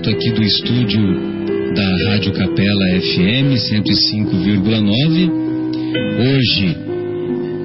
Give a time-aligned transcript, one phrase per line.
[0.00, 1.02] direto aqui do estúdio
[1.74, 5.30] da Rádio Capela FM 105,9.
[6.18, 6.76] Hoje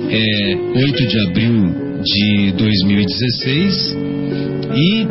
[0.09, 3.95] é 8 de abril de 2016
[4.75, 5.07] e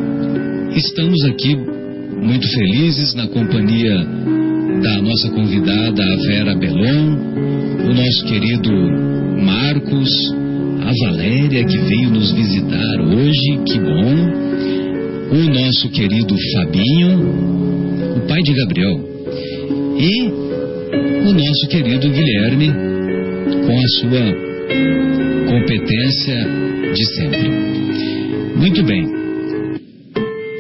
[0.77, 4.07] estamos aqui muito felizes na companhia
[4.83, 7.17] da nossa convidada, a Vera Belon,
[7.89, 8.71] o nosso querido
[9.43, 10.11] Marcos,
[10.83, 14.74] a Valéria que veio nos visitar hoje, que bom,
[15.35, 19.01] o nosso querido Fabinho, o pai de Gabriel,
[19.99, 20.23] e
[21.27, 22.71] o nosso querido Guilherme,
[23.67, 24.25] com a sua
[25.51, 26.37] competência
[26.95, 27.51] de sempre.
[28.57, 29.05] Muito bem.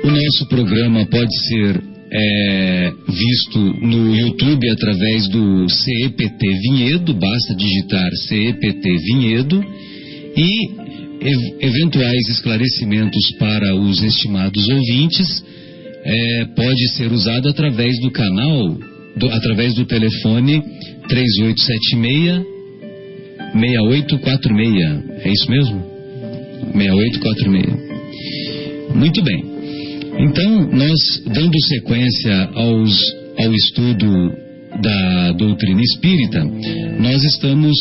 [0.02, 1.80] O nosso programa pode ser
[2.10, 9.64] é, visto no YouTube através do CEPT Vinhedo, basta digitar CEPT Vinhedo
[10.36, 10.83] e
[11.60, 15.42] eventuais esclarecimentos para os estimados ouvintes
[16.04, 18.76] é, pode ser usado através do canal,
[19.16, 20.62] do, através do telefone
[21.08, 22.44] 3876
[23.54, 25.24] 6846.
[25.24, 25.82] É isso mesmo?
[26.72, 27.94] 6846.
[28.94, 29.54] Muito bem.
[30.18, 32.98] Então, nós, dando sequência aos,
[33.38, 34.32] ao estudo
[34.82, 36.44] da doutrina espírita,
[37.00, 37.74] nós estamos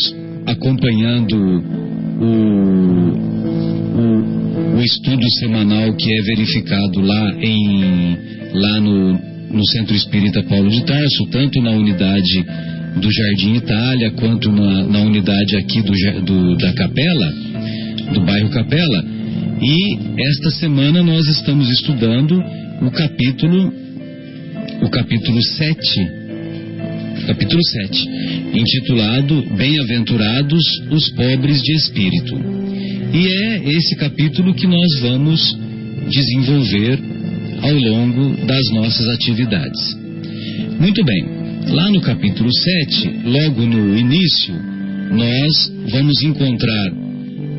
[0.46, 1.83] acompanhando
[2.24, 8.18] o, o, o estudo semanal que é verificado lá, em,
[8.54, 9.14] lá no,
[9.52, 12.46] no Centro Espírita Paulo de Tarso, tanto na unidade
[13.00, 17.34] do Jardim Itália quanto na, na unidade aqui do, do, da Capela,
[18.14, 19.06] do bairro Capela.
[19.62, 19.98] E
[20.30, 22.38] esta semana nós estamos estudando
[22.82, 23.84] o capítulo
[24.82, 26.23] o capítulo 7,
[27.26, 28.10] capítulo 7,
[28.54, 32.36] intitulado Bem-aventurados os pobres de espírito.
[33.14, 35.58] E é esse capítulo que nós vamos
[36.10, 37.00] desenvolver
[37.62, 39.98] ao longo das nossas atividades.
[40.80, 41.26] Muito bem,
[41.70, 44.54] lá no capítulo 7, logo no início,
[45.12, 46.92] nós vamos encontrar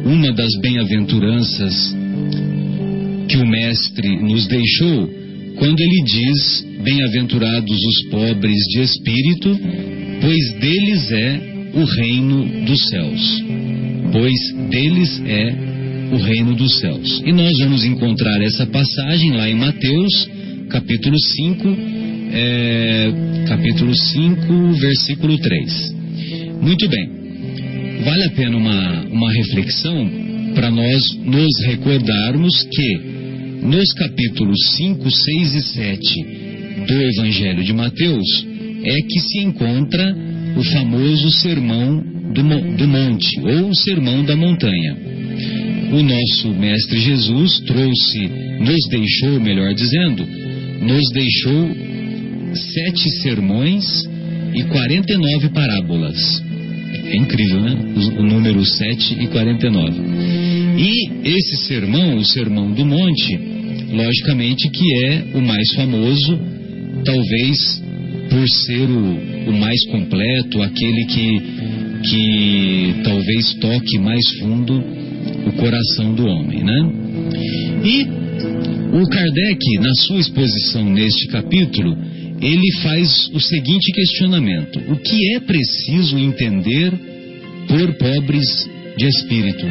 [0.05, 1.95] uma das bem-aventuranças
[3.29, 5.11] que o Mestre nos deixou,
[5.57, 9.59] quando ele diz: Bem-aventurados os pobres de espírito,
[10.21, 11.41] pois deles é
[11.75, 13.45] o reino dos céus.
[14.13, 15.55] Pois deles é
[16.13, 17.23] o reino dos céus.
[17.25, 20.29] E nós vamos encontrar essa passagem lá em Mateus,
[20.69, 21.77] capítulo 5,
[22.33, 23.13] é,
[23.49, 25.95] capítulo 5, versículo 3.
[26.61, 27.25] Muito bem
[28.05, 30.11] vale a pena uma, uma reflexão
[30.55, 33.01] para nós nos recordarmos que
[33.63, 36.34] nos capítulos 5, 6 e 7
[36.87, 38.47] do Evangelho de Mateus
[38.85, 40.15] é que se encontra
[40.57, 42.03] o famoso Sermão
[42.33, 42.43] do,
[42.77, 44.97] do Monte, ou o Sermão da Montanha.
[45.93, 48.29] O nosso Mestre Jesus trouxe,
[48.61, 50.27] nos deixou, melhor dizendo,
[50.83, 51.71] nos deixou
[52.55, 53.85] sete sermões
[54.55, 56.43] e 49 parábolas.
[57.07, 57.77] É incrível, né?
[58.19, 59.93] O, número 7 e 49.
[60.79, 63.39] E esse sermão, o Sermão do Monte,
[63.93, 66.39] logicamente que é o mais famoso,
[67.05, 67.83] talvez
[68.31, 71.41] por ser o, o mais completo, aquele que,
[72.09, 74.83] que talvez toque mais fundo
[75.47, 76.93] o coração do homem, né?
[77.85, 78.03] E
[78.97, 81.97] o Kardec, na sua exposição neste capítulo,
[82.41, 86.93] ele faz o seguinte questionamento: o que é preciso entender
[87.69, 89.67] por pobres de espírito?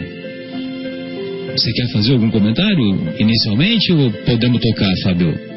[1.52, 5.53] Você quer fazer algum comentário inicialmente ou podemos tocar, Fábio?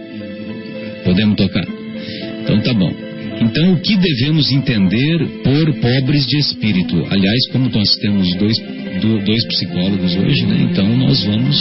[1.06, 1.64] Podemos tocar.
[2.42, 2.92] Então tá bom.
[3.40, 7.06] Então, o que devemos entender por pobres de espírito?
[7.10, 8.56] Aliás, como nós temos dois,
[9.24, 10.68] dois psicólogos hoje, né?
[10.70, 11.56] Então nós vamos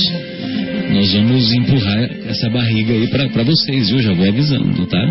[0.94, 5.06] nós vamos empurrar essa barriga aí para vocês, eu já vou avisando, tá?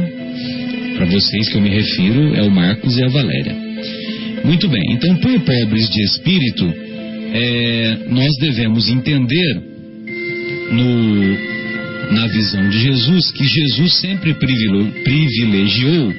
[0.97, 3.55] Para vocês que eu me refiro é o Marcos e a Valéria.
[4.45, 6.73] Muito bem, então, por pobres de espírito,
[7.33, 9.63] é, nós devemos entender
[10.71, 11.54] no,
[12.13, 16.15] na visão de Jesus que Jesus sempre privilegiou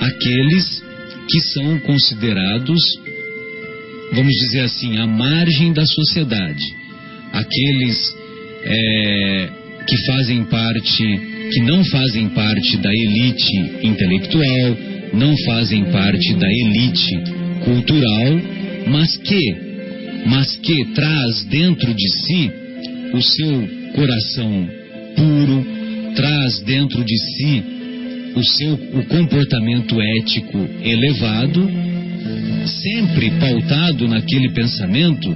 [0.00, 0.82] aqueles
[1.28, 2.80] que são considerados,
[4.12, 6.62] vamos dizer assim, à margem da sociedade,
[7.32, 8.16] aqueles
[8.64, 9.48] é,
[9.86, 11.04] que fazem parte
[11.52, 14.76] que não fazem parte da elite intelectual,
[15.12, 17.18] não fazem parte da elite
[17.64, 18.40] cultural,
[18.88, 19.56] mas que,
[20.26, 22.50] mas que traz dentro de si
[23.12, 24.81] o seu coração
[25.14, 25.64] puro,
[26.14, 27.62] traz dentro de si
[28.34, 31.68] o seu o comportamento ético elevado,
[32.66, 35.34] sempre pautado naquele pensamento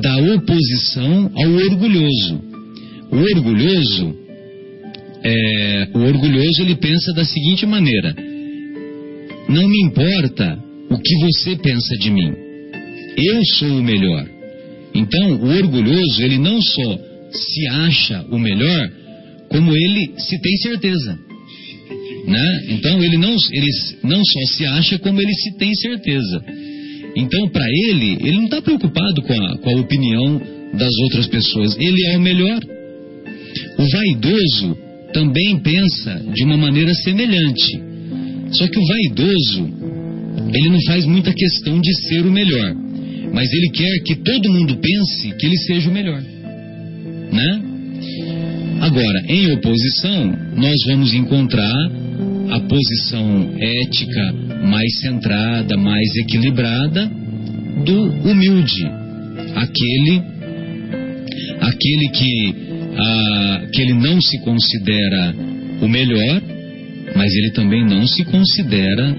[0.00, 2.40] da oposição ao orgulhoso.
[3.10, 4.14] O orgulhoso,
[5.22, 8.14] é, o orgulhoso ele pensa da seguinte maneira:
[9.48, 10.58] não me importa
[10.90, 12.32] o que você pensa de mim,
[13.16, 14.26] eu sou o melhor.
[14.94, 18.90] Então, o orgulhoso ele não só se acha o melhor,
[19.48, 21.18] como ele se tem certeza.
[22.26, 22.64] Né?
[22.68, 23.70] Então ele não, ele
[24.04, 26.44] não só se acha, como ele se tem certeza.
[27.16, 30.40] Então, para ele, ele não está preocupado com a, com a opinião
[30.74, 31.76] das outras pessoas.
[31.78, 32.60] Ele é o melhor.
[33.78, 34.78] O vaidoso
[35.12, 37.82] também pensa de uma maneira semelhante.
[38.52, 39.74] Só que o vaidoso,
[40.54, 42.74] ele não faz muita questão de ser o melhor.
[43.32, 46.22] Mas ele quer que todo mundo pense que ele seja o melhor.
[47.32, 47.62] Né?
[48.80, 51.90] Agora, em oposição, nós vamos encontrar
[52.50, 54.32] a posição ética
[54.64, 57.10] mais centrada, mais equilibrada
[57.84, 58.84] do humilde,
[59.54, 60.22] aquele
[61.60, 62.54] aquele que,
[62.96, 65.34] ah, que ele não se considera
[65.80, 66.42] o melhor,
[67.14, 69.14] mas ele também não se considera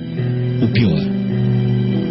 [0.61, 1.01] o pior.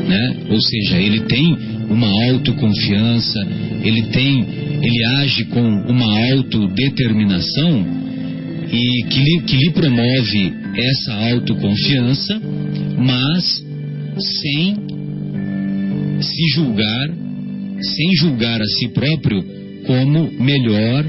[0.08, 0.36] Né?
[0.50, 1.56] Ou seja, ele tem
[1.88, 3.46] uma autoconfiança,
[3.82, 4.46] ele tem,
[4.82, 7.86] ele age com uma autodeterminação
[8.72, 12.40] e que lhe, que lhe promove essa autoconfiança,
[12.98, 13.64] mas
[14.42, 14.76] sem
[16.20, 17.08] se julgar,
[17.80, 19.42] sem julgar a si próprio
[19.86, 21.04] como melhor,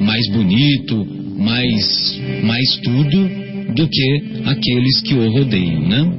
[0.00, 1.06] mais bonito,
[1.38, 3.42] mais, mais tudo
[3.74, 6.12] do que aqueles que o rodeiam, né?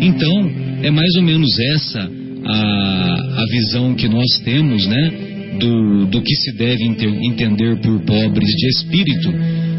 [0.00, 0.50] Então,
[0.82, 5.12] é mais ou menos essa a, a visão que nós temos, né?
[5.58, 9.32] Do, do que se deve entender por pobres de espírito,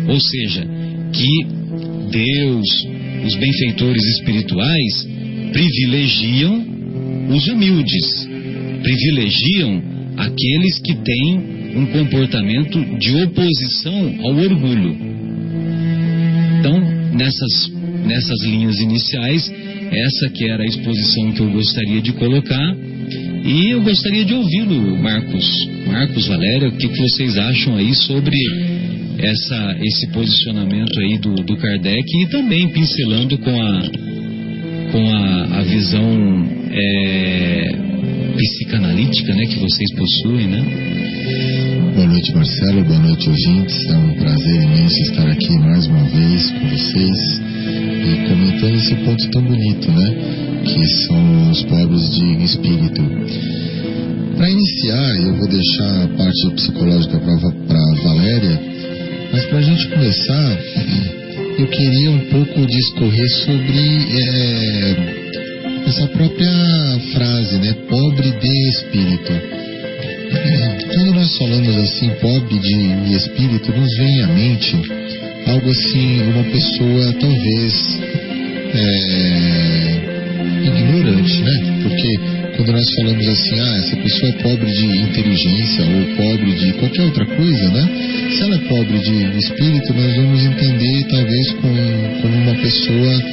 [0.08, 0.66] ou seja,
[1.12, 1.48] que
[2.12, 2.68] Deus,
[3.26, 5.08] os benfeitores espirituais,
[5.52, 6.66] privilegiam
[7.30, 8.30] os humildes,
[8.84, 9.82] privilegiam
[10.18, 14.96] aqueles que têm um comportamento de oposição ao orgulho.
[16.60, 16.80] Então,
[17.14, 17.72] nessas,
[18.06, 19.52] nessas linhas iniciais,
[19.94, 22.76] essa que era a exposição que eu gostaria de colocar.
[23.46, 25.46] E eu gostaria de ouvi-lo, Marcos.
[25.86, 28.38] Marcos, Valéria, o que, que vocês acham aí sobre
[29.20, 33.82] essa, esse posicionamento aí do, do Kardec e também pincelando com a,
[34.92, 37.72] com a, a visão é,
[38.36, 40.64] psicanalítica né, que vocês possuem, né?
[41.96, 42.84] Boa noite, Marcelo.
[42.86, 43.86] Boa noite, ouvintes.
[43.90, 47.43] É um prazer imenso estar aqui mais uma vez com vocês
[48.28, 50.16] comentando esse ponto tão bonito, né?
[50.66, 53.02] Que são os pobres de espírito.
[54.38, 58.74] Para iniciar, eu vou deixar a parte psicológica para Valéria
[59.34, 60.60] mas para a gente começar,
[61.58, 63.80] eu queria um pouco discorrer sobre
[64.20, 64.96] é,
[65.88, 66.52] essa própria
[67.14, 67.74] frase, né?
[67.90, 69.34] Pobre de espírito.
[70.94, 75.03] Quando nós falamos assim, pobre de espírito, nos vem à mente
[75.48, 78.00] algo assim, uma pessoa talvez
[78.74, 80.04] é,
[80.66, 81.80] ignorante, né?
[81.84, 82.20] Porque
[82.56, 87.04] quando nós falamos assim, ah, essa pessoa é pobre de inteligência ou pobre de qualquer
[87.04, 87.90] outra coisa, né?
[88.36, 93.24] Se ela é pobre de espírito, nós vamos entender talvez como, como uma pessoa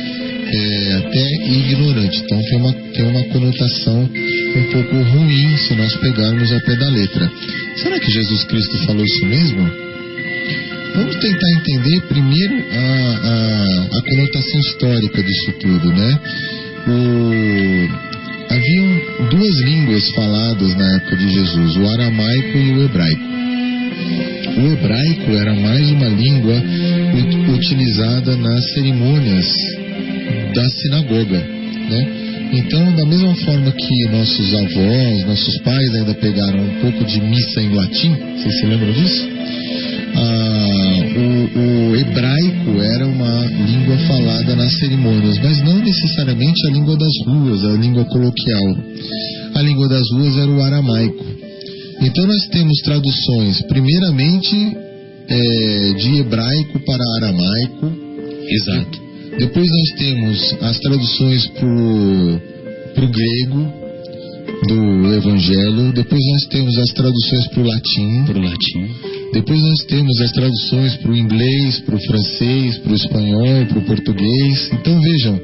[0.52, 2.22] é, até ignorante.
[2.24, 4.10] Então tem uma, tem uma conotação
[4.56, 7.30] um pouco ruim se nós pegarmos ao pé da letra.
[7.76, 9.89] Será que Jesus Cristo falou isso mesmo?
[10.94, 16.20] Vamos tentar entender primeiro a, a, a conotação histórica disso tudo, né?
[16.88, 18.10] O,
[18.50, 23.22] Haviam duas línguas faladas na época de Jesus, o aramaico e o hebraico.
[24.58, 26.60] O hebraico era mais uma língua
[27.54, 29.46] utilizada nas cerimônias
[30.52, 32.08] da sinagoga, né?
[32.52, 37.60] Então, da mesma forma que nossos avós, nossos pais ainda pegaram um pouco de missa
[37.62, 39.39] em latim, vocês se lembram disso?
[40.14, 46.96] Ah, o, o, hebraico era uma língua falada nas cerimônias, mas não necessariamente a língua
[46.96, 48.76] das ruas, a língua coloquial.
[49.54, 51.24] A língua das ruas era o aramaico.
[52.00, 54.76] Então nós temos traduções, primeiramente
[55.28, 57.92] é, de hebraico para aramaico.
[58.48, 59.00] Exato.
[59.38, 61.66] Depois nós temos as traduções para
[63.04, 63.72] o grego
[64.66, 65.92] do Evangelho.
[65.92, 68.24] Depois nós temos as traduções para o latim.
[68.26, 69.19] Para o latim.
[69.32, 73.78] Depois nós temos as traduções para o inglês, para o francês, para o espanhol, para
[73.78, 74.70] o português.
[74.72, 75.40] Então vejam,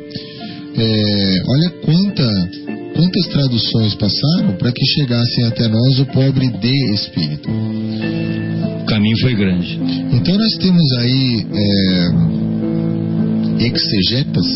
[0.77, 2.51] é, olha quanta,
[2.95, 7.49] quantas traduções passaram para que chegassem até nós o pobre de espírito.
[7.49, 9.79] O caminho foi grande.
[10.13, 12.56] Então nós temos aí é,
[13.59, 14.47] exegetas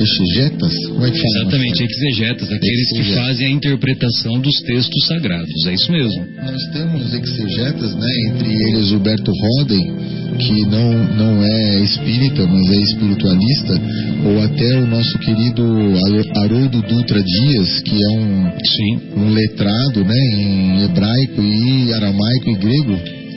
[0.00, 0.72] exegetas?
[0.88, 1.42] Como é que fala?
[1.42, 6.26] Exatamente, exegetas, aqueles que fazem a interpretação dos textos sagrados, é isso mesmo.
[6.36, 9.96] Nós temos exegetas, né, entre eles Huberto Roden,
[10.38, 13.80] que não, não é espírita, mas é espiritualista,
[14.24, 15.64] ou até o nosso querido
[16.36, 19.00] Haroldo Dutra Dias, que é um, Sim.
[19.16, 23.27] um letrado né, em hebraico e aramaico e grego,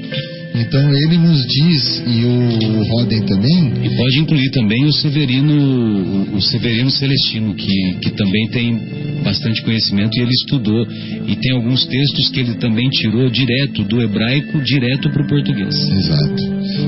[0.54, 3.74] então ele nos diz, e o Roden também.
[3.84, 8.80] E pode incluir também o Severino, o Severino Celestino, que, que também tem
[9.24, 10.86] bastante conhecimento e ele estudou.
[11.28, 15.74] E tem alguns textos que ele também tirou direto do hebraico, direto para o português.
[15.74, 16.44] Exato.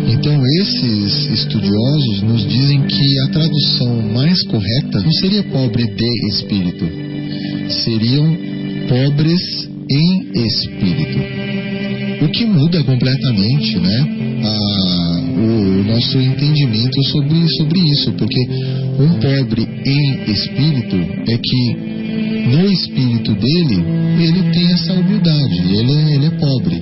[0.10, 6.86] Então esses estudiosos nos dizem que a tradução mais correta não seria pobre de espírito,
[7.70, 8.38] seriam
[8.90, 11.73] pobres em espírito.
[12.24, 14.08] O que muda completamente né,
[14.44, 18.40] a, o nosso entendimento sobre, sobre isso, porque
[18.98, 20.96] um pobre em espírito
[21.28, 21.94] é que
[22.48, 23.84] no espírito dele
[24.20, 26.76] ele tem essa humildade, ele, é, ele é pobre,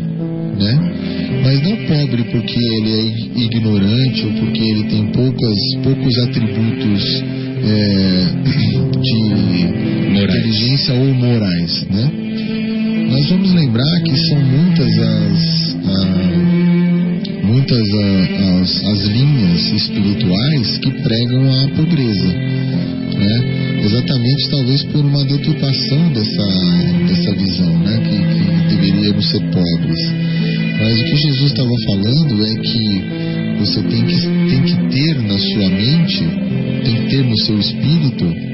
[0.60, 0.92] né?
[1.44, 7.24] Mas não pobre porque ele é ignorante ou porque ele tem poucas, poucos atributos
[7.64, 8.28] é,
[9.02, 10.36] de morais.
[10.36, 12.31] inteligência ou morais, né?
[13.12, 20.92] Nós vamos lembrar que são muitas as, a, muitas a, as, as linhas espirituais que
[20.92, 22.28] pregam a pobreza.
[22.28, 23.84] Né?
[23.84, 26.48] Exatamente, talvez por uma deturpação dessa,
[27.06, 28.00] dessa visão, né?
[28.00, 28.18] que,
[28.70, 30.00] que deveríamos ser pobres.
[30.80, 33.04] Mas o que Jesus estava falando é que
[33.60, 34.16] você tem que,
[34.50, 36.24] tem que ter na sua mente,
[36.86, 38.52] tem que ter no seu espírito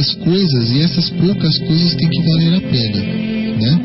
[0.00, 3.00] poucas coisas e essas poucas coisas têm que valer a pena,
[3.60, 3.80] né?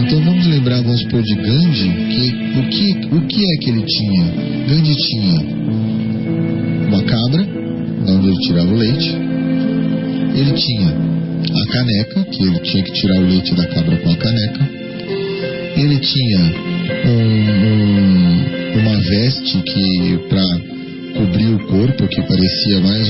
[0.00, 3.84] Então vamos lembrar, vamos supor, de Gandhi, que o que, o que é que ele
[3.86, 4.24] tinha?
[4.68, 5.40] Gandhi tinha
[6.88, 7.44] uma cabra,
[8.04, 9.16] de onde ele tirava o leite,
[10.34, 14.16] ele tinha a caneca, que ele tinha que tirar o leite da cabra com a
[14.16, 14.68] caneca,
[15.76, 16.40] ele tinha
[17.06, 17.20] um,
[17.66, 20.44] um, uma veste que para
[21.14, 23.03] cobrir o corpo, que parecia mais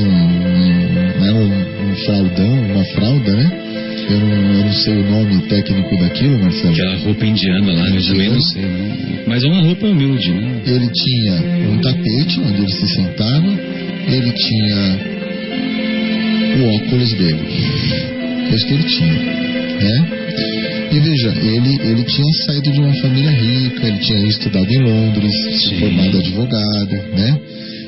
[5.55, 6.73] técnico daquilo, Marcelo.
[6.73, 8.63] Aquela roupa indiana lá, eu também não sei.
[8.63, 9.25] Né?
[9.27, 10.63] Mas é uma roupa humilde, né?
[10.67, 13.59] Ele tinha um tapete onde ele se sentava,
[14.09, 14.99] ele tinha
[16.59, 17.47] o óculos dele.
[18.51, 20.09] É isso que ele tinha, né?
[20.93, 25.33] E veja, ele, ele tinha saído de uma família rica, ele tinha estudado em Londres,
[25.61, 27.41] se formado advogado, né?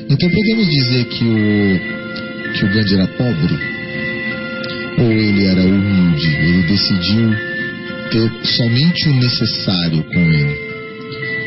[0.09, 3.59] Então podemos dizer que o, que o Gandhi era pobre?
[4.99, 6.27] Ou ele era humilde?
[6.27, 7.56] Ele decidiu
[8.09, 10.67] ter somente o necessário com ele.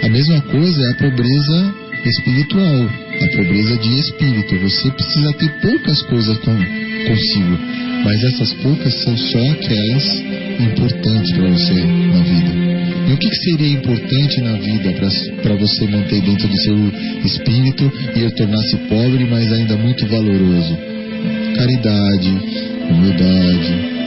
[0.03, 1.75] A mesma coisa é a pobreza
[2.05, 2.89] espiritual,
[3.23, 4.59] a pobreza de espírito.
[4.59, 7.59] Você precisa ter poucas coisas com, consigo,
[8.05, 10.23] mas essas poucas são só aquelas
[10.61, 12.71] importantes para você na vida.
[13.09, 14.93] E o que, que seria importante na vida
[15.43, 16.77] para você manter dentro do seu
[17.25, 20.79] espírito e tornar-se pobre, mas ainda muito valoroso?
[21.57, 22.31] Caridade,
[22.89, 24.00] humildade,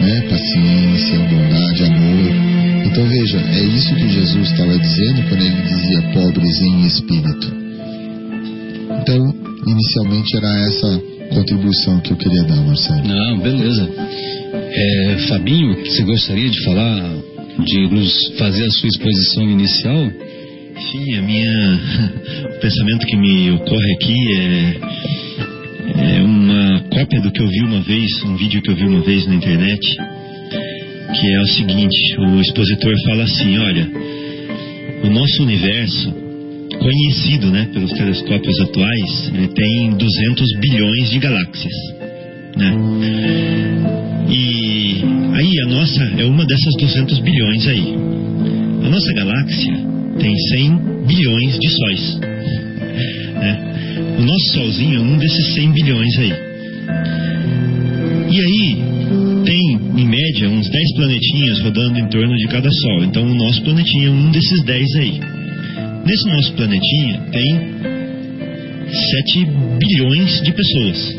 [0.00, 0.20] né?
[0.28, 2.50] paciência, bondade, amor.
[2.86, 7.52] Então veja, é isso que Jesus estava dizendo quando ele dizia pobres em espírito.
[9.00, 9.34] Então,
[9.66, 13.06] inicialmente era essa contribuição que eu queria dar, Marcelo.
[13.06, 13.88] Não, beleza.
[14.52, 17.16] É, Fabinho, você gostaria de falar
[17.64, 20.10] de nos fazer a sua exposição inicial?
[20.90, 21.80] Sim, a minha,
[22.56, 24.80] o pensamento que me ocorre aqui é,
[27.06, 29.80] do que eu vi uma vez, um vídeo que eu vi uma vez na internet,
[31.14, 33.90] que é o seguinte: o expositor fala assim, olha,
[35.04, 36.14] o nosso universo
[36.78, 41.74] conhecido, né, pelos telescópios atuais, ele tem 200 bilhões de galáxias,
[42.56, 42.74] né?
[44.28, 45.02] E
[45.34, 47.94] aí a nossa é uma dessas 200 bilhões aí.
[48.84, 49.74] A nossa galáxia
[50.18, 52.20] tem 100 bilhões de sóis.
[52.20, 54.16] Né?
[54.18, 56.49] O nosso Solzinho é um desses 100 bilhões aí.
[61.00, 63.04] Planetinhas rodando em torno de cada Sol.
[63.04, 65.20] Então o nosso planetinha é um desses 10 aí.
[66.04, 67.60] Nesse nosso planetinha tem
[69.24, 69.46] 7
[69.78, 71.16] bilhões de pessoas.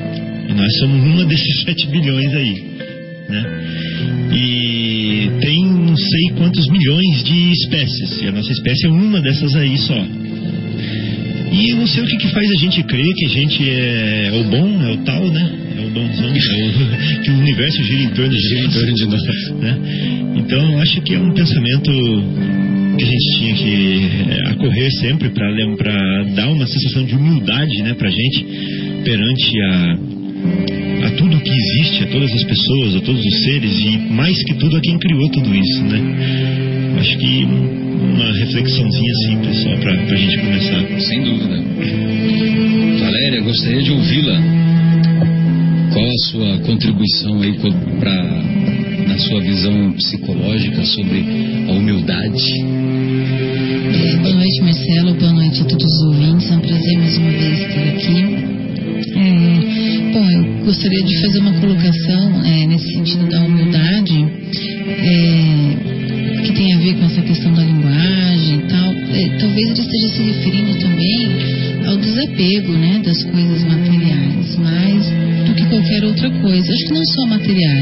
[0.49, 2.71] E nós somos uma desses 7 bilhões aí
[3.31, 3.43] né?
[4.33, 9.55] E tem não sei quantos milhões de espécies, e a nossa espécie é uma dessas
[9.55, 10.05] aí só.
[11.51, 14.43] E não sei o que, que faz a gente crer que a gente é o
[14.49, 15.60] bom, é o tal, né?
[17.23, 19.21] Que o universo gira em torno de, gira em torno de nós.
[19.59, 19.77] Né?
[20.37, 21.91] Então, acho que é um pensamento
[22.97, 27.93] que a gente tinha que é, acorrer sempre para dar uma sensação de humildade né,
[27.93, 28.45] para a gente
[29.03, 29.97] perante a,
[31.07, 34.53] a tudo que existe, a todas as pessoas, a todos os seres e mais que
[34.55, 36.01] tudo a quem criou tudo isso, né?
[36.99, 40.99] Acho que uma reflexãozinha simples só para a gente começar.
[40.99, 41.63] Sem dúvida.
[42.99, 44.70] Valéria, gostaria de ouvi-la.
[45.93, 47.51] Qual a sua contribuição aí
[47.99, 48.41] para
[49.07, 51.19] na sua visão psicológica sobre
[51.67, 52.53] a humildade?
[52.61, 55.13] É, boa noite, Marcelo.
[55.15, 56.49] Boa noite a todos os ouvintes.
[56.49, 58.23] É um prazer mais uma vez estar aqui.
[59.17, 64.25] É, bom, eu gostaria de fazer uma colocação é, nesse sentido da humildade,
[64.87, 68.93] é, que tem a ver com essa questão da linguagem e tal.
[68.93, 72.71] É, talvez ele esteja se referindo também ao desapego
[77.11, 77.80] só materiais,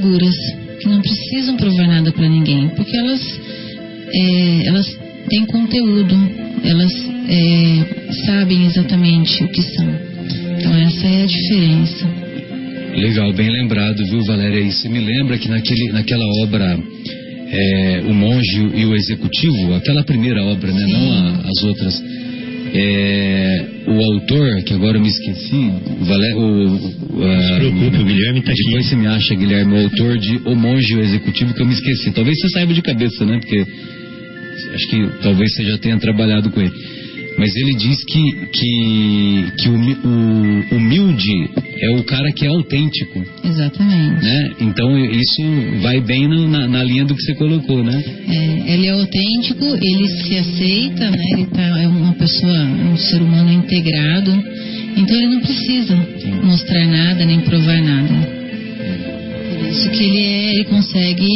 [0.00, 0.34] seguras,
[0.80, 3.40] que não precisam provar nada para ninguém, porque elas,
[4.12, 6.16] é, elas têm conteúdo,
[6.64, 6.92] elas
[7.28, 9.88] é, sabem exatamente o que são.
[10.58, 12.08] Então essa é a diferença.
[12.96, 14.60] Legal, bem lembrado, viu, Valéria?
[14.60, 16.78] E você me lembra que naquele, naquela obra
[17.52, 20.86] é, O Monge e o Executivo, aquela primeira obra, né?
[20.88, 22.02] Não a, as outras.
[28.40, 28.64] Está aqui.
[28.64, 31.66] Depois você me acha, Guilherme, o autor de O Monge e o Executivo, que eu
[31.66, 32.10] me esqueci.
[32.12, 33.38] Talvez você saiba de cabeça, né?
[33.38, 33.64] Porque
[34.74, 36.72] acho que talvez você já tenha trabalhado com ele.
[37.38, 38.22] Mas ele diz que,
[38.52, 41.50] que, que o, mi- o humilde
[41.80, 44.22] é o cara que é autêntico, Exatamente.
[44.22, 44.50] né?
[44.60, 45.42] Então isso
[45.80, 48.02] vai bem no- na, na linha do que você colocou, né?
[48.28, 51.24] É, ele é autêntico, ele se aceita, né?
[51.32, 54.32] Ele tá, é uma pessoa, um ser humano integrado.
[54.96, 55.96] Então ele não precisa
[56.42, 58.14] mostrar nada nem provar nada.
[59.58, 61.28] Por isso que ele é, ele consegue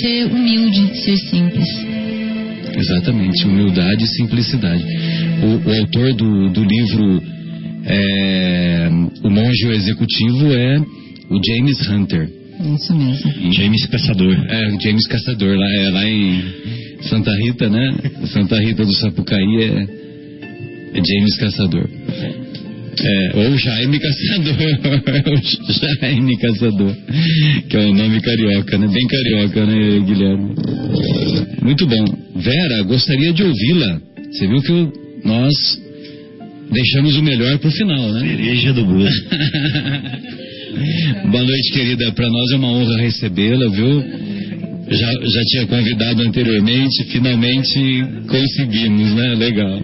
[0.00, 1.68] ser humilde, ser simples.
[2.76, 4.84] Exatamente, humildade e simplicidade.
[5.42, 7.22] O, o autor do, do livro
[7.86, 8.88] é,
[9.22, 10.78] O Monge Executivo é
[11.30, 12.28] o James Hunter.
[12.74, 13.52] Isso mesmo.
[13.52, 14.34] James Caçador.
[14.48, 16.42] É, James Caçador, lá, é, lá em
[17.02, 17.94] Santa Rita, né?
[18.32, 21.88] Santa Rita do Sapucaí é, é James Caçador.
[22.96, 24.56] É, ou Jaime Caçador,
[26.00, 26.94] é Jaime Caçador,
[27.68, 28.88] que é o nome carioca, né?
[28.88, 30.54] Bem carioca, né, Guilherme?
[31.62, 32.04] Muito bom.
[32.36, 34.00] Vera, gostaria de ouvi-la.
[34.30, 34.92] Você viu que o-
[35.24, 35.54] nós
[36.70, 38.20] deixamos o melhor pro final, né?
[38.36, 39.08] Cereja do bolo.
[41.30, 42.12] Boa noite, querida.
[42.12, 44.02] Para nós é uma honra recebê-la, viu?
[44.90, 49.34] Já, já tinha convidado anteriormente, finalmente conseguimos, né?
[49.34, 49.80] Legal.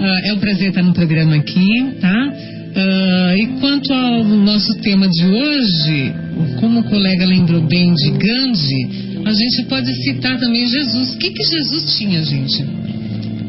[0.00, 1.66] Ah, é um prazer estar no programa aqui,
[2.00, 2.32] tá?
[2.76, 6.14] Ah, e quanto ao nosso tema de hoje,
[6.60, 11.14] como o colega lembrou bem de Gandhi, a gente pode citar também Jesus.
[11.14, 12.64] O que, que Jesus tinha, gente?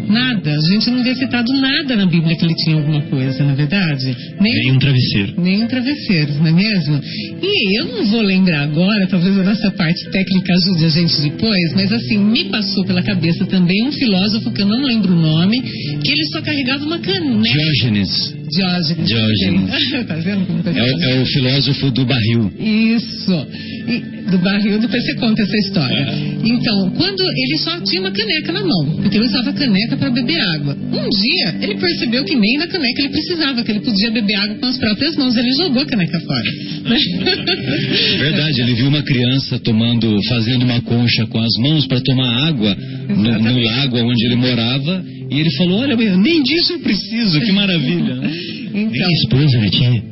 [0.10, 0.52] Nada.
[0.52, 3.56] A gente não vê citado nada na Bíblia que ele tinha alguma coisa, na é
[3.56, 4.18] verdade?
[4.40, 5.34] Nem um travesseiro.
[5.38, 7.00] nem um travesseiro, não é mesmo?
[7.42, 11.74] E eu não vou lembrar agora, talvez a nossa parte técnica ajude a gente depois,
[11.76, 15.62] mas assim, me passou pela cabeça também um filósofo que eu não lembro o nome,
[15.62, 17.44] que ele só carregava uma caneca.
[17.44, 18.39] Diógenes.
[18.52, 19.08] Diógenes.
[19.08, 20.06] Diógenes.
[20.08, 22.52] tá vendo como tá É, o- é o filósofo do barril.
[22.60, 23.48] Isso.
[23.88, 24.00] E
[24.32, 26.08] do barril, depois você conta essa história.
[26.44, 30.40] Então, quando ele só tinha uma caneca na mão, porque ele usava caneca para beber
[30.56, 30.78] água.
[30.94, 34.56] Um dia, ele percebeu que nem na caneca ele precisava, que ele podia beber água
[34.56, 35.36] com as próprias mãos.
[35.36, 36.50] Ele jogou a caneca fora.
[38.20, 42.76] Verdade, ele viu uma criança tomando, fazendo uma concha com as mãos para tomar água
[43.10, 45.04] no, no lago onde ele morava.
[45.30, 48.16] E ele falou: Olha, nem disso eu preciso, que maravilha.
[48.22, 48.32] né?
[48.74, 50.04] Nem Então, esposa ele tinha.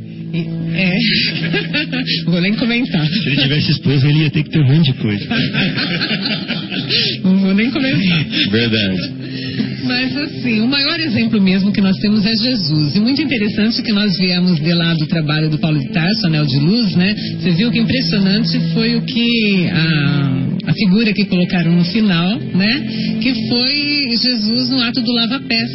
[0.76, 0.98] é.
[2.32, 3.06] Vou nem comentar.
[3.08, 5.26] Se ele tivesse esposa, ele ia ter que ter um monte de coisa.
[7.48, 8.26] Vou nem comentar.
[8.52, 9.12] Verdade.
[9.86, 12.94] Mas assim, o maior exemplo mesmo que nós temos é Jesus.
[12.94, 16.46] E muito interessante que nós viemos de lá do trabalho do Paulo de Tarso, Anel
[16.46, 17.16] de Luz, né?
[17.40, 23.18] Você viu que impressionante foi o que a, a figura que colocaram no final, né?
[23.22, 25.72] Que foi Jesus no ato do lava-pés.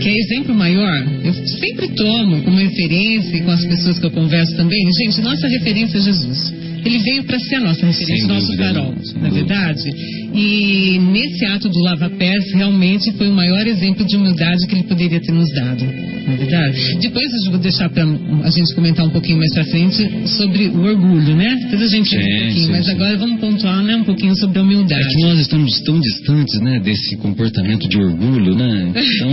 [0.00, 4.10] Que é exemplo maior, eu sempre tomo como referência e com as pessoas que eu
[4.12, 4.78] converso também.
[5.04, 6.69] Gente, nossa referência é Jesus.
[6.84, 9.90] Ele veio para ser a nossa referência, nosso farol, na é verdade.
[10.34, 15.20] E nesse ato do lava-pés, realmente foi o maior exemplo de humildade que ele poderia
[15.20, 16.98] ter nos dado, na é verdade.
[17.00, 20.82] Depois eu vou deixar para a gente comentar um pouquinho mais para frente sobre o
[20.82, 21.56] orgulho, né?
[21.70, 22.92] Depois a gente entra um pouquinho, sim, mas sim.
[22.92, 25.04] agora vamos pontuar né, um pouquinho sobre a humildade.
[25.04, 28.92] É que nós estamos tão distantes, né, desse comportamento de orgulho, né?
[28.94, 29.30] Então,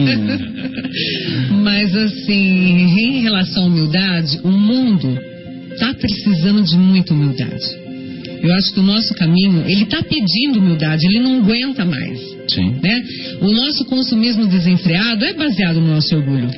[1.64, 5.37] Mas assim, em relação à humildade, o mundo
[5.78, 7.88] está precisando de muita humildade.
[8.42, 12.20] Eu acho que o nosso caminho, ele está pedindo humildade, ele não aguenta mais.
[12.50, 12.76] sim.
[12.84, 13.04] Né?
[13.42, 16.50] O nosso consumismo desenfreado é baseado no nosso orgulho,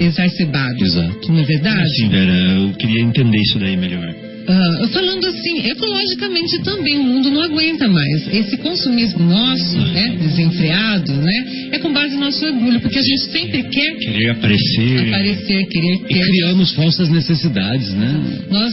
[0.00, 0.84] exacerbado.
[0.84, 1.32] Exato.
[1.32, 1.82] Não é verdade?
[1.82, 4.14] Assim, Vera, eu queria entender isso daí melhor.
[4.48, 8.34] Ah, falando assim, ecologicamente também o mundo não aguenta mais.
[8.34, 13.30] Esse consumismo nosso, né, desenfreado, né, é com base no nosso orgulho, porque a gente
[13.30, 15.08] sempre quer Querer aparecer.
[15.08, 16.20] aparecer, querer E ter.
[16.26, 18.20] criamos falsas necessidades, né?
[18.50, 18.72] Nós,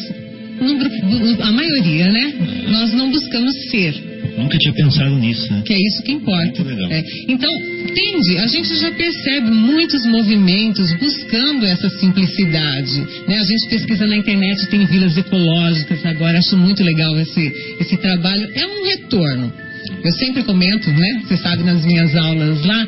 [0.60, 2.34] no a maioria, né,
[2.70, 3.94] nós não buscamos ser,
[4.38, 5.62] Nunca tinha pensado nisso, né?
[5.66, 6.62] que é isso que importa.
[6.90, 7.50] É, Então,
[7.82, 8.38] entende?
[8.40, 13.00] A gente já percebe muitos movimentos buscando essa simplicidade.
[13.28, 13.38] Né?
[13.38, 18.50] A gente pesquisa na internet, tem vilas ecológicas agora, acho muito legal esse, esse trabalho.
[18.54, 19.69] É um retorno.
[20.04, 21.22] Eu sempre comento, né?
[21.24, 22.88] Você sabe nas minhas aulas lá,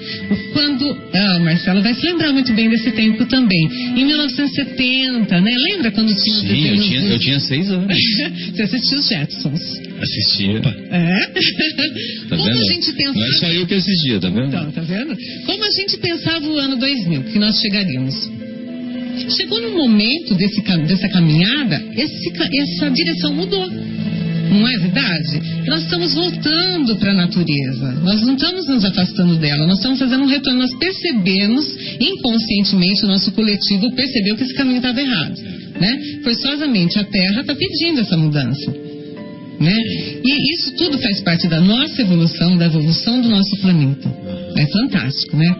[0.53, 0.97] quando.
[1.13, 3.67] Ah, Marcelo vai se lembrar muito bem desse tempo também.
[3.95, 5.51] Em 1970, né?
[5.71, 7.95] Lembra quando tinha Sim, eu tinha, eu tinha seis anos.
[8.55, 9.61] Você assistiu os Jetsons.
[10.01, 10.61] Assistia.
[10.91, 11.27] É?
[12.29, 12.57] Tá Como vendo?
[12.57, 13.13] a gente pensa.
[13.13, 14.47] Não é só eu que assistia, tá vendo?
[14.47, 15.17] Então, tá vendo?
[15.45, 18.29] Como a gente pensava o ano 2000, que nós chegaríamos.
[19.29, 23.69] Chegou num momento desse, dessa caminhada, esse essa direção mudou.
[24.51, 25.41] Não é verdade?
[25.65, 27.93] Nós estamos voltando para a natureza.
[28.03, 29.65] Nós não estamos nos afastando dela.
[29.65, 30.59] Nós estamos fazendo um retorno.
[30.59, 35.39] Nós percebemos, inconscientemente, o nosso coletivo percebeu que esse caminho estava errado.
[35.79, 35.99] Né?
[36.23, 38.71] Forçosamente, a Terra está pedindo essa mudança.
[39.59, 39.77] Né?
[40.25, 44.13] E isso tudo faz parte da nossa evolução, da evolução do nosso planeta.
[44.57, 45.55] É fantástico, né?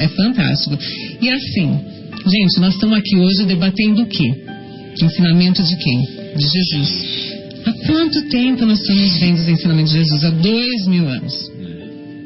[0.00, 0.76] É fantástico.
[1.20, 1.78] E assim,
[2.26, 4.34] gente, nós estamos aqui hoje debatendo o quê?
[5.00, 6.00] Ensinamento de quem?
[6.36, 7.33] De Jesus.
[7.86, 10.24] Quanto tempo nós estamos vendo os ensinamentos de Jesus?
[10.24, 11.52] Há dois mil anos.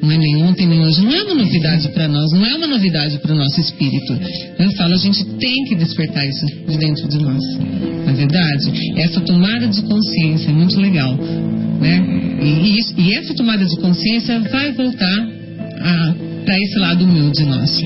[0.01, 1.01] Não é nem ontem nem hoje.
[1.03, 4.17] Não é uma novidade para nós, não é uma novidade para o nosso espírito.
[4.59, 7.43] Eu falo, a gente tem que despertar isso de dentro de nós.
[7.59, 8.71] Não é verdade?
[8.97, 11.17] Essa tomada de consciência é muito legal.
[11.81, 12.39] Né?
[12.43, 15.29] E, isso- e essa tomada de consciência vai voltar
[16.45, 17.85] para esse lado humilde nosso.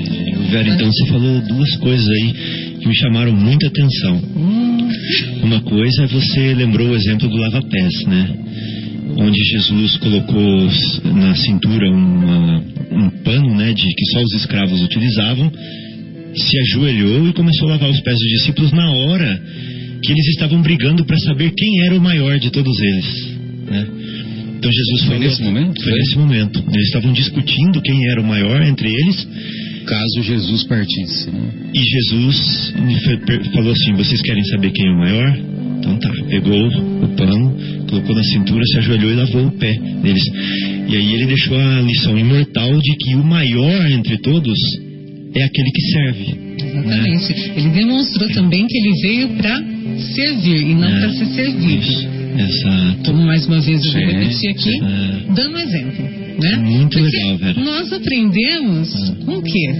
[0.50, 2.32] Vera, então você falou duas coisas aí
[2.78, 4.20] que me chamaram muita atenção.
[4.37, 4.62] Hum,
[5.43, 8.31] Uma coisa é você lembrou o exemplo do lava-pés, né?
[9.19, 10.69] Onde Jesus colocou
[11.15, 15.53] na cintura uma- um pano, né, de que só os escravos utilizavam,
[16.35, 19.43] se ajoelhou e começou a lavar os pés dos discípulos na hora
[20.03, 23.29] que eles estavam brigando para saber quem era o maior de todos eles,
[23.71, 23.87] né?
[24.59, 25.83] Então Jesus Foi falou, nesse momento?
[25.83, 26.65] Foi nesse momento.
[26.73, 29.29] Eles estavam discutindo quem era o maior entre eles
[29.87, 31.51] Caso Jesus partisse, né?
[31.75, 32.75] e Jesus
[33.53, 35.38] falou assim: Vocês querem saber quem é o maior?
[35.79, 36.11] Então tá.
[36.29, 37.57] Pegou o pano,
[37.90, 40.23] colocou na cintura, se ajoelhou e lavou o pé deles.
[40.88, 44.59] E aí ele deixou a lição imortal de que o maior entre todos
[45.35, 46.37] é aquele que serve.
[46.62, 47.33] exatamente.
[47.57, 49.62] Ele demonstrou também que ele veio para
[50.14, 51.01] servir e não É.
[51.01, 51.83] para ser servido.
[51.83, 52.09] Isso.
[52.38, 52.97] Exato.
[53.05, 55.35] Como mais uma vez eu vou repetir aqui, É.
[55.35, 56.21] dando um exemplo.
[56.42, 56.57] Né?
[56.57, 57.61] Muito Porque legal, Vera.
[57.61, 58.88] Nós aprendemos
[59.24, 59.74] com o quê?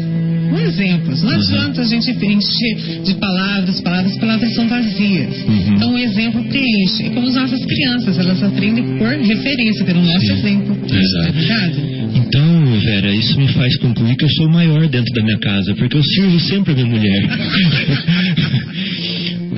[0.51, 1.23] Com exemplos.
[1.23, 1.37] Não Uhum.
[1.37, 5.35] adianta a gente encher de palavras, palavras, palavras são vazias.
[5.49, 5.75] Uhum.
[5.75, 7.05] Então o exemplo preenche.
[7.07, 10.77] É como as nossas crianças, elas aprendem por referência, pelo nosso exemplo.
[10.85, 11.81] Exato.
[11.81, 12.19] É?
[12.19, 15.75] Então, Vera, isso me faz concluir que eu sou o maior dentro da minha casa,
[15.75, 17.23] porque eu sirvo sempre a minha mulher.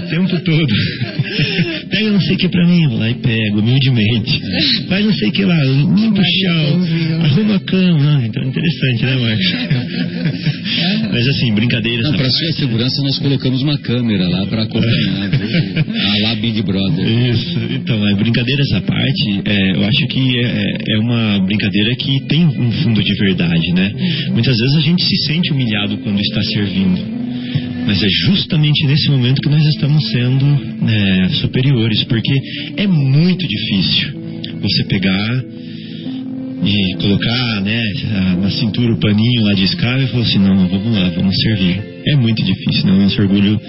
[0.05, 0.75] o tempo todo.
[1.91, 4.41] Pega não sei o que pra mim, vou lá e pego, humildemente.
[4.89, 8.19] Faz não sei o que lá, limpa o chão, arruma a cama.
[8.19, 10.55] Ah, então é interessante, né, Marcos?
[11.13, 12.05] Mas assim, brincadeiras.
[12.05, 12.33] Não, parte.
[12.33, 17.07] sua segurança nós colocamos uma câmera lá para acompanhar a lá Big Brother.
[17.07, 22.27] Isso, então, mas brincadeiras à parte, é, eu acho que é, é uma brincadeira que
[22.27, 23.93] tem um fundo de verdade, né?
[24.33, 27.25] Muitas vezes a gente se sente humilhado quando está servindo.
[27.87, 30.47] Mas é justamente nesse momento que nós estamos sendo
[30.85, 32.33] né, superiores, porque
[32.77, 34.13] é muito difícil
[34.61, 35.45] você pegar
[36.65, 37.83] e colocar né,
[38.41, 41.81] na cintura o paninho lá de escravo e falar assim, não, vamos lá, vamos servir.
[42.07, 42.93] É muito difícil, né?
[42.93, 43.61] O nosso orgulho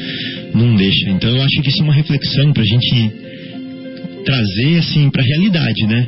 [0.54, 1.10] não deixa.
[1.10, 3.12] Então eu acho que isso é uma reflexão para a gente
[4.26, 6.08] trazer assim para a realidade, né?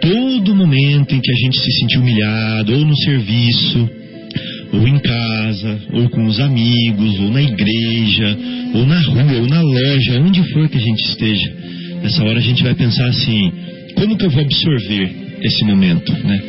[0.00, 3.90] Todo momento em que a gente se sentir humilhado, ou no serviço,
[4.72, 8.38] ou em casa, ou com os amigos, ou na igreja,
[8.74, 11.52] ou na rua, ou na loja, onde for que a gente esteja,
[12.02, 13.52] Nessa hora a gente vai pensar assim:
[13.94, 15.10] como que eu vou absorver
[15.42, 16.42] esse momento, né?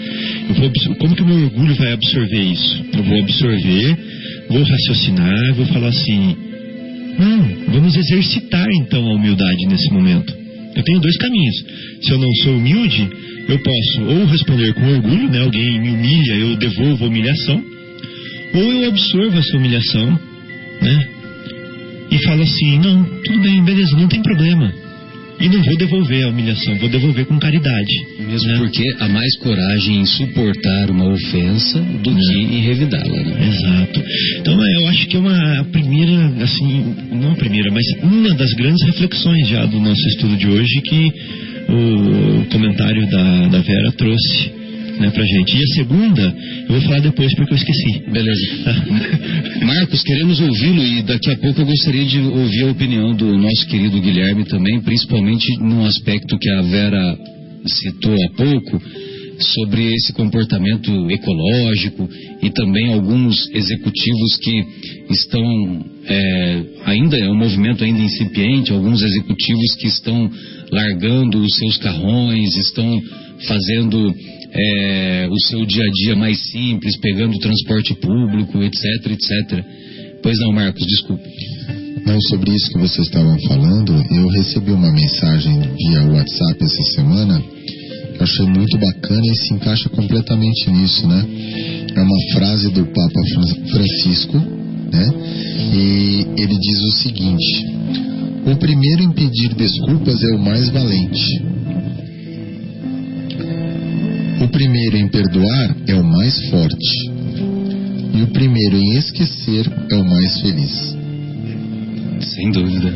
[0.50, 2.86] Eu vou, como que o meu orgulho vai absorver isso?
[2.94, 3.98] Eu vou absorver,
[4.50, 6.36] vou raciocinar, vou falar assim:
[7.20, 10.34] não, vamos exercitar então a humildade nesse momento.
[10.74, 11.56] Eu tenho dois caminhos.
[12.02, 13.10] Se eu não sou humilde,
[13.50, 15.42] eu posso ou responder com orgulho, né?
[15.42, 17.62] Alguém me humilha, eu devolvo a humilhação,
[18.54, 20.20] ou eu absorvo essa humilhação,
[20.82, 21.08] né?
[22.12, 24.74] E falo assim: não, tudo bem, beleza, não tem problema.
[25.40, 28.06] E não vou devolver a humilhação, vou devolver com caridade.
[28.20, 28.58] Mesmo né?
[28.60, 33.24] porque há mais coragem em suportar uma ofensa do que em revidá-la.
[33.24, 33.48] Né?
[33.48, 34.04] Exato.
[34.40, 38.54] Então eu acho que é uma a primeira, assim, não a primeira, mas uma das
[38.54, 41.12] grandes reflexões já do nosso estudo de hoje que
[41.68, 44.61] o comentário da, da Vera trouxe
[45.00, 45.58] né, pra gente.
[45.58, 46.36] E a segunda,
[46.68, 48.04] eu vou falar depois porque eu esqueci.
[48.12, 49.66] Beleza.
[49.66, 53.68] Marcos, queremos ouvi-lo e daqui a pouco eu gostaria de ouvir a opinião do nosso
[53.68, 57.18] querido Guilherme também, principalmente num aspecto que a Vera
[57.68, 58.82] citou há pouco,
[59.42, 62.08] sobre esse comportamento ecológico
[62.42, 64.66] e também alguns executivos que
[65.10, 70.30] estão é, ainda é um movimento ainda incipiente, alguns executivos que estão
[70.72, 73.02] largando os seus carrões, estão
[73.48, 74.14] fazendo
[74.54, 79.66] é, o seu dia a dia mais simples, pegando o transporte público, etc, etc.
[80.22, 81.30] Pois não, Marcos, desculpe.
[82.06, 87.42] Não, sobre isso que vocês estavam falando, eu recebi uma mensagem via WhatsApp essa semana
[87.42, 91.26] que achei muito bacana e se encaixa completamente nisso, né?
[91.96, 93.22] É uma frase do Papa
[93.72, 94.38] Francisco,
[94.92, 95.14] né?
[95.74, 97.66] E ele diz o seguinte:
[98.46, 101.61] O primeiro em pedir desculpas é o mais valente.
[104.42, 107.12] O primeiro em perdoar é o mais forte.
[108.14, 110.98] E o primeiro em esquecer é o mais feliz.
[112.22, 112.92] Sem dúvida.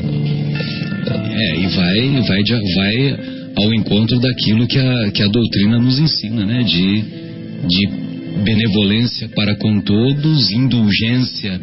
[1.36, 2.42] É, e vai, vai,
[2.76, 3.20] vai
[3.58, 6.64] ao encontro daquilo que a, que a doutrina nos ensina, né?
[6.64, 7.04] De,
[7.68, 7.88] de
[8.44, 11.62] benevolência para com todos, indulgência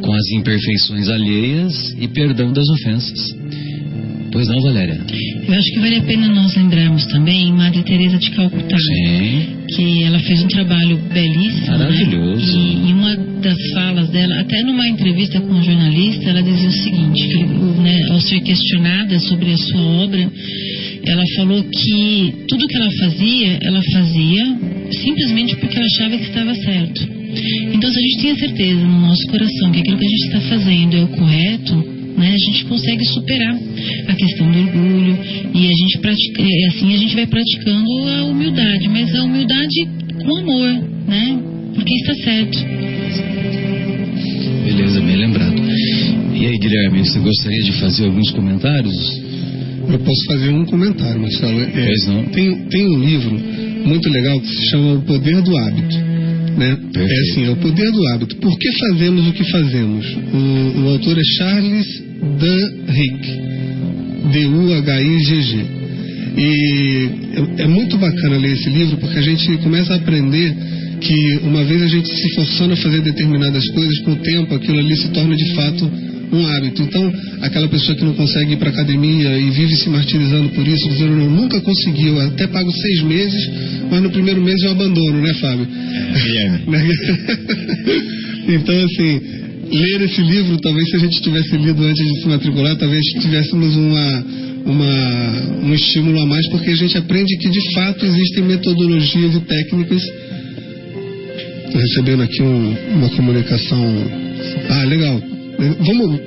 [0.00, 3.34] com as imperfeições alheias e perdão das ofensas.
[4.32, 5.00] Pois não, Valéria?
[5.48, 9.46] Eu acho que vale a pena nós lembrarmos também Madre Teresa de Calcutá, Sim.
[9.74, 12.58] que ela fez um trabalho belíssimo, Maravilhoso.
[12.58, 12.64] Né?
[12.64, 16.72] E, e uma das falas dela, até numa entrevista com um jornalista, ela dizia o
[16.72, 17.44] seguinte, que,
[17.82, 20.30] né, ao ser questionada sobre a sua obra,
[21.06, 24.58] ela falou que tudo que ela fazia, ela fazia
[24.92, 27.08] simplesmente porque ela achava que estava certo.
[27.72, 30.26] Então, se a gente tem a certeza no nosso coração que aquilo que a gente
[30.26, 33.56] está fazendo é o correto, né, a gente consegue superar
[34.08, 35.18] a questão do orgulho
[35.54, 39.88] e a gente pratica, e assim a gente vai praticando a humildade, mas a humildade
[40.22, 41.38] com amor, né?
[41.74, 42.58] Porque está certo.
[44.64, 45.60] Beleza, bem lembrado.
[46.34, 48.94] E aí, Guilherme, você gostaria de fazer alguns comentários?
[49.88, 51.60] Eu posso fazer um comentário, Marcelo.
[51.60, 52.24] É, Pois não.
[52.26, 53.40] Tem, tem um livro
[53.84, 56.09] muito legal que se chama O Poder do Hábito.
[56.56, 56.78] Né?
[56.96, 58.36] É assim, é o poder do hábito.
[58.36, 60.06] Por que fazemos o que fazemos?
[60.32, 61.86] O, o autor é Charles
[62.38, 63.40] Duhigg,
[64.32, 65.80] D-U-H-I-G-G.
[66.36, 67.08] E
[67.58, 70.54] é, é muito bacana ler esse livro porque a gente começa a aprender
[71.00, 74.78] que uma vez a gente se forçando a fazer determinadas coisas, com o tempo aquilo
[74.78, 75.90] ali se torna de fato
[76.32, 76.82] um hábito.
[76.82, 77.12] Então,
[77.42, 81.16] aquela pessoa que não consegue ir para academia e vive se martirizando por isso, dizendo,
[81.16, 83.50] não, nunca consegui, eu até pago seis meses,
[83.90, 85.66] mas no primeiro mês eu abandono, né, Fábio?
[85.66, 86.60] Guilherme.
[88.54, 89.20] então, assim,
[89.72, 93.76] ler esse livro, talvez se a gente tivesse lido antes de se matricular, talvez tivéssemos
[93.76, 94.24] uma,
[94.66, 99.40] uma, um estímulo a mais, porque a gente aprende que de fato existem metodologias e
[99.40, 100.02] técnicas.
[101.66, 103.94] Estou recebendo aqui um- uma comunicação.
[104.70, 105.22] Ah, legal.
[105.78, 106.20] Vamos.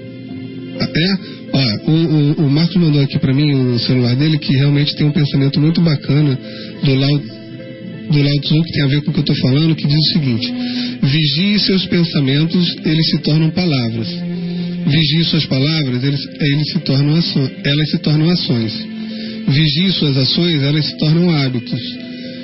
[0.80, 1.34] É?
[1.54, 1.94] Ó, o,
[2.42, 5.60] o, o Marcos mandou aqui para mim o celular dele que realmente tem um pensamento
[5.60, 6.38] muito bacana
[6.84, 7.20] do Lao
[8.12, 9.98] do Lao Tzu, que tem a ver com o que eu estou falando, que diz
[9.98, 10.54] o seguinte:
[11.02, 14.08] vigie seus pensamentos, eles se tornam palavras.
[14.86, 18.74] Vigie suas palavras, eles, eles se tornam aço- elas se tornam ações.
[19.48, 21.80] Vigie suas ações, elas se tornam hábitos.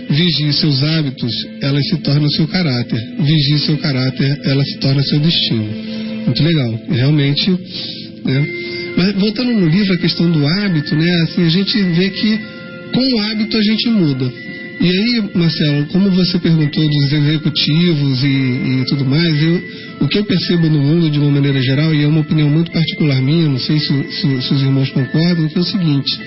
[0.10, 3.00] Vigie seus hábitos, elas se tornam seu caráter.
[3.20, 5.89] Vigie seu caráter, ela se torna seu destino.
[6.26, 6.80] Muito legal.
[6.90, 7.52] Realmente,
[8.26, 8.48] né?
[8.98, 11.10] Mas voltando no livro, a questão do hábito, né?
[11.24, 12.40] Assim, a gente vê que
[12.94, 14.32] com o hábito a gente muda.
[14.82, 19.62] E aí, Marcelo, como você perguntou dos executivos e, e tudo mais, eu,
[20.02, 22.72] o que eu percebo no mundo de uma maneira geral, e é uma opinião muito
[22.72, 26.18] particular minha, não sei se, se- se os irmãos concordam, que é o seguinte.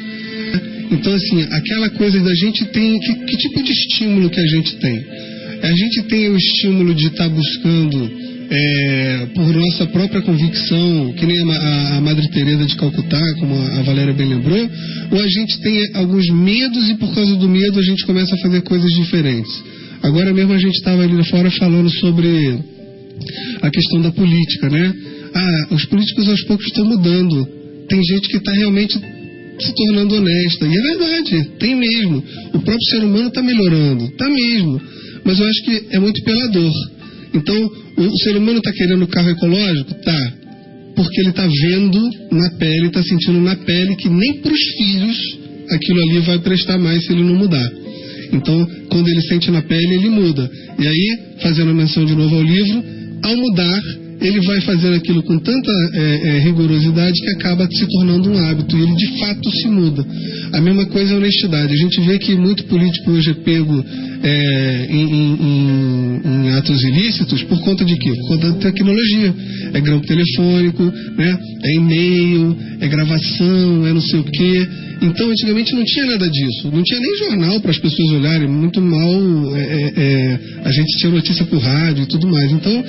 [0.91, 2.99] Então, assim, aquela coisa da gente tem.
[3.01, 5.07] Que, que tipo de estímulo que a gente tem?
[5.63, 8.11] A gente tem o estímulo de estar buscando
[8.55, 13.79] é, por nossa própria convicção, que nem a, a, Madre Teresa de Calcutá, como a,
[13.79, 14.71] a Valéria bem lembrou,
[15.11, 18.39] ou a gente tem alguns medos e por causa do medo a gente começa a
[18.39, 19.51] fazer coisas diferentes.
[20.03, 22.59] Agora mesmo a gente estava ali fora falando sobre
[23.63, 24.95] a questão da política, né?
[25.35, 27.49] Ah, os políticos aos poucos estão mudando.
[27.89, 28.99] Tem gente que está realmente
[29.61, 30.67] se tornando honesta.
[30.67, 32.23] E é verdade, tem mesmo.
[32.49, 34.81] O próprio ser humano está melhorando, está mesmo.
[35.25, 36.73] Mas eu acho que é muito pela dor.
[37.35, 39.95] Então, o ser humano está querendo carro ecológico?
[40.03, 40.33] Tá.
[40.95, 45.39] Porque ele está vendo na pele, está sentindo na pele que nem para os filhos
[45.71, 47.73] aquilo ali vai prestar mais se ele não mudar.
[48.33, 50.51] Então, quando ele sente na pele, ele muda.
[50.79, 52.83] E aí, fazendo menção de novo ao livro,
[53.23, 53.81] ao mudar,
[54.23, 58.77] ele vai fazendo aquilo com tanta é, é, rigorosidade que acaba se tornando um hábito
[58.77, 60.07] e ele de fato se muda.
[60.53, 61.73] A mesma coisa é a honestidade.
[61.73, 63.85] A gente vê que muito político hoje é pego
[64.23, 68.11] é, em, em, em, atos ilícitos por conta de quê?
[68.11, 69.35] Por conta da tecnologia.
[69.75, 70.83] É grampo telefônico,
[71.17, 71.39] né?
[71.63, 74.69] é e-mail, é gravação, é não sei o quê.
[75.03, 76.71] Então, antigamente não tinha nada disso.
[76.73, 78.49] Não tinha nem jornal para as pessoas olharem.
[78.49, 82.53] Muito mal é, é, é, a gente tinha notícia por rádio e tudo mais.
[82.53, 82.85] Então,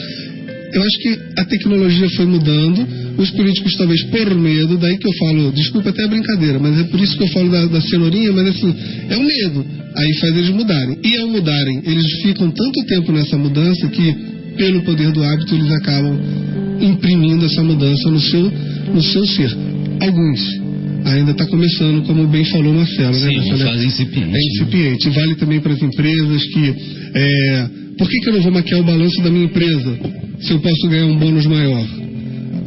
[0.73, 5.13] eu acho que a tecnologia foi mudando, os políticos talvez por medo, daí que eu
[5.19, 8.31] falo, desculpa até a brincadeira, mas é por isso que eu falo da, da cenourinha,
[8.31, 8.75] mas assim,
[9.09, 10.97] é o medo, aí faz eles mudarem.
[11.03, 14.15] E ao mudarem, eles ficam tanto tempo nessa mudança que,
[14.57, 16.17] pelo poder do hábito, eles acabam
[16.81, 18.51] imprimindo essa mudança no seu,
[18.93, 19.55] no seu ser.
[20.01, 20.63] Alguns.
[21.05, 23.43] Ainda está começando, como bem falou Marcelo, Sim, né?
[23.43, 24.29] uma fase incipiente.
[24.29, 24.39] É né?
[24.39, 25.09] incipiente.
[25.09, 26.75] Vale também para as empresas que.
[27.13, 29.99] É, por que, que eu não vou maquiar o balanço da minha empresa
[30.39, 31.85] se eu posso ganhar um bônus maior?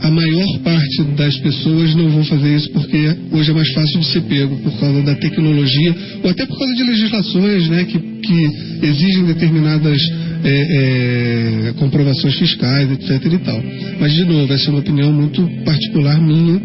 [0.00, 4.06] A maior parte das pessoas não vão fazer isso porque hoje é mais fácil de
[4.06, 8.86] ser pego por causa da tecnologia ou até por causa de legislações né, que, que
[8.86, 9.98] exigem determinadas
[10.44, 13.32] é, é, comprovações fiscais, etc.
[13.32, 13.62] e tal.
[13.98, 16.60] Mas, de novo, essa é uma opinião muito particular minha.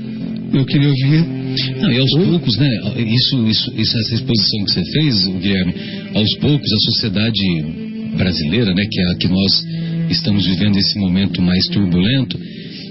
[0.54, 1.26] Eu queria ouvir
[1.80, 2.70] Não, e aos poucos, né?
[2.98, 5.74] Isso, isso, essa exposição que você fez, Guilherme,
[6.14, 9.66] aos poucos a sociedade brasileira, né, que é a que nós
[10.10, 12.40] estamos vivendo esse momento mais turbulento,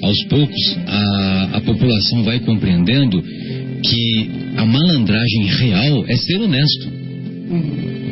[0.03, 6.91] aos poucos a, a população vai compreendendo que a malandragem real é ser honesto,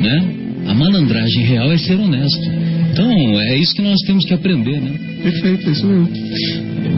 [0.01, 0.35] né?
[0.67, 2.47] A malandragem real é ser honesto.
[2.91, 4.91] Então é isso que nós temos que aprender, né?
[5.23, 6.09] Perfeito, é isso mesmo.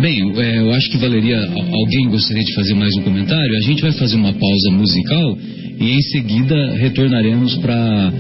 [0.02, 1.38] Bem, é, eu acho que valeria.
[1.38, 3.56] Alguém gostaria de fazer mais um comentário?
[3.56, 5.38] A gente vai fazer uma pausa musical
[5.80, 8.14] e em seguida retornaremos para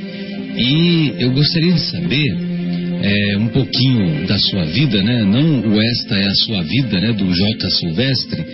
[0.56, 2.36] E eu gostaria de saber
[3.02, 5.24] é, um pouquinho da sua vida, né?
[5.24, 7.70] Não o esta é a sua vida, né, do J.
[7.70, 8.44] Silvestre,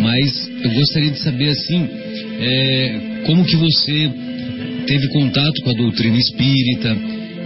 [0.00, 1.88] mas eu gostaria de saber assim,
[2.40, 4.10] é, como que você
[4.86, 6.96] teve contato com a doutrina espírita,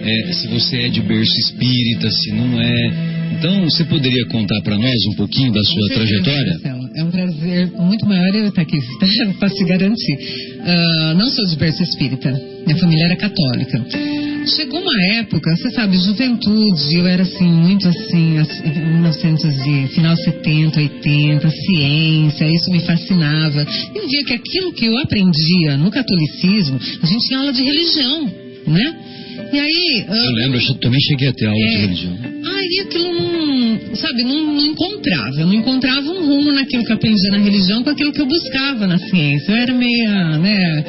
[0.02, 3.10] é, se você é de berço espírita, se não é.
[3.32, 6.52] Então, você poderia contar para nós um pouquinho da sua trajetória?
[6.52, 6.80] Marcelo.
[6.94, 8.78] É um prazer muito maior eu estar aqui,
[9.38, 10.18] posso te garantir.
[10.60, 12.30] Ah, não sou de berço espírita,
[12.66, 13.84] minha família era católica.
[14.46, 20.16] Chegou uma época, você sabe, juventude, eu era assim, muito assim, assim, 1900 e final
[20.16, 23.66] 70, 80, ciência, isso me fascinava.
[23.94, 27.62] E eu via que aquilo que eu aprendia no catolicismo, a gente tinha aula de
[27.62, 28.24] religião,
[28.66, 29.19] né?
[29.52, 30.04] E aí.
[30.08, 31.78] ah, Eu lembro, eu também cheguei a ter aula de É.
[31.80, 32.18] religião.
[32.42, 35.40] Aí aquilo não, sabe, não, não encontrava.
[35.40, 38.26] Eu não encontrava um rumo naquilo que eu aprendia na religião com aquilo que eu
[38.26, 39.52] buscava na ciência.
[39.52, 40.84] Eu era meia, né,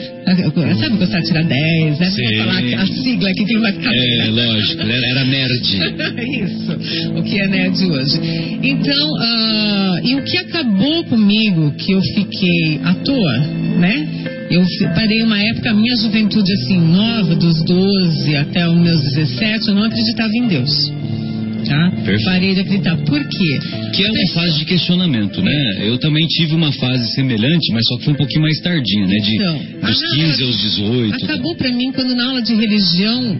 [0.80, 2.10] sabe, gostar de tirar 10, né?
[2.12, 2.22] Sim.
[2.24, 5.62] Vou falar a sigla aqui que vai ficar É, lógico, era, nerd.
[6.44, 8.20] Isso, o que é nerd hoje.
[8.64, 13.38] Então, ah, e o que acabou comigo, que eu fiquei à toa,
[13.80, 14.08] né?
[14.52, 19.68] Eu parei uma época, a minha juventude assim, nova, dos 12 até os meus 17,
[19.70, 20.70] eu não acreditava em Deus.
[21.62, 21.91] acreditar.
[21.91, 22.26] Perfeito.
[22.26, 22.97] Parei de acreditar.
[22.97, 23.60] Por quê?
[23.93, 25.88] Que é uma fase de questionamento, né?
[25.88, 29.16] Eu também tive uma fase semelhante, mas só que foi um pouquinho mais tardia, né?
[29.16, 31.26] De, Então, dos a- 15 aos 18.
[31.26, 33.38] Acabou pra mim quando na aula de religião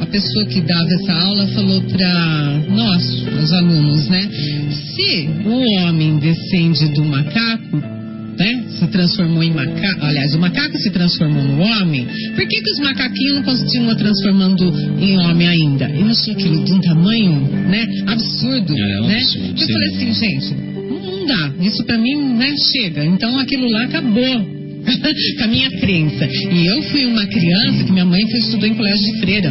[0.00, 4.28] a pessoa que dava essa aula falou pra nós, os alunos, né?
[4.70, 8.01] Se o homem descende do macaco,
[8.38, 8.64] né?
[8.78, 12.78] Se transformou em macaco, aliás, o macaco se transformou no homem, por que, que os
[12.80, 14.64] macaquinhos não continuam transformando
[15.00, 15.88] em homem ainda?
[15.90, 17.86] E não achou aquilo de um tamanho, né?
[18.06, 19.16] Absurdo, É, um né?
[19.18, 21.52] absurdo, Eu falei assim, gente, não dá.
[21.60, 23.04] Isso pra mim, né, chega.
[23.04, 24.61] Então aquilo lá acabou.
[25.38, 26.26] com a minha crença.
[26.26, 29.48] E eu fui uma criança que minha mãe foi, estudou em colégio de freira.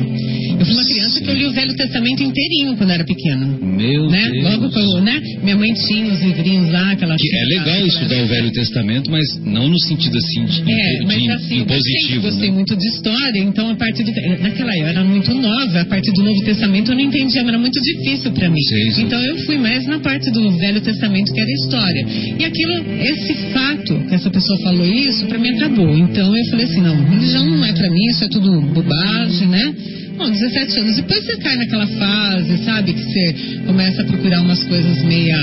[0.60, 3.46] Eu fui uma criança que eu li o Velho Testamento inteirinho quando era pequena.
[3.62, 4.30] Meu Né?
[4.30, 4.44] Deus.
[4.44, 5.20] Logo quando, né?
[5.42, 9.26] Minha mãe tinha os livrinhos lá, aquela Que é legal estudar o Velho Testamento, mas
[9.44, 12.22] não no sentido assim de, É, de- mas de assim, eu impositivo.
[12.22, 12.56] gostei né?
[12.56, 14.12] muito de história, então a partir do.
[14.42, 17.80] Naquela eu era muito nova, a partir do Novo Testamento eu não entendia, era muito
[17.82, 18.60] difícil para mim.
[19.00, 22.06] Então eu fui mais na parte do Velho Testamento, que era história.
[22.40, 25.97] E aquilo, esse fato, que essa pessoa falou isso, para mim acabou.
[25.97, 29.74] Então eu falei assim: não, religião não é para mim, isso é tudo bobagem, né?
[30.22, 30.95] Bom, 17 anos.
[30.97, 32.93] Depois você cai naquela fase, sabe?
[32.93, 33.34] Que você
[33.65, 35.36] começa a procurar umas coisas meia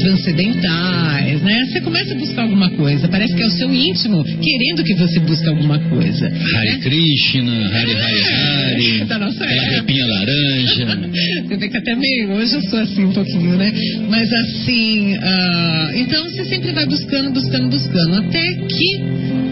[0.00, 1.66] transcendentais, né?
[1.66, 3.06] Você começa a buscar alguma coisa.
[3.08, 6.26] Parece que é o seu íntimo querendo que você busque alguma coisa.
[6.26, 6.78] Hare né?
[6.82, 9.76] Krishna, Hare Hare Hare, Da nossa época.
[9.76, 10.98] roupinha laranja.
[11.44, 12.30] Você vê que até meio.
[12.32, 13.72] Hoje eu sou assim um pouquinho, né?
[14.08, 15.14] Mas assim.
[15.22, 18.16] ah, então você sempre vai buscando, buscando, buscando.
[18.16, 18.98] Até que,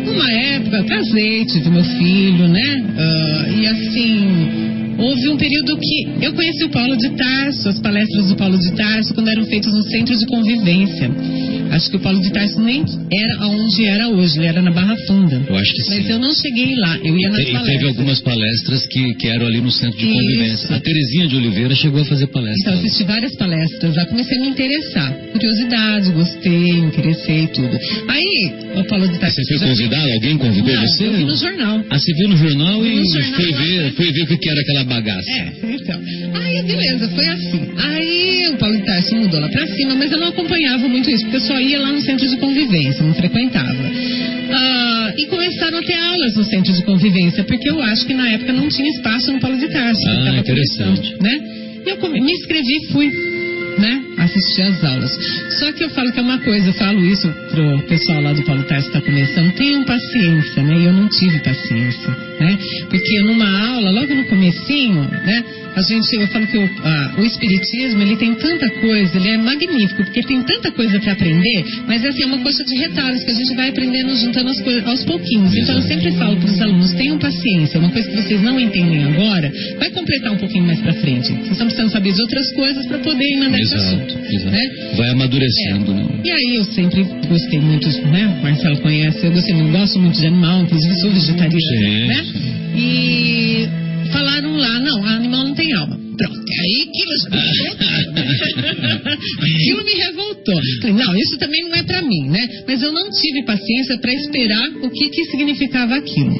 [0.07, 2.85] numa época, eu casei, tive meu filho, né?
[2.97, 4.62] Ah, e assim.
[4.99, 8.73] Houve um período que eu conheci o Paulo de Tarso, as palestras do Paulo de
[8.73, 11.11] Tarso, quando eram feitas no centro de convivência.
[11.71, 14.95] Acho que o Paulo de Tarso nem era onde era hoje, ele era na Barra
[15.07, 15.43] Funda.
[15.49, 15.95] Eu acho que sim.
[15.97, 17.89] Mas eu não cheguei lá, eu ia nas E teve palestras.
[17.89, 20.15] algumas palestras que, que eram ali no centro de Isso.
[20.15, 20.77] convivência.
[20.77, 22.61] A Terezinha de Oliveira chegou a fazer palestra.
[22.61, 25.13] Então, assisti várias palestras lá, comecei a me interessar.
[25.33, 27.79] Curiosidade, gostei, me interessei e tudo.
[28.09, 29.37] Aí, o Paulo de Tarso...
[29.43, 30.13] Você foi convidado?
[30.13, 31.07] Alguém convidou Não, você?
[31.07, 31.85] eu vi no jornal.
[31.91, 34.49] Ah, você viu no jornal e no jornal foi, ver, foi ver o que que
[34.51, 35.31] era aquela bagaça.
[35.31, 36.01] É, então.
[36.35, 37.71] Aí, beleza, foi assim.
[37.77, 41.23] Aí, o Paulo de Tarso mudou lá pra cima, mas eu não acompanhava muito isso,
[41.25, 43.91] porque eu só ia lá no centro de convivência, não frequentava.
[44.53, 48.31] Ah, e começaram a ter aulas no centro de convivência, porque eu acho que na
[48.31, 50.03] época não tinha espaço no Paulo de Tarso.
[50.09, 51.17] Ah, interessante.
[51.21, 51.41] Né?
[51.85, 53.32] E eu me inscrevi e fui.
[53.79, 54.05] Né?
[54.19, 55.11] Assistir às aulas.
[55.59, 58.43] Só que eu falo que é uma coisa, eu falo isso pro pessoal lá do
[58.43, 60.79] Paulo Tarso que está começando, tenham paciência, né?
[60.79, 62.59] E eu não tive paciência, né?
[62.89, 65.45] Porque numa aula, logo no comecinho, né?
[65.75, 69.37] A gente, eu falo que o, ah, o espiritismo, ele tem tanta coisa, ele é
[69.39, 73.31] magnífico, porque tem tanta coisa para aprender, mas assim, é uma coisa de retalhos que
[73.31, 75.57] a gente vai aprendendo juntando as coisas aos pouquinhos.
[75.57, 79.05] Então eu sempre falo para os alunos, tenham paciência, uma coisa que vocês não entendem
[79.05, 81.29] agora, vai completar um pouquinho mais para frente.
[81.33, 84.51] Vocês estão precisando saber de outras coisas para poder ir nesse Exato, assunto, exato.
[84.51, 84.71] né?
[84.97, 86.07] Vai amadurecendo, né?
[86.25, 88.27] E aí eu sempre gostei muito, né?
[88.39, 92.25] O Marcelo conhece, eu gostei muito, gosto muito de animal, inclusive sou vegetariana, né?
[92.75, 93.69] E
[94.13, 95.99] falaram lá, não, animal não tem alma.
[96.17, 97.13] Pronto, é aí aquilo,
[99.41, 100.61] aquilo me revoltou.
[100.81, 102.49] Falei, não, isso também não é pra mim, né?
[102.67, 106.37] Mas eu não tive paciência pra esperar o que que significava aquilo.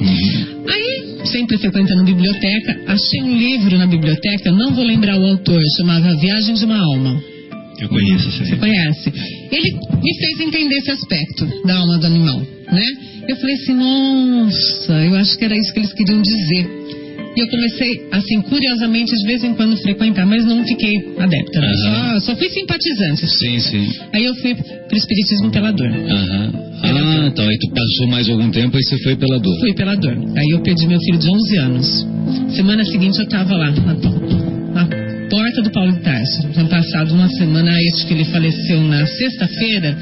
[0.69, 6.15] Aí, sempre frequentando biblioteca, achei um livro na biblioteca, não vou lembrar o autor, chamava
[6.17, 7.21] Viagem de uma Alma.
[7.79, 9.11] Eu conheço esse Você conhece?
[9.51, 12.39] Ele me fez entender esse aspecto da alma do animal,
[12.71, 12.85] né?
[13.27, 16.83] Eu falei assim, nossa, eu acho que era isso que eles queriam dizer.
[17.35, 21.59] E eu comecei, assim, curiosamente, de vez em quando frequentar, mas não fiquei adepta.
[21.59, 21.67] né?
[21.87, 22.19] Aham.
[22.19, 23.27] Só, só fui simpatizante.
[23.27, 23.89] Sim, sim.
[24.13, 25.87] Aí eu fui pro espiritismo pela dor.
[25.89, 26.53] Aham.
[26.83, 29.57] Ah, então aí tu passou mais algum tempo e você foi pela dor.
[29.59, 30.17] Fui pela dor.
[30.35, 32.07] Aí eu perdi meu filho de 11 anos.
[32.55, 33.95] Semana seguinte eu tava lá, na
[35.33, 36.47] porta do Paulo de Tarso.
[36.53, 39.97] Tinha passado uma semana, acho que ele faleceu na sexta-feira.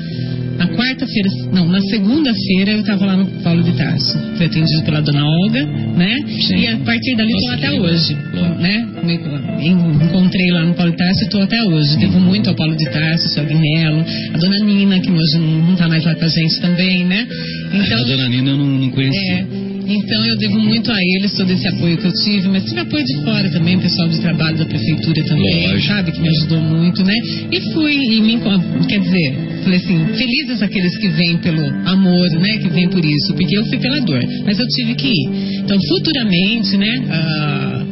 [0.57, 4.17] Na quarta-feira, não, na segunda-feira eu tava lá no Paulo de Tarso.
[4.35, 5.65] Fui atendido pela dona Olga,
[5.95, 6.15] né?
[6.47, 6.57] Sim.
[6.57, 7.85] E a partir dali estou até legal.
[7.85, 8.13] hoje,
[8.59, 8.87] né?
[9.03, 9.19] Me-
[9.65, 11.97] en- Encontrei lá no Paulo de Tarso e estou até hoje.
[11.97, 15.73] Devo muito ao Paulo de Tarso, ao seu Agnello, a dona Nina, que hoje não
[15.73, 17.25] está mais lá com a gente também, né?
[17.73, 19.33] a dona Nina eu não, não conhecia.
[19.33, 19.70] É,
[20.03, 23.03] então eu devo muito a eles todo esse apoio que eu tive, mas tive apoio
[23.05, 25.87] de fora também, pessoal de trabalho da prefeitura também, Lógico.
[25.87, 27.13] sabe, que me ajudou muito, né?
[27.51, 28.39] E fui e me
[28.87, 33.33] quer dizer, falei assim, felizes aqueles que vêm pelo amor, né, que vêm por isso,
[33.33, 35.59] porque eu fui pela dor, mas eu tive que ir.
[35.63, 37.85] Então, futuramente, né, ah,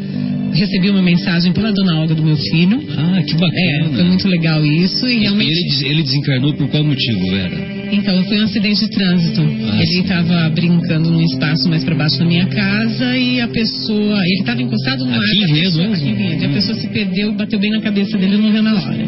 [0.53, 2.81] recebi uma mensagem pela dona Olga do meu filho.
[2.97, 3.95] Ah, que É, bacana.
[3.95, 5.51] foi muito legal isso e realmente.
[5.83, 7.78] ele, ele desencarnou por qual motivo, Vera?
[7.91, 9.41] Então, foi um acidente de trânsito.
[9.41, 14.21] Ah, ele estava brincando num espaço mais para baixo da minha casa e a pessoa.
[14.25, 15.49] Ele estava encostado no Aqui ar.
[15.49, 15.93] pessoa, mesmo?
[15.93, 16.41] aqui.
[16.41, 16.53] E a Hum.
[16.53, 19.03] pessoa se perdeu, bateu bem na cabeça dele e morreu na hora.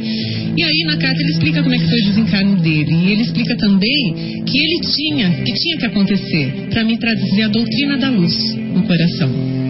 [0.58, 2.92] E aí, na carta, ele explica como é que foi o desencarno dele.
[3.06, 4.14] E ele explica também
[4.46, 8.36] que ele tinha, que tinha que acontecer para me trazer a doutrina da luz
[8.74, 9.61] no coração.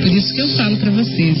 [0.00, 1.38] Por isso que eu falo para vocês,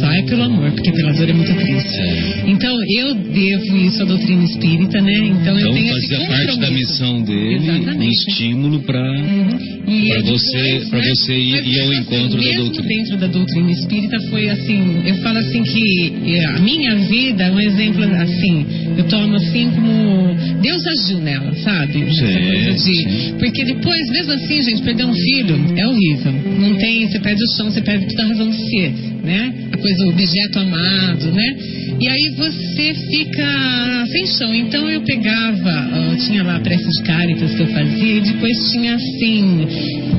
[0.00, 1.96] só é pelo amor, porque pela dor é muito triste.
[2.00, 2.44] É.
[2.46, 5.12] Então, eu devo isso à doutrina espírita, né?
[5.18, 8.30] Então, eu Então tenho esse fazia parte da missão dele, um Exatamente.
[8.30, 9.70] estímulo para Uhum.
[9.90, 12.88] Pra depois, você- pra você ir- ir ao encontro da mesmo doutrina.
[12.88, 17.50] dentro da doutrina espírita foi assim, eu falo assim que eh, a minha vida é
[17.50, 22.04] um exemplo assim, eu tomo assim como Deus agiu nela, sabe?
[22.14, 26.32] Sim, de- porque depois, mesmo assim, gente, perder um filho é horrível.
[26.60, 29.54] Não tem, você perde o chão, você perde toda a razão de ser, né?
[29.72, 31.56] A coisa, o objeto amado, né?
[32.00, 34.54] E aí você fica sem chão.
[34.54, 38.56] Então eu pegava, ah, tinha lá a prece de Cáritas que eu fazia, e depois
[38.72, 39.66] tinha assim,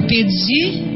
[0.07, 0.91] pedi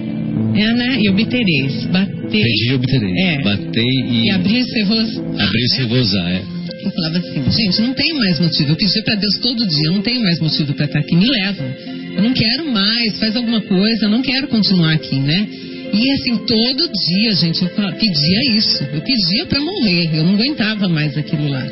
[0.55, 1.85] é, né, e obtereis.
[1.85, 3.13] Batei Pedi e obterei.
[3.19, 3.41] É.
[3.41, 6.31] Batei e, e abrir e vos abrir-se e vozar.
[6.31, 6.41] É.
[6.83, 8.71] eu falava assim, gente, não tem mais motivo.
[8.71, 11.15] Eu pedi pra Deus todo dia, não tem mais motivo pra estar aqui.
[11.15, 11.67] Me levam.
[12.15, 15.47] Eu não quero mais, faz alguma coisa, eu não quero continuar aqui, né?
[15.95, 18.83] E assim, todo dia, gente, eu pedia isso.
[18.83, 21.65] Eu pedia pra morrer, eu não aguentava mais aquilo lá.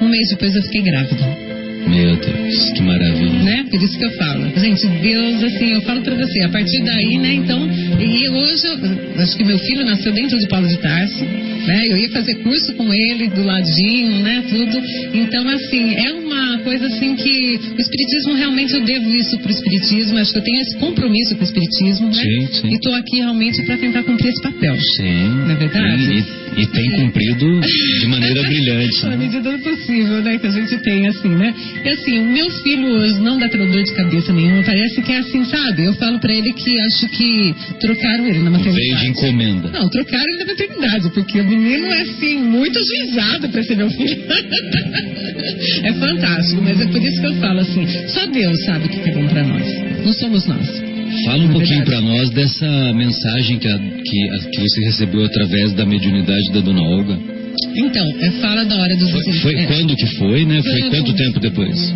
[0.00, 1.45] Um mês depois eu fiquei grávida,
[1.86, 3.42] Meu Deus, que maravilha.
[3.42, 3.64] né?
[3.70, 4.44] Por isso que eu falo.
[4.58, 7.68] Gente, Deus, assim, eu falo pra você, a partir daí, né, então,
[8.00, 11.82] e hoje, eu, acho que meu filho nasceu dentro de Paulo de Tarso, né?
[11.88, 14.80] Eu ia fazer curso com ele do ladinho, né, tudo.
[15.14, 20.18] Então, assim, é uma coisa assim que o espiritismo realmente eu devo isso pro espiritismo,
[20.18, 22.14] acho que eu tenho esse compromisso com o espiritismo, né?
[22.22, 22.74] Sim, sim.
[22.74, 24.76] E tô aqui realmente pra tentar cumprir esse papel.
[24.96, 25.28] Sim.
[25.28, 26.02] Não é verdade?
[26.12, 27.60] E, e- e tem cumprido
[28.00, 29.02] de maneira brilhante.
[29.04, 29.16] Na né?
[29.16, 30.38] medida do possível, né?
[30.38, 31.54] Que a gente tem, assim, né?
[31.84, 34.62] E assim, o meu filho hoje não dá dor de cabeça nenhuma.
[34.62, 35.84] Parece que é assim, sabe?
[35.84, 39.08] Eu falo pra ele que acho que trocaram ele na Veio de maternidade.
[39.08, 39.70] encomenda.
[39.70, 43.90] Não, trocaram ele na maternidade, porque o menino é assim, muito ajuizado pra ser meu
[43.90, 44.16] filho.
[45.84, 49.08] é fantástico, mas é por isso que eu falo assim, só Deus sabe o que
[49.10, 49.66] é bom pra nós.
[50.04, 50.82] Não somos nós.
[51.24, 55.72] Fala um pouquinho para nós dessa mensagem que, a- que, a- que você recebeu através
[55.72, 57.35] da mediunidade da dona Olga.
[57.76, 59.66] Então, é fala da hora dos Foi, foi é.
[59.66, 60.62] quando que foi, né?
[60.62, 61.94] Foi Foi quanto tempo depois?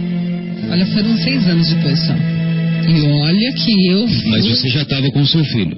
[0.70, 2.14] Olha, foram seis anos depois só.
[2.88, 5.76] E olha que eu fui Mas você já estava com o seu filho,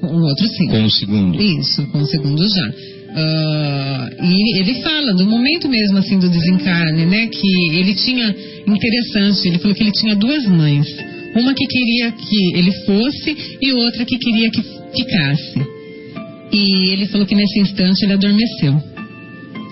[0.00, 0.66] com o outro sim.
[0.68, 1.42] com o segundo.
[1.42, 2.72] Isso, com o segundo já.
[3.16, 7.26] Ah, e ele fala do momento mesmo assim do desencarne, né?
[7.28, 8.34] Que ele tinha
[8.66, 10.86] interessante, ele falou que ele tinha duas mães.
[11.36, 14.62] Uma que queria que ele fosse e outra que queria que
[14.96, 15.74] ficasse.
[16.52, 18.93] E ele falou que nesse instante ele adormeceu.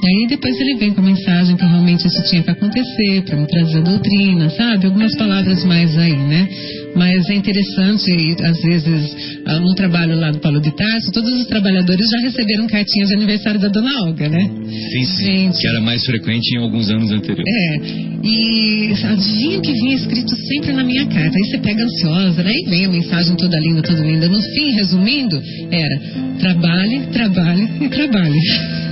[0.05, 3.46] Aí depois ele vem com a mensagem que realmente isso tinha que acontecer, para me
[3.46, 4.86] trazer a doutrina, sabe?
[4.86, 6.48] Algumas palavras mais aí, né?
[6.96, 11.46] Mas é interessante, às vezes, ah, no trabalho lá do Paulo de Tarso, todos os
[11.46, 14.50] trabalhadores já receberam cartinhas de aniversário da Dona Olga, né?
[14.90, 15.24] Sim, sim.
[15.24, 15.61] Gente.
[15.61, 17.55] Que era mais frequente em alguns anos anteriores.
[17.55, 17.76] É,
[18.24, 21.36] e adivinha o que vinha escrito sempre na minha carta.
[21.36, 22.50] Aí você pega ansiosa, né?
[22.50, 24.28] Aí vem a mensagem toda linda, toda linda.
[24.28, 25.40] No fim, resumindo,
[25.70, 26.00] era
[26.40, 28.91] trabalhe, trabalhe e trabalhe.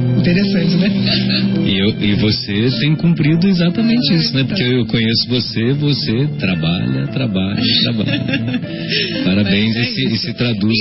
[0.21, 0.89] Interessante, né?
[1.65, 4.43] E, eu, e você tem cumprido exatamente isso, né?
[4.43, 8.61] Porque eu conheço você, você trabalha, trabalha, trabalha.
[9.23, 10.75] Parabéns é e, se, e traduz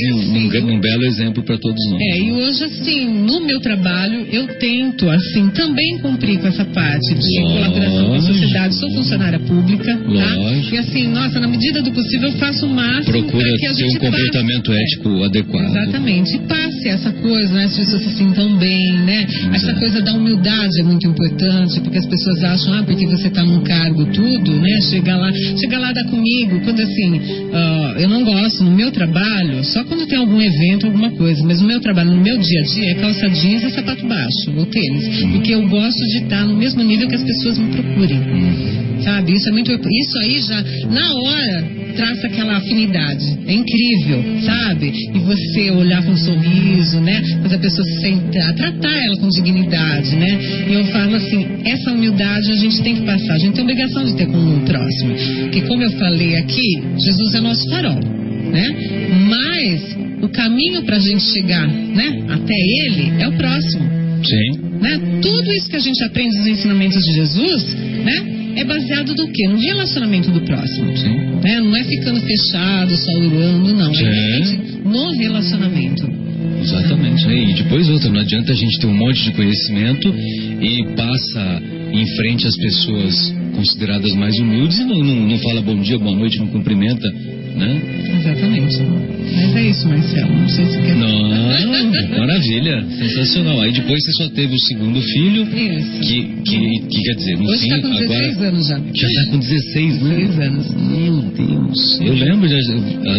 [0.62, 2.00] num, belo exemplo para todos nós.
[2.00, 7.14] É, e hoje, assim, no meu trabalho, eu tento, assim, também cumprir com essa parte
[7.14, 7.58] de Lógico.
[7.58, 8.74] colaboração com a sociedade.
[8.74, 10.34] Sou funcionária pública, tá?
[10.36, 10.74] Lógico.
[10.74, 13.84] E assim, nossa, na medida do possível, eu faço o máximo Procura que a ter
[13.84, 14.82] um comportamento passe.
[14.82, 15.70] ético adequado.
[15.70, 16.36] Exatamente.
[16.36, 17.64] E passe essa coisa, né?
[17.64, 19.26] As pessoas se sintam bem, né?
[19.52, 19.80] Essa Exato.
[19.80, 23.62] coisa da humildade é muito importante, porque as pessoas acham, ah, porque você está num
[23.62, 24.80] cargo tudo, né?
[24.82, 26.60] Chega lá, chega lá dá comigo.
[26.60, 27.20] Quando assim,
[27.52, 31.60] ah, eu não gosto no meu trabalho, só quando tem algum evento, alguma coisa, mas
[31.60, 34.66] no meu trabalho, no meu dia a dia, é calça jeans e sapato baixo, ou
[34.66, 35.24] tênis.
[35.32, 38.20] Porque eu gosto de estar no mesmo nível que as pessoas me procurem.
[39.02, 39.32] Sabe?
[39.32, 39.72] Isso é muito.
[39.72, 41.64] Isso aí já, na hora,
[41.96, 43.38] traça aquela afinidade.
[43.46, 44.92] É incrível, sabe?
[45.14, 47.22] E você olhar com um sorriso, né?
[47.42, 50.38] Fazer a pessoa se sentar, tratar ela com dignidade, né?
[50.68, 54.04] E eu falo assim, essa humildade a gente tem que passar, a gente tem obrigação
[54.04, 55.14] de ter com o próximo.
[55.42, 58.00] Porque como eu falei aqui, Jesus é nosso farol,
[58.50, 58.74] né?
[59.28, 62.24] Mas o caminho para a gente chegar, né?
[62.28, 64.00] Até ele é o próximo.
[64.24, 64.70] Sim.
[64.80, 65.00] Né?
[65.22, 68.36] Tudo isso que a gente aprende dos ensinamentos de Jesus, né?
[68.56, 69.48] É baseado no quê?
[69.48, 70.96] No relacionamento do próximo.
[70.96, 71.16] Sim.
[71.42, 71.60] Né?
[71.60, 73.94] Não é ficando fechado, só orando, não.
[73.94, 74.06] Sim.
[74.06, 76.29] É no relacionamento.
[76.60, 77.26] Exatamente.
[77.28, 81.62] E depois outra, não adianta a gente ter um monte de conhecimento e passa
[81.92, 86.16] em frente às pessoas consideradas mais humildes e não, não, não fala bom dia, boa
[86.16, 87.08] noite, não cumprimenta,
[87.56, 87.80] né?
[88.20, 88.76] Exatamente.
[89.36, 90.32] Mas é isso, Marcelo.
[90.32, 90.96] Não sei se quer.
[90.96, 91.30] Não,
[92.18, 93.60] maravilha, sensacional.
[93.60, 96.00] Aí depois você só teve o segundo filho, Isso.
[96.00, 98.78] que, que, que quer dizer, no Hoje fim, está com 16 agora anos já.
[98.78, 100.16] já está com 16, né?
[100.16, 100.74] 16 anos.
[100.74, 102.00] Meu Deus.
[102.00, 102.58] Eu lembro já,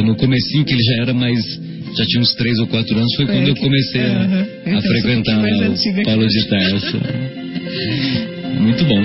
[0.03, 1.61] no comecinho que ele já era mais.
[1.95, 4.73] Já tinha uns 3 ou 4 anos, foi Foi quando eu que- comecei a, Então,
[4.73, 7.01] eu um frequentar o Paulo de Tarso.
[8.59, 9.01] Muito bom.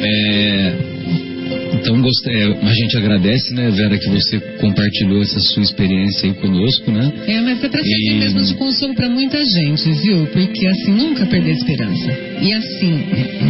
[0.00, 0.72] É,
[1.74, 1.96] então,
[2.26, 7.12] é, a gente agradece, né, Vera, que você compartilhou essa sua experiência aí conosco, né?
[7.26, 10.26] É, mas é pra servir E- mesmo de consolo pra muita gente, viu?
[10.26, 12.12] Porque assim, nunca perder a esperança.
[12.40, 13.04] E assim,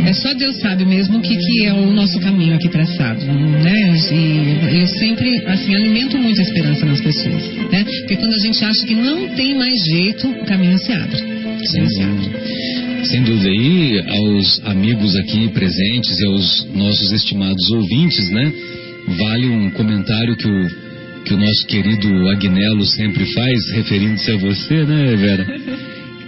[0.06, 3.94] é só Deus sabe mesmo o que, que é o nosso caminho aqui traçado, né?
[4.72, 7.84] E eu sempre, assim, alimento muito a esperança nas pessoas, né?
[7.84, 11.16] Porque quando a gente acha que não tem mais jeito, o caminho se abre.
[11.16, 12.77] O caminho se abre.
[13.04, 13.50] Sem dúvida.
[13.50, 18.52] E aos amigos aqui presentes e aos nossos estimados ouvintes, né?
[19.16, 20.68] Vale um comentário que o,
[21.24, 25.46] que o nosso querido Agnello sempre faz, referindo-se a você, né, Vera?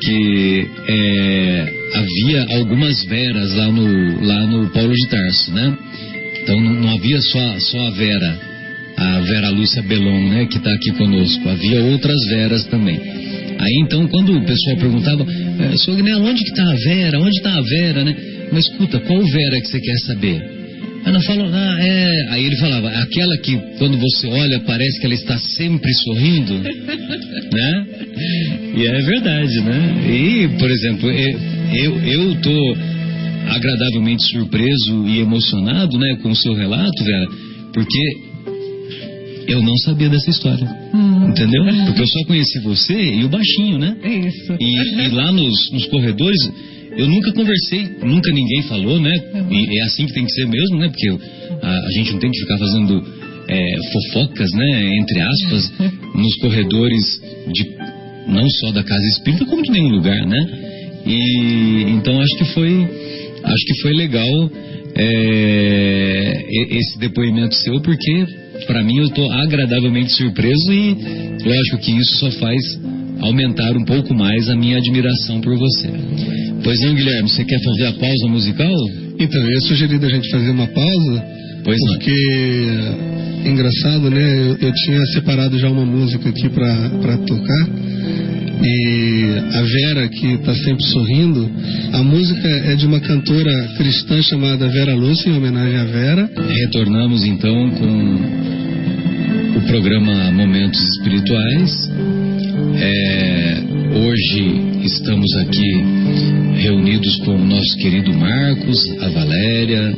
[0.01, 5.77] Que é, havia algumas veras lá no, lá no Paulo de Tarso, né?
[6.43, 8.39] Então não, não havia só, só a Vera,
[8.97, 11.49] a Vera Lúcia Belon, né, que está aqui conosco.
[11.49, 12.99] Havia outras Veras também.
[13.61, 15.27] Aí então, quando o pessoal perguntava,
[15.77, 15.93] Sr.
[15.93, 17.21] Agnello, onde que está a Vera?
[17.21, 18.17] Onde está a Vera, né?
[18.53, 20.61] Mas escuta, qual Vera que você quer saber?
[21.05, 22.27] Ela falou, ah, é.
[22.31, 27.87] Aí ele falava, aquela que quando você olha parece que ela está sempre sorrindo, né?
[28.77, 30.05] E é verdade, né?
[30.09, 32.77] E, por exemplo, eu, eu tô
[33.49, 37.27] agradavelmente surpreso e emocionado, né, com o seu relato, Vera,
[37.73, 38.30] porque
[39.47, 40.69] eu não sabia dessa história,
[41.29, 41.65] entendeu?
[41.87, 43.97] Porque eu só conheci você e o baixinho, né?
[44.03, 44.57] É isso.
[44.59, 46.39] E, e lá nos, nos corredores,
[46.97, 49.13] eu nunca conversei, nunca ninguém falou, né?
[49.51, 50.89] E é assim que tem que ser mesmo, né?
[50.89, 51.09] Porque
[51.63, 53.05] a, a gente não tem que ficar fazendo
[53.49, 54.97] é, fofocas, né?
[54.97, 55.73] Entre aspas,
[56.15, 57.23] nos corredores
[57.53, 57.71] de
[58.29, 60.71] não só da casa espírita, como de nenhum lugar, né?
[61.07, 62.89] E então acho que foi
[63.43, 64.51] acho que foi legal
[64.95, 68.27] é, esse depoimento seu, porque
[68.67, 70.97] para mim eu estou agradavelmente surpreso e
[71.45, 72.61] lógico que isso só faz
[73.21, 75.91] aumentar um pouco mais a minha admiração por você.
[76.63, 78.77] Pois não, Guilherme, você quer fazer a pausa musical?
[79.19, 81.25] Então, eu ia sugerir da gente fazer uma pausa,
[81.65, 82.15] Pois porque,
[83.45, 84.39] engraçado, né?
[84.39, 87.69] Eu, eu tinha separado já uma música aqui pra tocar.
[88.63, 91.51] E a Vera, que está sempre sorrindo,
[91.93, 96.31] a música é de uma cantora cristã chamada Vera Lúcia, em homenagem à Vera.
[96.65, 98.50] Retornamos então com
[99.71, 101.71] programa Momentos Espirituais.
[102.77, 103.55] É,
[103.95, 105.71] hoje estamos aqui
[106.61, 109.95] reunidos com o nosso querido Marcos, a Valéria,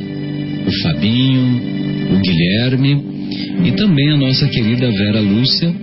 [0.67, 1.59] o Fabinho,
[2.15, 3.03] o Guilherme
[3.65, 5.73] e também a nossa querida Vera Lúcia,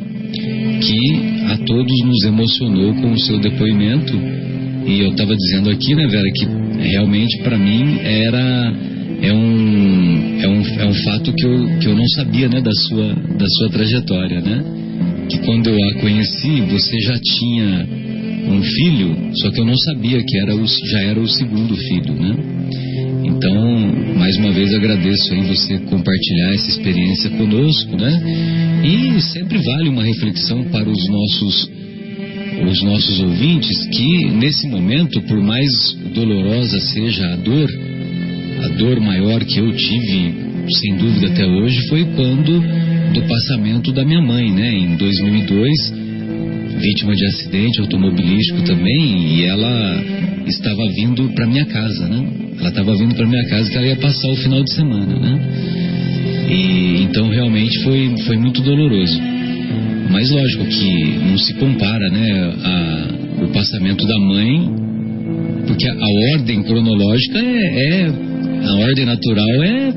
[0.80, 4.16] que a todos nos emocionou com o seu depoimento.
[4.86, 6.46] E eu estava dizendo aqui, né, Vera, que
[6.90, 8.72] realmente para mim era
[9.22, 12.72] é um, é um, é um fato que eu, que eu não sabia, né, da
[12.72, 14.64] sua, da sua trajetória, né?
[15.28, 17.86] Que quando eu a conheci, você já tinha
[18.48, 22.14] um filho, só que eu não sabia que era o, já era o segundo filho,
[22.14, 22.36] né?
[23.24, 28.22] Então, mais uma vez agradeço aí você compartilhar essa experiência conosco, né?
[28.84, 31.70] E sempre vale uma reflexão para os nossos
[32.68, 35.70] os nossos ouvintes que nesse momento, por mais
[36.14, 37.70] dolorosa seja a dor,
[38.80, 40.34] dor maior que eu tive,
[40.80, 42.60] sem dúvida até hoje, foi quando
[43.12, 44.72] do passamento da minha mãe, né?
[44.72, 45.92] Em 2002,
[46.80, 50.02] vítima de acidente automobilístico também, e ela
[50.46, 52.26] estava vindo para minha casa, né?
[52.58, 55.40] Ela estava vindo para minha casa que ela ia passar o final de semana, né?
[56.48, 59.20] E então realmente foi foi muito doloroso.
[60.10, 64.68] Mas lógico que não se compara, né, a, o passamento da mãe,
[65.66, 68.29] porque a, ordem cronológica é, é
[68.64, 69.92] a ordem natural é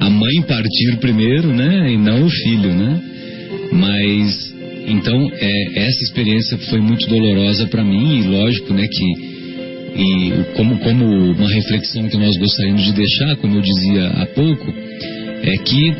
[0.00, 3.00] a mãe partir primeiro, né, e não o filho, né?
[3.72, 4.52] Mas
[4.86, 9.32] então é, essa experiência foi muito dolorosa para mim e lógico, né, que
[9.94, 14.74] e como como uma reflexão que nós gostaríamos de deixar, como eu dizia há pouco,
[15.42, 15.94] é que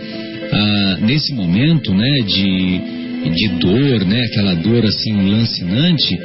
[0.52, 6.18] ah, nesse momento, né, de de dor, né, aquela dor assim lancinante,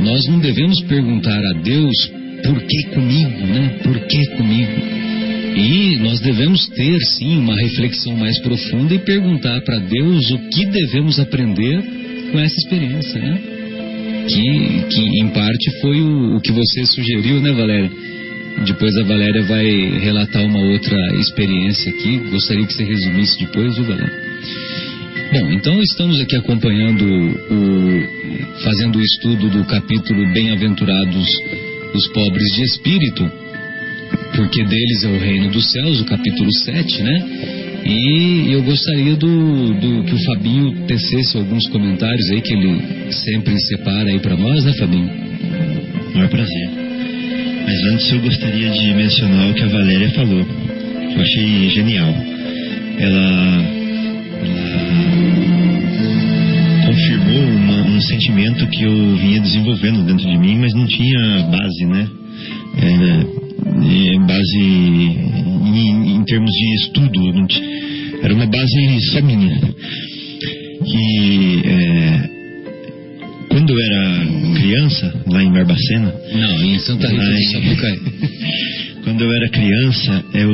[0.00, 1.94] nós não devemos perguntar a Deus
[2.42, 3.78] por que comigo, né?
[3.82, 4.99] Por que comigo?
[5.56, 10.66] E nós devemos ter, sim, uma reflexão mais profunda e perguntar para Deus o que
[10.66, 11.82] devemos aprender
[12.30, 13.40] com essa experiência, né?
[14.28, 17.90] Que, que em parte foi o, o que você sugeriu, né, Valéria?
[18.64, 19.66] Depois a Valéria vai
[20.00, 22.18] relatar uma outra experiência aqui.
[22.30, 24.30] Gostaria que você resumisse depois, viu, Valéria?
[25.32, 28.20] Bom, então estamos aqui acompanhando o
[28.64, 31.26] fazendo o estudo do capítulo Bem-aventurados
[31.94, 33.30] os pobres de espírito,
[34.34, 37.70] porque deles é o reino dos céus, o capítulo 7, né?
[37.84, 43.58] E eu gostaria do, do que o Fabinho tecesse alguns comentários aí que ele sempre
[43.60, 45.10] separa aí para nós, né, Fabinho?
[46.14, 46.70] Maior prazer.
[47.66, 52.14] Mas antes eu gostaria de mencionar o que a Valéria falou, que eu achei genial.
[52.98, 53.80] Ela,
[54.42, 54.80] ela
[56.86, 61.86] confirmou uma, um sentimento que eu vinha desenvolvendo dentro de mim, mas não tinha base,
[61.86, 62.08] né?
[62.76, 67.46] É, é base em, em, termos de estudo,
[68.22, 69.60] era uma base só minha.
[70.84, 72.30] Que é,
[73.50, 76.14] quando eu era criança, lá em Barbacena.
[76.32, 77.98] Não, em Santa Rita do Sapucaí.
[79.04, 80.50] quando eu era criança, eu,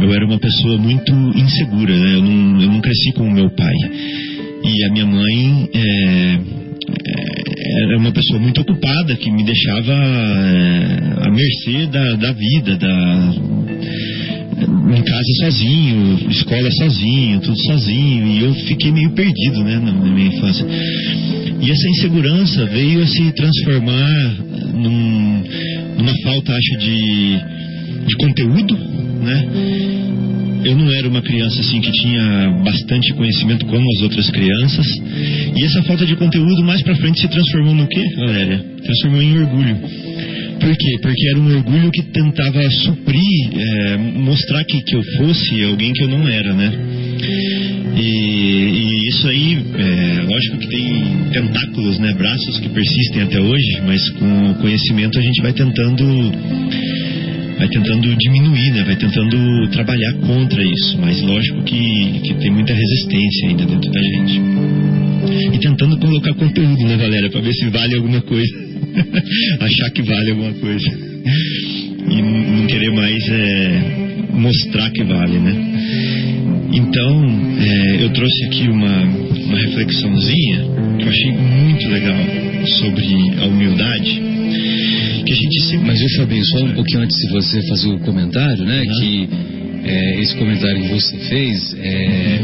[0.00, 2.14] eu era uma pessoa muito insegura, né?
[2.14, 3.74] Eu não, eu não cresci com o meu pai.
[4.64, 7.37] E a minha mãe é, é,
[7.82, 13.34] era uma pessoa muito ocupada, que me deixava é, à mercê da, da vida, da,
[14.96, 20.28] em casa sozinho, escola sozinho, tudo sozinho, e eu fiquei meio perdido, né, na minha
[20.28, 20.66] infância.
[21.60, 24.36] E essa insegurança veio a se transformar
[24.74, 25.44] num,
[25.98, 27.38] numa falta, acho, de,
[28.06, 28.78] de conteúdo,
[29.22, 29.48] né?
[30.64, 34.86] Eu não era uma criança assim que tinha bastante conhecimento como as outras crianças.
[35.56, 38.64] E essa falta de conteúdo mais para frente se transformou no quê, Valéria?
[38.82, 39.76] Transformou em orgulho.
[40.60, 40.98] Por quê?
[41.00, 46.02] Porque era um orgulho que tentava suprir, é, mostrar que, que eu fosse alguém que
[46.02, 46.72] eu não era, né?
[47.96, 51.02] E, e isso aí, é, lógico que tem
[51.32, 52.12] tentáculos, né?
[52.14, 56.04] Braços que persistem até hoje, mas com o conhecimento a gente vai tentando
[57.58, 58.84] vai tentando diminuir, né?
[58.84, 64.00] vai tentando trabalhar contra isso, mas lógico que, que tem muita resistência ainda dentro da
[64.00, 64.40] gente.
[65.52, 68.68] E tentando colocar conteúdo, né, Valéria, para ver se vale alguma coisa.
[69.60, 70.88] Achar que vale alguma coisa.
[72.08, 73.82] E não querer mais é,
[74.32, 75.56] mostrar que vale, né?
[76.72, 77.24] Então,
[77.60, 80.60] é, eu trouxe aqui uma, uma reflexãozinha
[80.98, 82.16] que eu achei muito legal
[82.78, 84.27] sobre a humildade
[85.28, 85.86] que a gente sempre...
[85.86, 88.80] Mas, viu, Fabinho, só um pouquinho antes de você fazer o comentário, né?
[88.80, 88.98] Uhum.
[88.98, 92.40] Que é, esse comentário que você fez, é,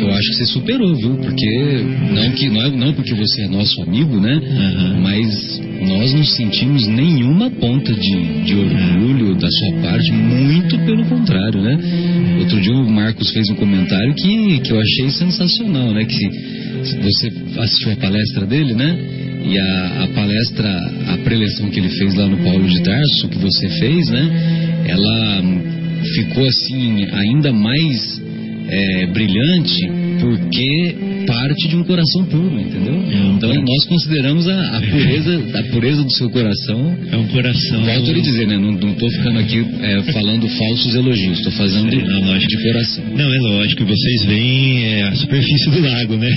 [0.00, 1.16] eu acho que você superou, viu?
[1.16, 4.34] Porque não que não, é, não porque você é nosso amigo, né?
[4.34, 5.00] Uhum.
[5.00, 11.60] Mas nós não sentimos nenhuma ponta de, de orgulho da sua parte, muito pelo contrário,
[11.60, 11.78] né?
[12.40, 16.04] Outro dia o Marcos fez um comentário que, que eu achei sensacional, né?
[16.04, 16.28] Que
[17.02, 18.96] você assistiu a palestra dele, né?
[19.44, 20.68] E a, a, palestra,
[21.08, 24.84] a preleção que ele fez lá no Paulo de Tarso, que você fez, né?
[24.88, 25.42] Ela
[26.14, 28.20] ficou assim ainda mais
[28.68, 30.96] é, brilhante porque
[31.26, 32.94] parte de um coração puro, entendeu?
[32.94, 36.96] É então nós consideramos a, a, pureza, a pureza do seu coração.
[37.12, 37.84] É um coração.
[37.84, 38.56] Volto a lhe dizer, né?
[38.56, 43.04] Não estou ficando aqui é, falando falsos elogios, estou fazendo Sim, não, de coração.
[43.14, 46.30] Não, é lógico, vocês veem é, a superfície do lago, né?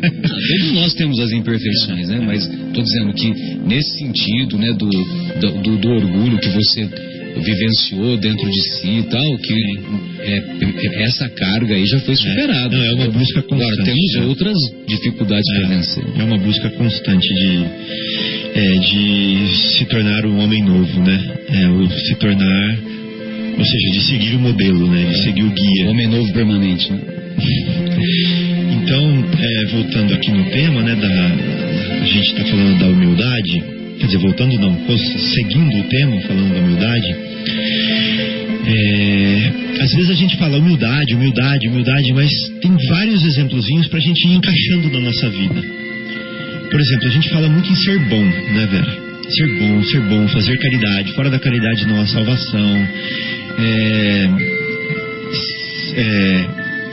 [0.00, 2.20] Não, todos nós temos as imperfeições, né?
[2.24, 3.32] Mas estou dizendo que
[3.66, 4.88] nesse sentido, né, do,
[5.62, 6.88] do, do orgulho que você
[7.40, 9.54] vivenciou dentro de si e tal, que
[10.20, 12.76] é, é, essa carga aí já foi superada.
[12.76, 13.72] É, não, é uma busca constante.
[13.72, 14.26] Agora, temos né?
[14.26, 14.56] outras
[14.86, 16.04] dificuldades é, para vencer.
[16.18, 17.64] É uma busca constante de,
[18.54, 21.36] é, de se tornar um homem novo, né?
[21.48, 22.78] É, se tornar,
[23.58, 25.04] ou seja, de seguir o modelo, né?
[25.04, 25.90] De seguir o guia.
[25.90, 27.00] Homem novo permanente, né?
[28.82, 34.06] Então, é, voltando aqui no tema, né, da, a gente está falando da humildade, quer
[34.06, 34.78] dizer, voltando não,
[35.34, 37.16] seguindo o tema, falando da humildade,
[38.68, 42.30] é, às vezes a gente fala humildade, humildade, humildade, mas
[42.60, 45.62] tem vários exemplozinhos para a gente ir encaixando na nossa vida.
[46.70, 49.06] Por exemplo, a gente fala muito em ser bom, né, Vera?
[49.28, 51.12] Ser bom, ser bom, fazer caridade.
[51.14, 52.88] Fora da caridade não há salvação.
[53.58, 54.28] É,
[55.96, 56.48] é,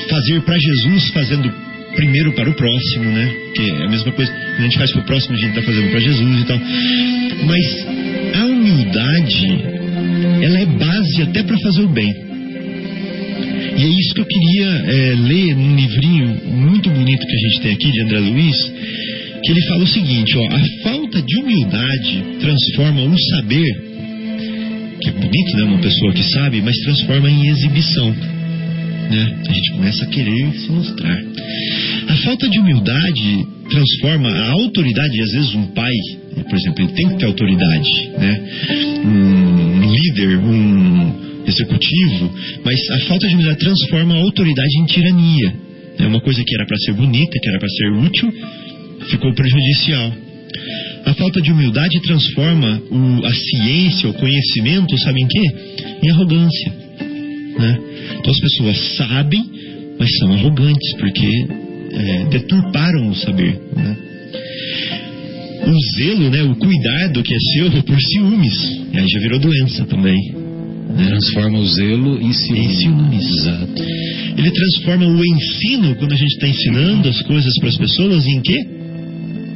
[0.09, 1.53] fazer para Jesus, fazendo
[1.95, 3.33] primeiro para o próximo, né?
[3.55, 4.31] Que é a mesma coisa.
[4.31, 6.59] A gente faz para o próximo, a gente está fazendo para Jesus e tal.
[7.45, 7.87] Mas
[8.35, 9.83] a humildade
[10.41, 12.13] ela é base até para fazer o bem.
[13.75, 17.61] E é isso que eu queria é, ler num livrinho muito bonito que a gente
[17.61, 18.55] tem aqui, de André Luiz,
[19.43, 23.67] que ele fala o seguinte, ó, a falta de humildade transforma o saber,
[25.01, 28.15] que é bonito, né, uma pessoa que sabe, mas transforma em exibição.
[29.09, 29.41] Né?
[29.47, 31.23] A gente começa a querer se mostrar.
[32.07, 35.93] A falta de humildade transforma a autoridade, às vezes um pai,
[36.49, 38.41] por exemplo, ele tem que ter autoridade, né?
[39.05, 42.31] Um líder, um executivo,
[42.63, 45.55] mas a falta de humildade transforma a autoridade em tirania.
[45.99, 48.33] É uma coisa que era para ser bonita, que era para ser útil,
[49.09, 50.13] ficou prejudicial.
[51.05, 55.41] A falta de humildade transforma o, a ciência, o conhecimento, sabe em quê?
[56.03, 56.82] Em arrogância.
[57.57, 57.79] Né?
[58.19, 59.43] Então as pessoas sabem,
[59.99, 61.47] mas são arrogantes, porque
[61.91, 63.59] é, deturparam o saber.
[63.75, 63.97] Né?
[65.65, 70.17] O zelo, né, o cuidado que é seu por ciúmes, aí já virou doença também.
[70.89, 71.07] Né?
[71.07, 72.65] Transforma o zelo em ciúmes.
[72.65, 73.29] Em ciúmes.
[73.39, 73.83] Exato.
[74.37, 78.41] Ele transforma o ensino, quando a gente está ensinando as coisas para as pessoas, em
[78.41, 78.67] quê?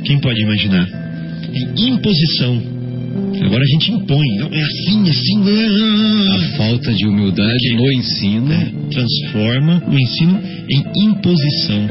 [0.05, 0.87] Quem pode imaginar?
[1.77, 2.76] Em imposição.
[3.43, 5.37] Agora a gente impõe, não é assim, assim.
[5.39, 6.35] Não.
[6.35, 10.39] A falta de humildade no ensino É, transforma o ensino
[10.69, 11.89] em imposição.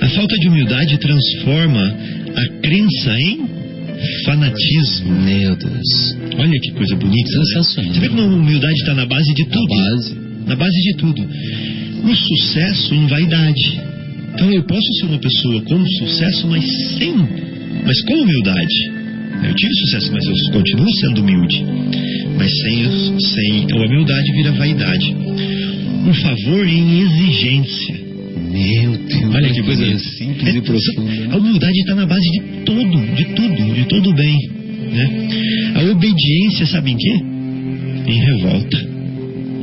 [0.00, 1.96] A falta de humildade transforma
[2.36, 3.40] a crença em
[4.24, 5.10] fanatismo.
[5.20, 6.16] Meu Deus.
[6.38, 7.30] Olha que coisa bonita.
[7.30, 7.44] né?
[7.44, 7.92] Sensacional.
[7.94, 9.66] Você vê como a humildade está na base de tudo.
[9.68, 10.16] base.
[10.46, 11.28] Na base de tudo.
[12.04, 13.80] O sucesso em vaidade.
[14.34, 16.64] Então eu posso ser uma pessoa com sucesso, mas
[16.96, 17.14] sem,
[17.84, 18.99] mas com humildade.
[19.42, 21.64] Eu tive sucesso, mas eu continuo sendo humilde.
[22.36, 25.16] Mas sem, sem a humildade vira vaidade.
[26.08, 28.00] O favor em exigência.
[28.50, 29.34] Meu Deus.
[29.34, 31.34] Olha que coisa simples É, e profunda.
[31.34, 34.36] A humildade está na base de tudo, de tudo, de todo bem.
[34.92, 35.28] Né?
[35.76, 37.14] A obediência, sabe em quê?
[38.06, 38.78] Em revolta.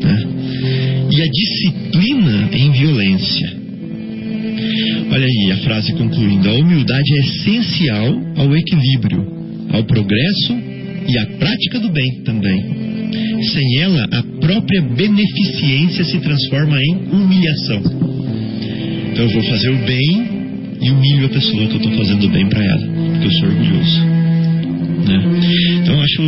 [0.04, 0.28] né?
[1.12, 3.58] E a disciplina em violência.
[5.12, 9.26] Olha aí a frase concluindo: a humildade é essencial ao equilíbrio,
[9.72, 10.54] ao progresso
[11.08, 12.88] e à prática do bem também.
[13.54, 17.82] Sem ela, a própria beneficência se transforma em humilhação.
[19.12, 20.38] Então eu vou fazer o bem
[20.82, 23.50] e humilho a pessoa que eu estou fazendo o bem para ela, porque eu sou
[23.50, 24.00] orgulhoso.
[25.08, 25.80] Né?
[25.82, 26.22] Então eu acho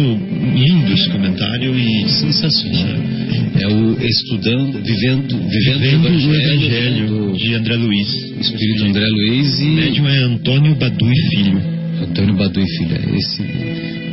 [0.56, 3.20] lindo esse comentário e Sensacional.
[3.60, 8.10] É o estudando, vivendo, vivendo, vivendo o o evangelho, Evangelho do de André Luiz.
[8.40, 11.79] Espírito André Luiz O e médium é Antônio Badu e Filho.
[12.02, 13.00] Antônio Badu e Filha.
[13.16, 13.44] Esse,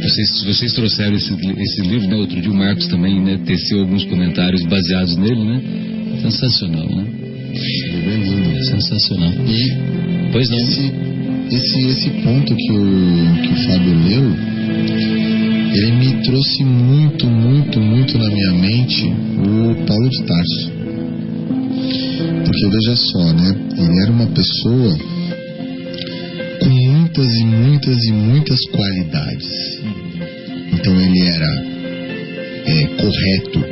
[0.02, 2.16] vocês, vocês trouxeram esse, esse livro, né?
[2.16, 5.62] Outro dia o Marcos também né, teceu alguns comentários baseados nele, né?
[6.22, 7.04] Sensacional, né?
[7.52, 8.64] Bem lindo.
[8.64, 9.32] Sensacional.
[9.46, 10.58] E Pois não.
[10.58, 10.92] esse,
[11.50, 14.36] esse, esse ponto que o, que o Fábio leu,
[15.74, 20.72] ele me trouxe muito, muito, muito na minha mente o Paulo de Tarso.
[22.44, 23.56] Porque veja só, né?
[23.78, 25.15] Ele era uma pessoa
[27.16, 29.80] muitas e muitas e muitas qualidades.
[30.72, 31.64] Então ele era
[32.66, 33.64] é, correto,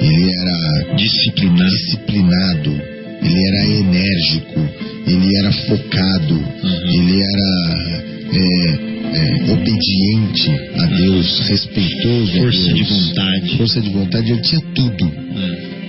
[0.00, 1.70] ele era Disciplinado.
[1.70, 2.82] disciplinado,
[3.22, 4.60] ele era enérgico,
[5.06, 6.44] ele era focado,
[6.84, 8.02] ele era
[8.32, 8.78] é,
[9.14, 13.56] é, obediente a Deus, respeitoso Força a de Deus, vontade.
[13.56, 15.12] força de vontade, ele tinha tudo.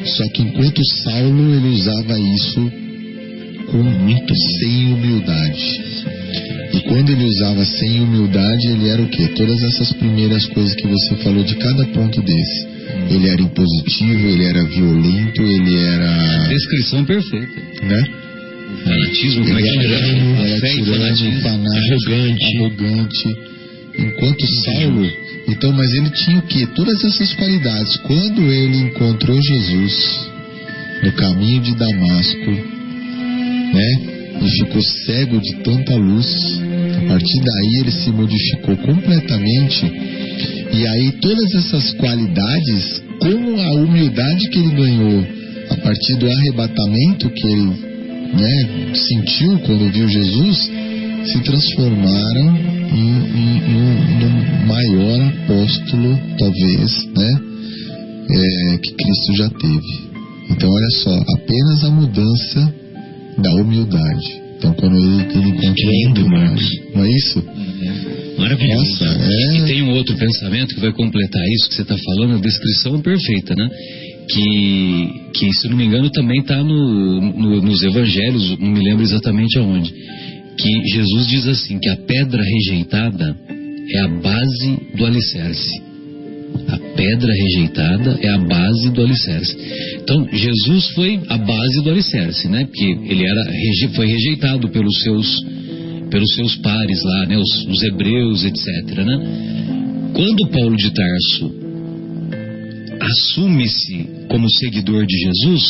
[0.05, 2.71] Só que enquanto Saulo ele usava isso
[3.71, 6.08] com muito sem humildade.
[6.73, 9.27] E quando ele usava sem humildade, ele era o quê?
[9.35, 12.67] Todas essas primeiras coisas que você falou de cada ponto desse.
[13.09, 16.47] Ele era impositivo, ele era violento, ele era.
[16.47, 17.61] Descrição perfeita.
[17.83, 18.03] né?
[18.83, 20.35] Fanatismo, é que Ele era, tirano,
[20.85, 21.41] fanatismo.
[21.41, 22.57] fanático, arrogante.
[22.57, 23.37] arrogante.
[23.97, 25.11] Enquanto Saulo,
[25.47, 26.67] então, mas ele tinha o quê?
[26.75, 27.97] Todas essas qualidades.
[27.97, 30.29] Quando ele encontrou Jesus
[31.03, 32.51] no caminho de Damasco,
[33.73, 34.18] né?
[34.41, 36.27] E ficou cego de tanta luz.
[36.97, 39.85] A partir daí ele se modificou completamente.
[40.71, 45.25] E aí todas essas qualidades, com a humildade que ele ganhou
[45.69, 47.89] a partir do arrebatamento que ele
[48.33, 50.69] né, sentiu quando viu Jesus,
[51.25, 57.41] se transformaram no maior apóstolo, talvez, né,
[58.31, 60.09] é, que Cristo já teve.
[60.49, 62.73] Então, olha só, apenas a mudança
[63.41, 64.41] da humildade.
[64.57, 66.69] Então, quando ele, ele a lindo, Marcos.
[66.93, 67.43] não é isso?
[68.37, 69.05] Maravilhoso.
[69.05, 69.19] Nossa,
[69.53, 69.65] E é.
[69.65, 73.01] tem um outro pensamento que vai completar isso que você está falando, a descrição é
[73.01, 73.69] perfeita, né?
[74.29, 79.03] Que, que se não me engano, também está no, no- nos evangelhos, não me lembro
[79.03, 79.91] exatamente aonde.
[80.57, 83.35] Que Jesus diz assim: que a pedra rejeitada
[83.91, 85.81] é a base do alicerce.
[86.67, 89.55] A pedra rejeitada é a base do alicerce.
[90.01, 92.65] Então, Jesus foi a base do alicerce, né?
[92.65, 93.41] Porque ele era,
[93.95, 95.59] foi rejeitado pelos seus
[96.09, 97.37] pelos seus pares lá, né?
[97.37, 98.65] Os, os hebreus, etc.
[99.05, 100.11] Né?
[100.13, 101.53] Quando Paulo de Tarso
[102.99, 105.63] assume-se como seguidor de Jesus,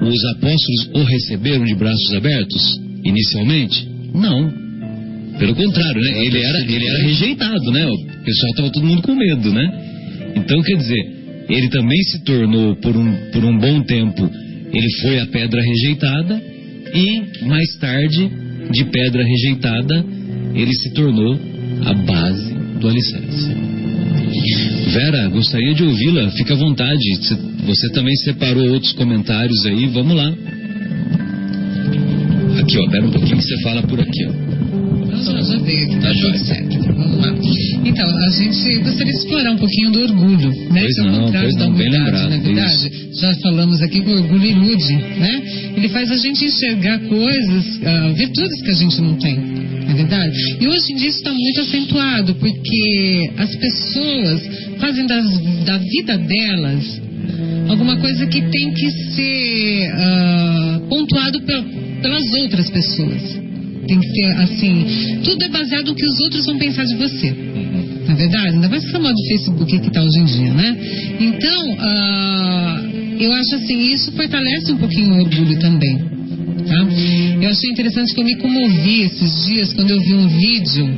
[0.00, 3.88] os apóstolos o receberam de braços abertos inicialmente?
[4.14, 4.65] Não.
[5.38, 6.24] Pelo contrário, né?
[6.24, 7.86] Ele era, ele era rejeitado, né?
[7.86, 10.32] O pessoal estava todo mundo com medo, né?
[10.36, 11.16] Então, quer dizer,
[11.48, 14.30] ele também se tornou, por um, por um bom tempo,
[14.72, 16.42] ele foi a pedra rejeitada
[16.94, 18.30] e, mais tarde,
[18.70, 20.04] de pedra rejeitada,
[20.54, 21.38] ele se tornou
[21.84, 23.54] a base do alicerce.
[24.92, 27.02] Vera, gostaria de ouvi-la, fica à vontade.
[27.66, 30.34] Você também separou outros comentários aí, vamos lá.
[32.60, 34.45] Aqui, ó, pera um pouquinho que você fala por aqui, ó.
[35.24, 36.78] Já veio aqui, tá tudo certo.
[36.94, 37.34] Vamos lá.
[37.84, 40.80] Então, a gente gostaria de explorar um pouquinho do orgulho, né?
[40.80, 43.08] Pois que é não, pois da não, bem lembrado, na verdade.
[43.12, 45.42] Já falamos aqui que o orgulho ilude, né?
[45.76, 49.94] Ele faz a gente enxergar coisas, ah, virtudes que a gente não tem, não é
[49.94, 50.56] verdade?
[50.60, 54.42] E hoje em dia isso está muito acentuado, porque as pessoas
[54.78, 55.24] fazem das,
[55.64, 57.00] da vida delas
[57.68, 61.64] alguma coisa que tem que ser ah, pontuado pel-
[62.02, 63.45] pelas outras pessoas.
[63.86, 67.34] Tem que ser assim, tudo é baseado no que os outros vão pensar de você.
[68.08, 70.76] Na verdade, ainda mais com essa moda de Facebook que está hoje em dia, né?
[71.20, 72.82] Então, ah,
[73.18, 75.98] eu acho assim, isso fortalece um pouquinho o orgulho também.
[76.66, 76.86] Tá?
[77.40, 80.88] Eu achei interessante que eu me comovi esses dias quando eu vi um vídeo.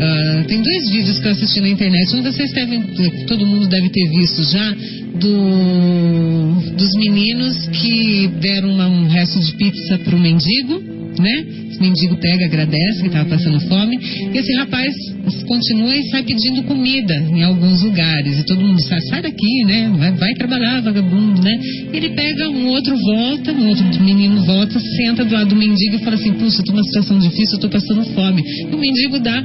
[0.00, 2.14] ah, tem dois vídeos que eu assisti na internet.
[2.16, 2.82] Um vocês devem,
[3.26, 4.74] todo mundo deve ter visto já,
[5.20, 10.82] do, dos meninos que deram uma- um resto de pizza para o mendigo,
[11.18, 11.44] né?
[11.74, 13.98] Esse mendigo pega, agradece que estava passando fome.
[14.32, 14.94] E esse rapaz
[15.46, 18.38] continua e sai pedindo comida em alguns lugares.
[18.38, 19.92] E todo mundo sai, sai daqui, né?
[19.98, 21.58] Vai, vai trabalhar, vagabundo, né?
[21.92, 25.98] Ele pega um outro, volta, um outro menino volta, senta do lado do mendigo e
[25.98, 28.42] fala assim: Puxa, eu tô numa situação difícil, eu tô passando fome.
[28.70, 29.44] E o mendigo dá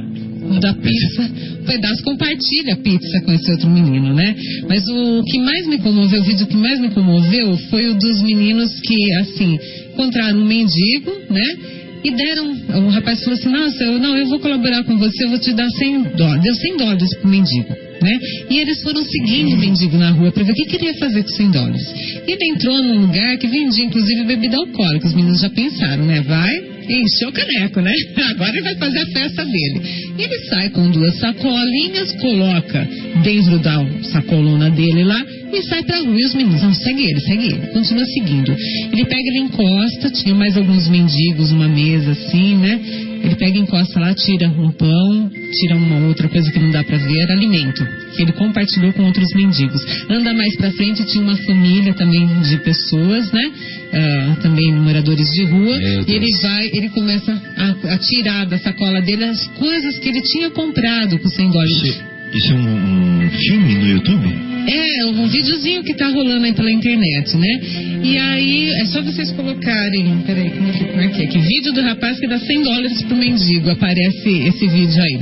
[0.60, 1.30] da pizza,
[1.66, 4.34] pedaço compartilha a pizza com esse outro menino, né?
[4.68, 8.22] Mas o que mais me comoveu, o vídeo que mais me comoveu foi o dos
[8.22, 9.58] meninos que, assim,
[9.92, 11.79] encontraram um mendigo, né?
[12.02, 12.50] E deram,
[12.86, 15.52] o rapaz falou assim, nossa, eu, não, eu vou colaborar com você, eu vou te
[15.52, 16.42] dar 100 dólares.
[16.42, 17.68] Deu 100 dólares pro mendigo,
[18.02, 18.18] né?
[18.48, 21.28] E eles foram seguindo o mendigo na rua para ver o que queria fazer com
[21.28, 21.82] 100 dólares.
[22.26, 25.06] E ele entrou num lugar que vendia, inclusive, bebida alcoólica.
[25.06, 26.22] Os meninos já pensaram, né?
[26.22, 27.92] Vai encher o caneco, né?
[28.30, 29.80] Agora ele vai fazer a festa dele.
[30.20, 32.86] Ele sai com duas sacolinhas, coloca
[33.22, 36.20] dentro da sacolona dele lá e sai pra rua.
[36.20, 37.66] E os meninos, não, segue ele, segue ele.
[37.68, 38.54] Continua seguindo.
[38.92, 42.80] Ele pega, ele encosta, tinha mais alguns mendigos, uma mesa assim, né?
[43.22, 46.96] Ele pega, encosta lá, tira um pão, tira uma outra coisa que não dá pra
[46.96, 49.84] ver, era alimento, que ele compartilhou com outros mendigos.
[50.08, 53.52] Anda mais pra frente, tinha uma família também de pessoas, né?
[53.92, 55.76] Ah, também moradores de rua.
[56.06, 60.22] E ele vai, ele começa a, a tirar da sacola dele as coisas que ele
[60.22, 61.72] tinha comprado com 100 dólares.
[61.72, 62.04] Isso,
[62.34, 64.50] isso é um, um filme no YouTube?
[64.68, 67.60] É, um videozinho que tá rolando aí pela internet, né?
[68.02, 71.38] E aí, é só vocês colocarem, peraí, como é que marquei aqui?
[71.38, 75.20] Vídeo do rapaz que dá 100 dólares pro mendigo, aparece esse vídeo aí.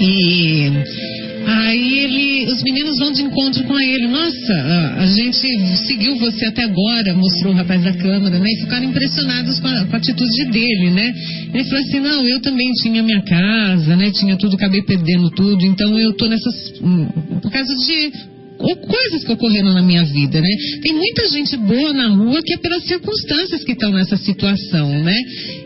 [0.00, 1.17] E
[1.48, 4.06] aí ele, os meninos vão de encontro com ele.
[4.08, 4.54] Nossa,
[4.98, 5.46] a, gente
[5.86, 8.50] seguiu você até agora, mostrou o rapaz da câmera, né?
[8.50, 11.12] E ficaram impressionados com a, com a atitude dele, né?
[11.54, 14.10] Ele falou assim, não, eu também tinha minha casa, né?
[14.10, 17.06] Tinha tudo, acabei perdendo tudo, então eu tô nessas, hum,
[17.40, 18.12] por causa de
[18.58, 20.48] ou coisas que ocorreram na minha vida, né?
[20.82, 25.16] Tem muita gente boa na rua que é pelas circunstâncias que estão nessa situação, né?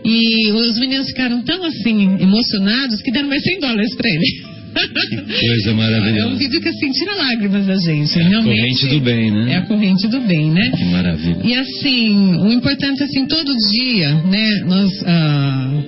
[0.05, 4.53] E os meninos ficaram tão assim emocionados que deram mais 100 dólares para ele.
[4.73, 6.37] Coisa É um maravilhosa.
[6.37, 8.19] vídeo que assim tira lágrimas da gente.
[8.19, 8.59] É a realmente.
[8.61, 9.53] corrente do bem, né?
[9.53, 10.71] É a corrente do bem, né?
[10.71, 11.41] Que maravilha.
[11.45, 15.83] E assim, o importante assim, todo dia, né, nós ah,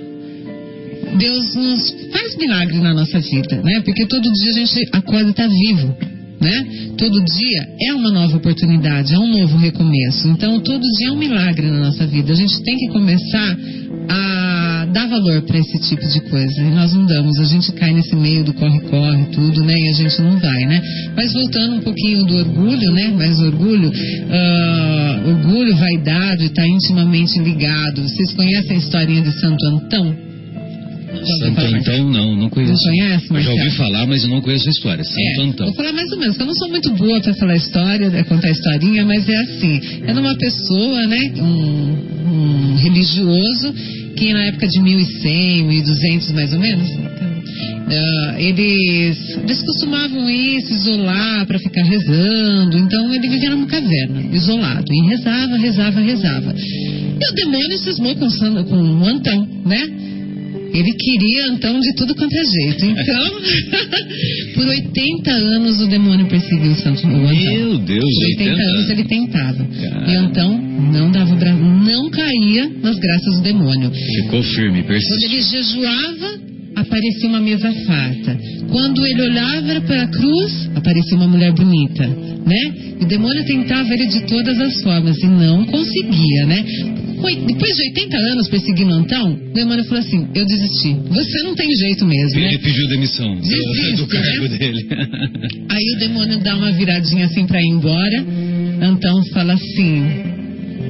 [1.17, 3.81] Deus nos faz milagre na nossa vida, né?
[3.85, 5.95] Porque todo dia a gente acorda e está vivo,
[6.41, 6.65] né?
[6.97, 10.27] Todo dia é uma nova oportunidade, é um novo recomeço.
[10.27, 12.31] Então, todo dia é um milagre na nossa vida.
[12.33, 13.57] A gente tem que começar
[14.09, 16.61] a dar valor para esse tipo de coisa.
[16.61, 19.73] E nós não damos, a gente cai nesse meio do corre-corre, tudo, né?
[19.73, 20.81] E a gente não vai, né?
[21.15, 23.13] Mas voltando um pouquinho do orgulho, né?
[23.15, 23.91] Mas orgulho,
[24.29, 28.01] ah, orgulho, vaidade, está intimamente ligado.
[28.01, 30.24] Vocês conhecem a historinha de Santo Antão?
[31.23, 32.73] Santo Antão, não, não conheço.
[32.73, 35.03] Não conhece, Eu já ouvi falar, mas eu não conheço a história.
[35.03, 35.65] Santo É, Antão.
[35.67, 38.49] vou falar mais ou menos, eu não sou muito boa para falar história, né, contar
[38.49, 43.73] historinha, mas é assim, era uma pessoa, né, um, um religioso,
[44.15, 46.89] que na época de 1100, 1200 mais ou menos,
[47.87, 52.77] ah, eles, eles costumavam ir se isolar para ficar rezando.
[52.77, 54.85] Então ele vivia numa caverna, isolado.
[54.91, 56.55] E rezava, rezava, rezava.
[56.57, 58.27] E o demônio cismou com,
[58.63, 59.87] com o Antão, né?
[60.75, 62.85] Ele queria Antão de tudo quanto é jeito.
[62.85, 63.41] Então,
[64.55, 67.19] por 80 anos o demônio perseguiu o Santo Antão.
[67.21, 69.65] Meu Deus, Por 80 80 anos ele tentava.
[69.65, 70.11] Cara.
[70.11, 70.57] E Antão
[70.91, 73.91] não dava o braço, não caía nas graças do demônio.
[73.91, 75.29] Ficou firme, Quando persistiu.
[75.29, 76.39] ele jejuava,
[76.75, 78.37] aparecia uma mesa farta.
[78.69, 82.73] Quando ele olhava para a cruz, aparecia uma mulher bonita, né?
[82.99, 86.65] E o demônio tentava ele de todas as formas e não conseguia, né?
[87.25, 90.95] Oi- Depois de 80 anos perseguindo Antão, o demônio falou assim: Eu desisti.
[91.09, 92.47] Você não tem jeito mesmo, né?
[92.49, 94.57] Ele pediu demissão do, Desiste, do cargo né?
[94.57, 94.87] dele.
[95.69, 98.25] Aí o demônio dá uma viradinha assim pra ir embora.
[98.81, 100.05] Antão fala assim: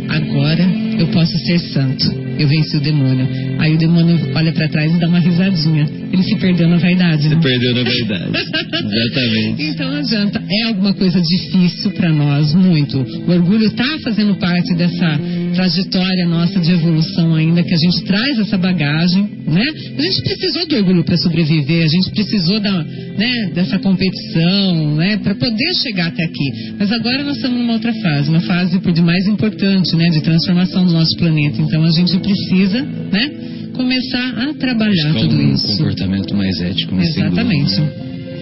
[0.09, 0.63] Agora
[0.99, 2.25] eu posso ser santo.
[2.37, 3.27] Eu venci o demônio.
[3.59, 5.87] Aí o demônio olha pra trás e dá uma risadinha.
[6.11, 7.29] Ele se perdeu na vaidade.
[7.29, 7.39] né?
[7.41, 8.31] Perdeu na verdade.
[8.85, 9.63] Exatamente.
[9.63, 10.43] Então não adianta.
[10.49, 12.99] É alguma coisa difícil pra nós, muito.
[12.99, 15.17] O orgulho tá fazendo parte dessa
[15.55, 19.65] trajetória nossa de evolução ainda, que a gente traz essa bagagem, né?
[19.97, 22.83] A gente precisou do orgulho para sobreviver, a gente precisou da,
[23.17, 26.75] né, dessa competição, né, para poder chegar até aqui.
[26.77, 30.85] Mas agora nós estamos numa outra fase, uma fase por demais importante, né, de transformação
[30.85, 31.61] do nosso planeta.
[31.61, 33.31] Então a gente precisa, né,
[33.73, 35.67] começar a trabalhar Com tudo um isso.
[35.67, 37.69] comportamento mais ético, mais Exatamente.
[37.71, 37.91] seguro,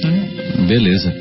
[0.04, 0.33] né?
[0.68, 1.14] Beleza.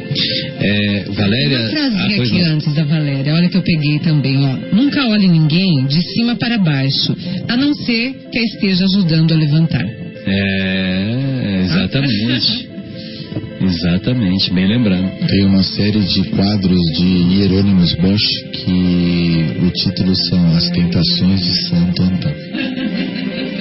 [0.61, 1.59] É, Valéria.
[1.59, 2.55] Uma frasinha ah, aqui não.
[2.55, 4.75] antes da Valéria, olha que eu peguei também, ó.
[4.75, 7.17] Nunca olhe ninguém de cima para baixo,
[7.49, 9.87] a não ser que a esteja ajudando a levantar.
[10.27, 12.73] É, exatamente.
[13.65, 15.09] Exatamente, bem lembrado.
[15.29, 21.69] Tem uma série de quadros de Hieronymus Bosch que o título são As Tentações de
[21.69, 22.35] Santo Antão.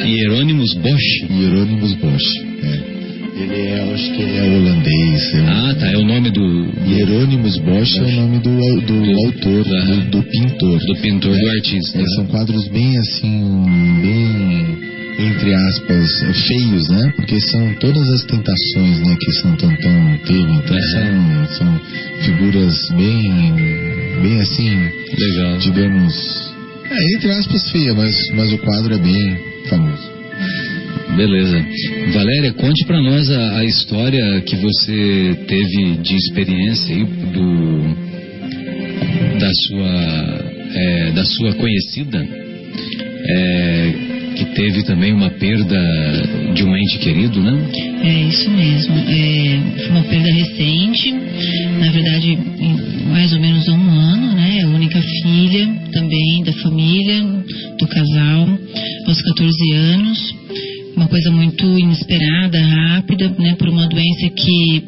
[0.04, 1.26] Hieronymus Bosch.
[1.30, 2.46] Hieronymus Bosch.
[2.64, 3.01] É.
[3.42, 5.34] Ele é, acho que ele é holandês.
[5.34, 9.02] é um- Ah, tá, é o nome do, Hieronymus Bosch é o nome do, do
[9.02, 10.80] Do- autor, do, do pintor.
[10.80, 12.00] do pintor, do artista.
[12.00, 13.66] É, são quadros bem assim,
[14.02, 14.78] bem,
[15.28, 16.08] entre aspas,
[16.48, 17.14] feios, né?
[17.16, 20.52] Porque são todas as tentações né, que Santo Antão teve.
[20.54, 20.82] Então É.
[20.82, 21.82] são, são
[22.24, 23.54] figuras bem,
[24.22, 24.70] bem assim,
[25.18, 25.58] Legal.
[25.58, 26.54] digamos,
[26.90, 29.38] é, entre aspas feia, mas, mas o quadro é bem
[29.70, 30.12] famoso.
[31.16, 31.66] Beleza.
[32.14, 38.12] Valéria, conte pra nós a, a história que você teve de experiência aí do
[39.40, 42.26] da sua é, da sua conhecida
[43.26, 43.94] é,
[44.36, 45.78] que teve também uma perda
[46.54, 47.70] de um ente querido, né?
[48.04, 48.96] É isso mesmo.
[48.96, 51.12] É, uma perda recente,
[51.80, 52.38] na verdade,
[53.12, 54.62] mais ou menos há um ano, né?
[54.64, 57.22] A única filha também da família,
[57.78, 58.60] do casal,
[59.08, 60.41] aos 14 anos.
[60.96, 63.56] Uma coisa muito inesperada, rápida, né?
[63.58, 64.84] Por uma doença que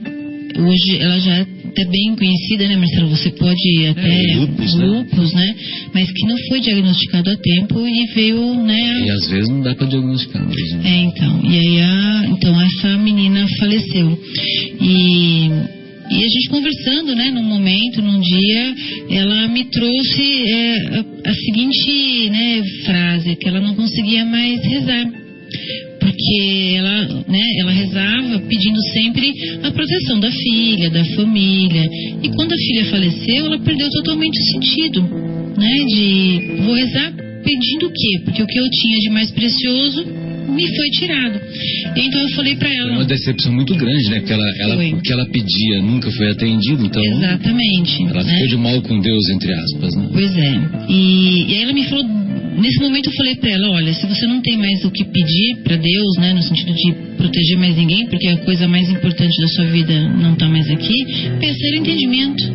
[0.59, 3.09] hoje ela já é até bem conhecida, né, Marcelo?
[3.09, 4.85] Você pode até É, lúpus, né?
[4.85, 5.55] lúpus, né?
[5.93, 9.05] Mas que não foi diagnosticado a tempo e veio, né?
[9.05, 10.81] E às vezes não dá pra diagnosticar mesmo.
[10.83, 11.41] É, então.
[11.49, 14.19] E aí, a, então, essa menina faleceu.
[14.81, 15.47] E,
[16.11, 18.75] e a gente conversando, né, num momento, num dia,
[19.09, 25.22] ela me trouxe é, a, a seguinte né, frase, que ela não conseguia mais rezar.
[26.33, 29.31] Porque ela, né, ela rezava pedindo sempre
[29.61, 31.87] a proteção da filha, da família.
[32.23, 35.01] E quando a filha faleceu, ela perdeu totalmente o sentido,
[35.57, 37.13] né, de vou rezar
[37.43, 38.21] pedindo o quê?
[38.25, 40.05] Porque o que eu tinha de mais precioso
[40.49, 41.39] me foi tirado.
[41.95, 42.91] Então eu falei pra É ela.
[42.93, 44.19] uma decepção muito grande, né?
[44.19, 44.95] Porque ela, ela, Foi.
[45.03, 48.03] que ela pedia nunca foi atendido, então Exatamente.
[48.03, 48.33] ela né?
[48.33, 50.09] ficou de mal com Deus, entre aspas, né?
[50.11, 50.61] Pois é.
[50.89, 52.05] E, e aí ela me falou,
[52.57, 55.57] nesse momento eu falei pra ela, olha, se você não tem mais o que pedir
[55.63, 59.47] pra Deus, né, no sentido de proteger mais ninguém, porque a coisa mais importante da
[59.47, 61.05] sua vida não tá mais aqui,
[61.39, 62.51] peça entendimento,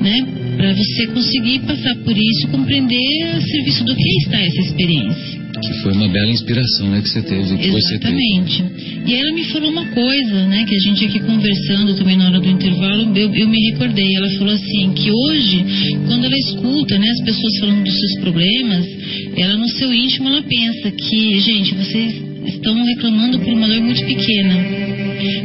[0.00, 5.35] né, Pra você conseguir passar por isso, compreender a serviço do que está essa experiência.
[5.66, 7.02] Que foi uma bela inspiração, né?
[7.02, 8.14] Que você teve, que você teve.
[8.14, 8.64] Exatamente.
[9.06, 12.40] E ela me falou uma coisa, né, que a gente aqui conversando também na hora
[12.40, 14.16] do intervalo, eu, eu me recordei.
[14.16, 15.64] Ela falou assim, que hoje,
[16.06, 18.86] quando ela escuta, né, as pessoas falando dos seus problemas,
[19.36, 24.04] ela no seu íntimo, ela pensa que, gente, vocês estão reclamando por uma dor muito
[24.04, 24.54] pequena.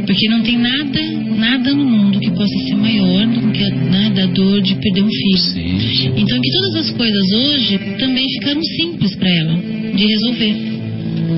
[0.05, 1.01] Porque não tem nada,
[1.37, 5.03] nada no mundo que possa ser maior do que a né, da dor de perder
[5.03, 5.37] um filho.
[5.37, 6.13] Sim.
[6.17, 9.70] Então que todas as coisas hoje também ficaram simples para ela
[10.01, 10.55] de resolver.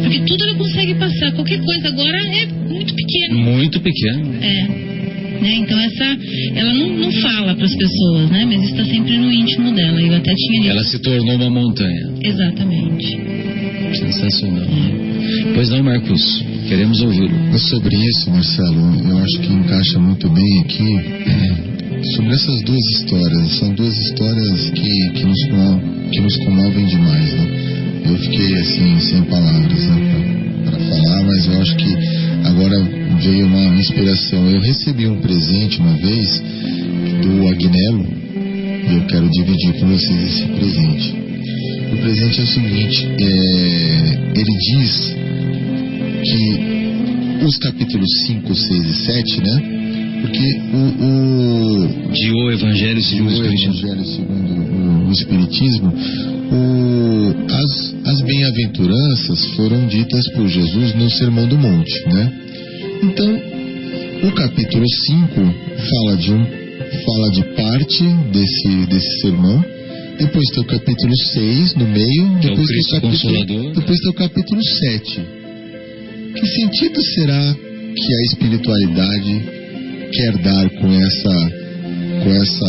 [0.02, 3.38] Porque tudo ela consegue passar, qualquer coisa agora é muito pequeno.
[3.40, 4.36] Muito pequeno.
[4.42, 4.94] É.
[5.42, 5.56] Né?
[5.56, 6.18] Então essa,
[6.56, 8.46] ela não, não fala para as pessoas, né?
[8.46, 10.02] Mas está sempre no íntimo dela.
[10.02, 10.72] Eu até tinha.
[10.72, 12.14] Ela se tornou uma montanha.
[12.22, 13.20] Exatamente.
[13.94, 14.68] Sensacional.
[15.54, 16.44] Pois não, Marcos.
[16.68, 17.38] Queremos ouvi-lo.
[17.52, 20.98] Mas sobre isso, Marcelo, eu acho que encaixa muito bem aqui
[21.30, 23.52] é, sobre essas duas histórias.
[23.60, 25.40] São duas histórias que, que, nos,
[26.12, 27.63] que nos comovem demais, né?
[28.06, 31.96] Eu fiquei assim, sem palavras, né, para falar, mas eu acho que
[32.44, 34.50] agora veio uma inspiração.
[34.50, 36.44] Eu recebi um presente uma vez
[37.22, 38.06] do Agnello
[38.90, 41.16] e eu quero dividir com vocês esse presente.
[41.94, 45.16] O presente é o seguinte, é, ele diz
[46.24, 49.84] que os capítulos 5, 6 e 7, né?
[50.22, 53.74] Porque o, o, De O Evangelho segundo o Espiritismo.
[53.74, 55.94] Evangelho segundo o, o Espiritismo,
[56.54, 62.34] o, as, as bem-aventuranças foram ditas por Jesus no Sermão do Monte, né?
[63.02, 65.34] Então, o capítulo 5
[65.90, 66.64] fala de um
[67.06, 69.64] fala de parte desse, desse sermão.
[70.18, 73.74] Depois tem o capítulo 6 no meio, é o depois tem Cristo o capítulo, Consolador.
[73.74, 75.22] depois tem o capítulo 7.
[76.36, 77.56] Que sentido será
[77.96, 79.44] que a espiritualidade
[80.12, 81.63] quer dar com essa
[82.24, 82.66] com essa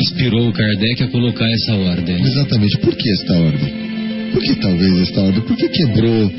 [0.00, 2.22] Inspirou o Kardec a colocar essa ordem.
[2.22, 2.78] Exatamente.
[2.78, 3.74] Por que esta ordem?
[4.32, 5.40] Por que talvez esta ordem?
[5.42, 6.32] Por que quebrou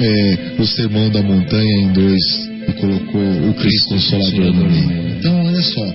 [0.00, 2.22] é, o sermão da montanha em dois
[2.68, 5.08] e colocou o Cristo Consolador no meio?
[5.18, 5.94] Então, olha só.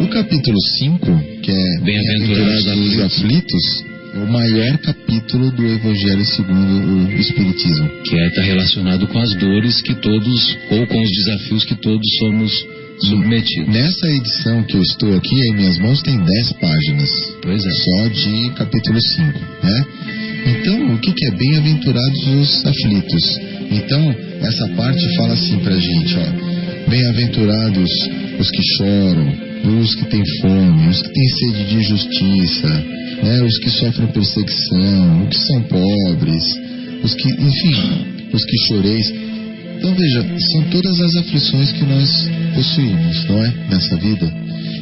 [0.00, 1.06] O capítulo 5,
[1.42, 3.84] que é Bem-aventurados os aflitos,
[4.14, 7.88] é o maior capítulo do Evangelho segundo o Espiritismo.
[8.04, 12.52] Que está relacionado com as dores que todos, ou com os desafios que todos somos
[13.08, 13.68] submetidos.
[13.68, 17.10] Nessa edição que eu estou aqui em minhas mãos tem 10 páginas.
[17.42, 17.70] Pois é.
[17.70, 19.86] só de capítulo 5, né?
[20.44, 23.22] Então, o que, que é bem-aventurados os aflitos?
[23.70, 26.90] Então, essa parte fala assim pra gente, ó.
[26.90, 27.90] Bem-aventurados
[28.38, 29.32] os que choram,
[29.80, 32.68] os que têm fome, os que têm sede de justiça,
[33.22, 33.42] né?
[33.42, 36.44] Os que sofrem perseguição, os que são pobres,
[37.04, 39.31] os que, enfim, os que choreis.
[39.82, 40.22] Então, veja,
[40.52, 42.08] são todas as aflições que nós
[42.54, 43.52] possuímos, não é?
[43.68, 44.32] Nessa vida.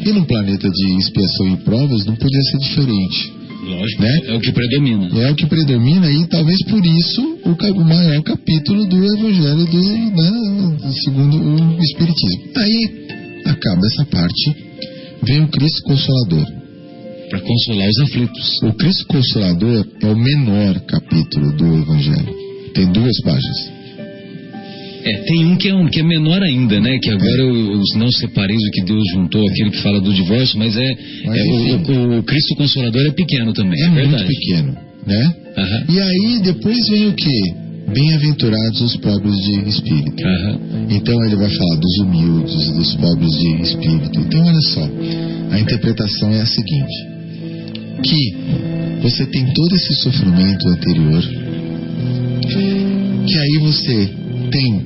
[0.05, 3.33] E num planeta de expiação e provas não podia ser diferente.
[3.65, 4.03] Lógico.
[4.03, 4.21] Né?
[4.27, 5.21] É o que predomina.
[5.23, 10.93] É o que predomina e talvez por isso o, maior capítulo do Evangelho do, né,
[11.03, 12.43] segundo o Espiritismo.
[12.57, 14.55] Aí acaba essa parte,
[15.23, 16.47] vem o Cristo Consolador.
[17.31, 18.63] Para consolar os aflitos.
[18.65, 22.35] O Cristo Consolador é o menor capítulo do Evangelho.
[22.75, 23.80] Tem duas páginas.
[25.03, 26.99] É, tem um que é, um que é menor ainda, né?
[26.99, 30.59] Que agora eu- os não separeis o que Deus juntou, aquele que fala do divórcio,
[30.59, 30.91] mas é,
[31.25, 35.35] Mas é, o, o- o Cristo Consolador é pequeno também, É, é, muito pequeno, né?
[35.89, 37.61] E aí depois vem o que?
[37.93, 40.25] Bem-aventurados os pobres de espírito.
[40.25, 40.61] aham.
[40.91, 44.21] Então ele vai falar dos humildes, dos pobres de espírito.
[44.21, 44.89] Então olha só,
[45.51, 46.97] a interpretação é a seguinte:
[48.05, 48.35] que
[49.03, 51.23] você tem todo esse sofrimento anterior,
[53.27, 54.09] que aí você
[54.51, 54.85] tem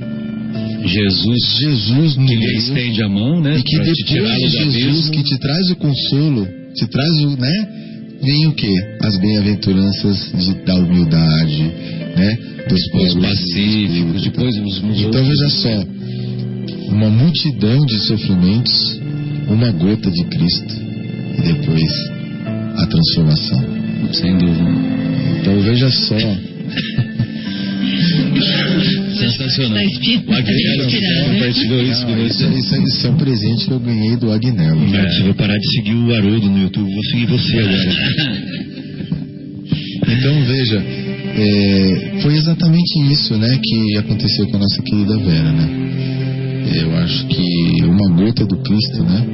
[0.85, 3.57] Jesus Jesus no que lhe estende a mão, né?
[3.57, 7.67] e que depois de Jesus que te traz o consolo, te traz o, né?
[8.21, 8.71] Vem o que?
[9.01, 11.63] As bem-aventuranças de, da humildade,
[12.15, 12.37] né?
[12.69, 15.27] Dos Os pobres de pacíficos, depois os, Então outros.
[15.27, 15.85] veja só,
[16.89, 18.99] uma multidão de sofrimentos,
[19.47, 20.73] uma gota de Cristo
[21.37, 21.91] e depois
[22.77, 23.63] a transformação.
[24.13, 24.69] Sem dúvida.
[25.41, 26.15] Então veja só,
[29.19, 29.73] Sensacional.
[29.77, 31.31] Tá O tá inspirado.
[31.31, 32.57] compartilhou isso com isso, você.
[32.59, 34.81] isso, isso é um presente que eu ganhei do Agnello.
[35.11, 38.55] Se eu vou parar de seguir o Haroldo no YouTube, vou seguir você agora.
[40.07, 40.83] Então veja,
[41.37, 45.69] é, foi exatamente isso, né, que aconteceu com a nossa querida Vera, né?
[46.81, 49.25] Eu acho que uma gota do Cristo, né,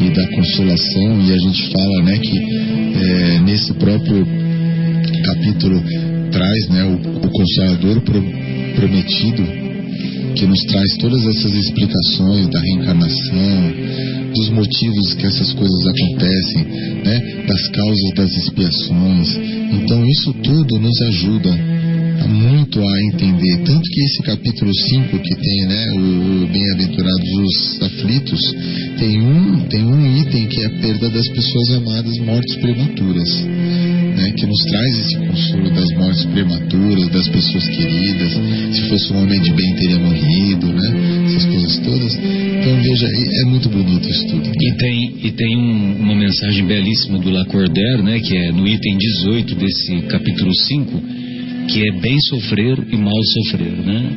[0.00, 2.38] e da consolação e a gente fala, né, que
[3.04, 4.26] é, nesse próprio
[5.24, 5.82] capítulo
[6.30, 8.49] traz, né, o, o Consolador pro-
[8.80, 9.44] prometido
[10.34, 13.72] que nos traz todas essas explicações da reencarnação,
[14.34, 16.64] dos motivos que essas coisas acontecem,
[17.04, 19.36] né, das causas das expiações.
[19.72, 21.50] Então isso tudo nos ajuda
[22.28, 27.82] muito a entender, tanto que esse capítulo 5 que tem, né, o, o bem-aventurados os
[27.82, 28.40] aflitos,
[28.98, 33.28] tem um, tem um item que é a perda das pessoas amadas mortes prematuras
[34.20, 38.32] né, que nos traz esse consolo das mortes prematuras, das pessoas queridas.
[38.76, 40.92] Se fosse um homem de bem, teria morrido, né?
[41.26, 42.14] Essas coisas todas.
[42.14, 44.50] Então, veja, é muito bonito isso tudo.
[44.60, 48.98] E tem, e tem um- uma mensagem belíssima do Lacordaire, né, que é no item
[48.98, 51.02] 18 desse capítulo 5,
[51.68, 54.10] que é bem sofrer e mal sofrer, né?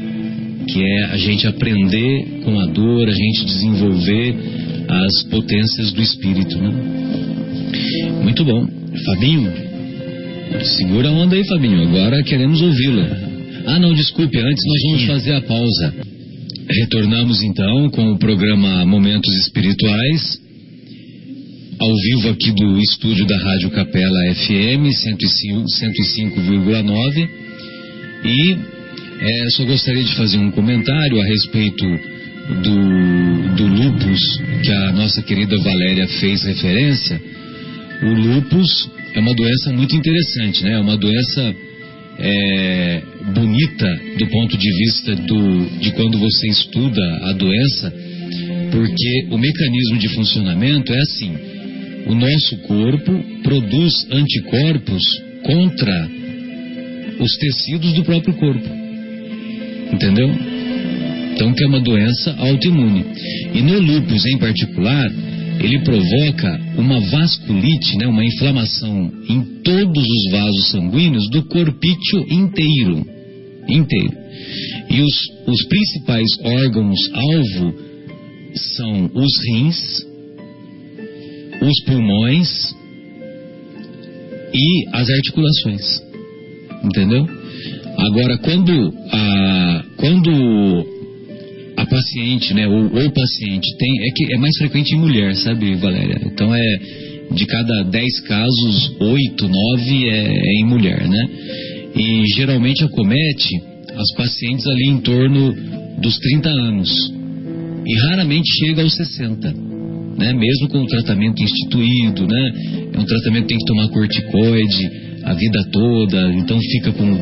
[0.68, 4.36] Que é a gente aprender com a dor, a gente desenvolver
[4.90, 6.74] as potências do espírito, né?
[8.24, 8.66] Muito bom.
[9.06, 9.52] Fabinho,
[10.62, 11.84] segura a onda aí, Fabinho.
[11.84, 13.06] Agora queremos ouvi-la.
[13.66, 15.94] Ah, não, desculpe, antes nós vamos fazer a pausa.
[16.70, 20.40] Retornamos então com o programa Momentos Espirituais,
[21.80, 27.30] ao vivo aqui do estúdio da Rádio Capela FM 105,9
[28.26, 28.58] e
[29.20, 31.86] é, só gostaria de fazer um comentário a respeito
[32.62, 34.22] do, do lupus
[34.62, 37.22] que a nossa querida Valéria fez referência.
[38.04, 40.74] O lupus é uma doença muito interessante, né?
[40.74, 41.56] É uma doença
[42.20, 43.02] é,
[43.34, 43.88] bonita
[44.18, 47.94] do ponto de vista do, de quando você estuda a doença,
[48.72, 51.34] porque o mecanismo de funcionamento é assim:
[52.08, 55.04] o nosso corpo produz anticorpos
[55.44, 56.10] contra
[57.20, 58.70] os tecidos do próprio corpo.
[59.92, 60.30] Entendeu?
[61.34, 63.06] Então, que é uma doença autoimune.
[63.54, 65.12] E no lúpus em particular,
[65.60, 73.06] ele provoca uma vasculite, né, uma inflamação em todos os vasos sanguíneos do corpício inteiro.
[73.68, 74.18] Inteiro.
[74.90, 75.14] E os,
[75.48, 77.74] os principais órgãos-alvo
[78.76, 80.06] são os rins,
[81.62, 82.76] os pulmões
[84.54, 86.02] e as articulações.
[86.84, 87.26] Entendeu?
[87.98, 90.93] Agora, quando a, quando
[91.84, 96.20] a paciente, né, ou paciente tem, é que é mais frequente em mulher, sabe, Valéria?
[96.26, 96.80] Então é
[97.32, 101.30] de cada 10 casos, 8, 9 é, é em mulher, né?
[101.96, 103.62] E geralmente acomete
[103.96, 105.54] as pacientes ali em torno
[106.00, 106.90] dos 30 anos
[107.86, 109.52] e raramente chega aos 60,
[110.18, 110.34] né?
[110.34, 112.54] Mesmo com o tratamento instituído, né?
[112.94, 114.92] É um tratamento que tem que tomar corticoide
[115.24, 117.18] a vida toda, então fica com,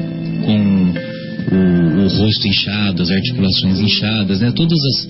[0.46, 1.11] com
[1.52, 4.52] o, o, rosto inchado, as articulações inchadas, né?
[4.56, 5.08] Todas as,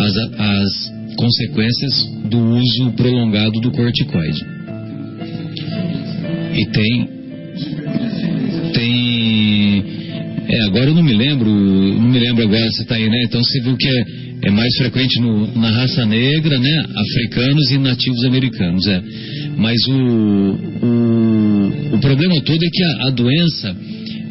[0.00, 4.44] as, as consequências do uso prolongado do corticoide.
[6.54, 7.08] E tem.
[8.72, 9.84] Tem.
[10.48, 13.24] É, agora eu não me lembro, não me lembro agora se está aí, né?
[13.24, 16.84] Então você viu que é, é mais frequente no, na raça negra, né?
[16.94, 19.02] Africanos e nativos americanos, é.
[19.56, 19.92] Mas o,
[20.82, 23.76] o, o problema todo é que a, a doença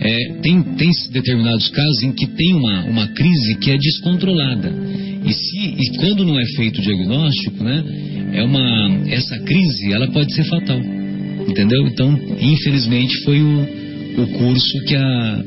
[0.05, 4.71] é, tem, tem determinados casos em que tem uma, uma crise que é descontrolada.
[5.25, 7.83] E, se, e quando não é feito o diagnóstico, né,
[8.33, 10.79] é uma, essa crise ela pode ser fatal.
[11.47, 11.87] Entendeu?
[11.87, 13.67] Então, infelizmente, foi o,
[14.21, 15.43] o curso que a,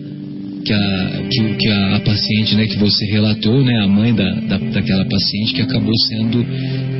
[0.65, 4.29] que a, que, que a, a, paciente né, que você relatou, né, a mãe da,
[4.41, 6.45] da, daquela paciente que acabou sendo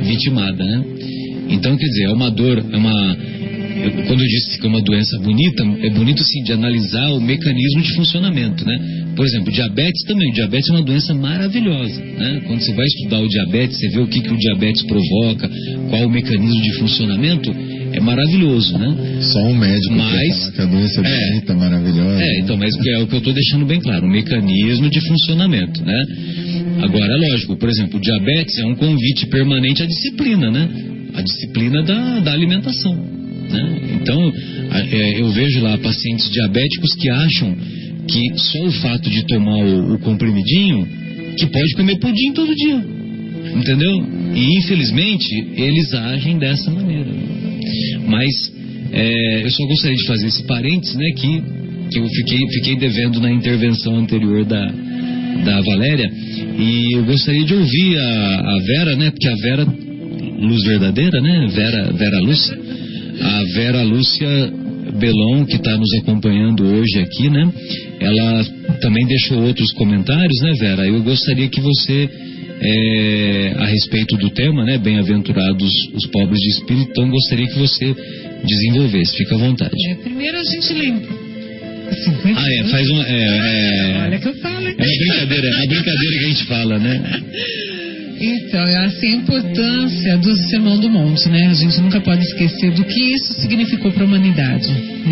[0.03, 0.63] vitimada.
[0.63, 0.83] Né?
[1.49, 3.17] Então, quer dizer, é uma dor, é uma
[3.75, 7.21] eu, quando eu disse que é uma doença bonita, é bonito sim de analisar o
[7.21, 8.77] mecanismo de funcionamento, né?
[9.15, 10.31] Por exemplo, diabetes também.
[10.31, 12.41] Diabetes é uma doença maravilhosa, né?
[12.47, 15.49] Quando você vai estudar o diabetes, você vê o que, que o diabetes provoca,
[15.89, 17.53] qual o mecanismo de funcionamento,
[17.91, 19.21] é maravilhoso, né?
[19.21, 22.21] Só um médico mas, que a doença é, bonita, maravilhosa.
[22.21, 25.83] É, então, mas é o que eu estou deixando bem claro, o mecanismo de funcionamento,
[25.83, 26.03] né?
[26.81, 30.69] Agora, é lógico, por exemplo, o diabetes é um convite permanente à disciplina, né?
[31.13, 33.18] A disciplina da, da alimentação.
[33.49, 33.81] Né?
[34.01, 34.33] Então,
[34.71, 37.55] é, eu vejo lá pacientes diabéticos que acham
[38.07, 40.87] que só o fato de tomar o, comprimidinho,
[41.37, 42.99] que pode comer pudim todo dia.
[43.55, 44.07] Entendeu?
[44.35, 47.09] E infelizmente eles agem dessa maneira.
[48.07, 48.51] Mas
[48.91, 51.43] é, eu só gostaria de fazer esse parênteses, né, que,
[51.91, 54.65] que eu fiquei, fiquei devendo na intervenção anterior da,
[55.45, 56.11] da Valéria.
[56.57, 59.67] E eu gostaria de ouvir a, a Vera, né, porque a Vera,
[60.39, 62.57] luz verdadeira, né, Vera, Vera Lúcia,
[63.21, 64.51] a Vera Lúcia
[64.97, 67.51] Belon, que está nos acompanhando hoje aqui, né?
[67.99, 68.43] Ela
[68.81, 70.87] também deixou outros comentários, né, Vera?
[70.87, 72.09] Eu gostaria que você,
[72.61, 77.95] é, a respeito do tema, né, bem-aventurados os pobres de espírito, então gostaria que você
[78.43, 79.17] desenvolvesse.
[79.17, 79.75] Fica à vontade.
[79.89, 81.29] É, primeiro a gente lembra.
[82.35, 83.01] Ah, é, faz um.
[83.01, 84.75] É, é, Olha que eu falo, hein?
[84.77, 87.23] É a brincadeira, é a brincadeira que a gente fala, né?
[88.21, 91.47] Então, é assim a importância do Sermão do Monte, né?
[91.47, 94.67] A gente nunca pode esquecer do que isso significou para a humanidade.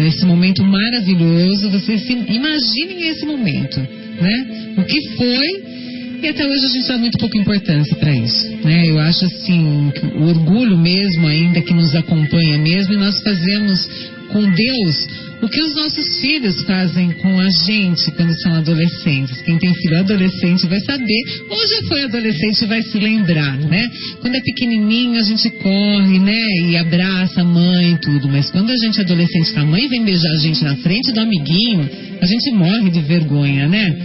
[0.06, 4.74] Esse momento maravilhoso, vocês se imaginem esse momento, né?
[4.78, 5.78] O que foi
[6.22, 8.90] e até hoje a gente dá muito pouca importância para isso, né?
[8.90, 13.88] Eu acho assim, o orgulho mesmo ainda que nos acompanha mesmo e nós fazemos
[14.32, 15.08] com Deus
[15.42, 19.42] o que os nossos filhos fazem com a gente quando são adolescentes.
[19.42, 23.88] Quem tem filho adolescente vai saber, ou já foi adolescente vai se lembrar, né?
[24.20, 26.44] Quando é pequenininho a gente corre, né?
[26.66, 28.28] E abraça a mãe e tudo.
[28.28, 31.20] Mas quando a gente é adolescente, a mãe vem beijar a gente na frente do
[31.20, 31.90] amiguinho,
[32.20, 33.96] a gente morre de vergonha, né?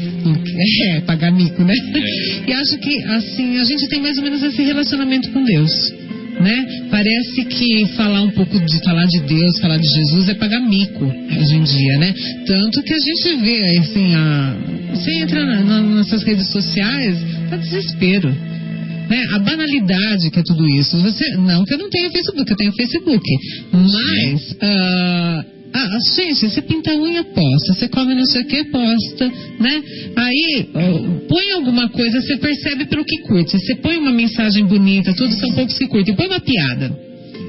[0.86, 1.74] É, pagar mico, né?
[1.74, 2.50] É.
[2.50, 5.72] E acho que, assim, a gente tem mais ou menos esse relacionamento com Deus
[6.42, 6.86] né?
[6.90, 11.04] Parece que falar um pouco de falar de Deus, falar de Jesus é pagar mico
[11.04, 12.14] hoje em dia, né?
[12.46, 14.56] Tanto que a gente vê, assim, a,
[14.94, 18.30] você entra na, na, nessas redes sociais, Dá desespero.
[19.10, 19.26] Né?
[19.32, 20.96] A banalidade que é tudo isso.
[21.02, 23.28] Você, não que eu não tenha Facebook, eu tenho Facebook.
[23.72, 25.44] Mas, ah,
[25.74, 27.72] ah, gente, você pinta a unha, posta.
[27.74, 29.26] Você come não sei o que, posta.
[29.58, 29.82] Né?
[30.16, 30.68] Aí,
[31.28, 33.58] põe alguma coisa, você percebe pelo que curte.
[33.58, 36.14] Você põe uma mensagem bonita, tudo são poucos que curtem.
[36.14, 36.94] Põe uma piada.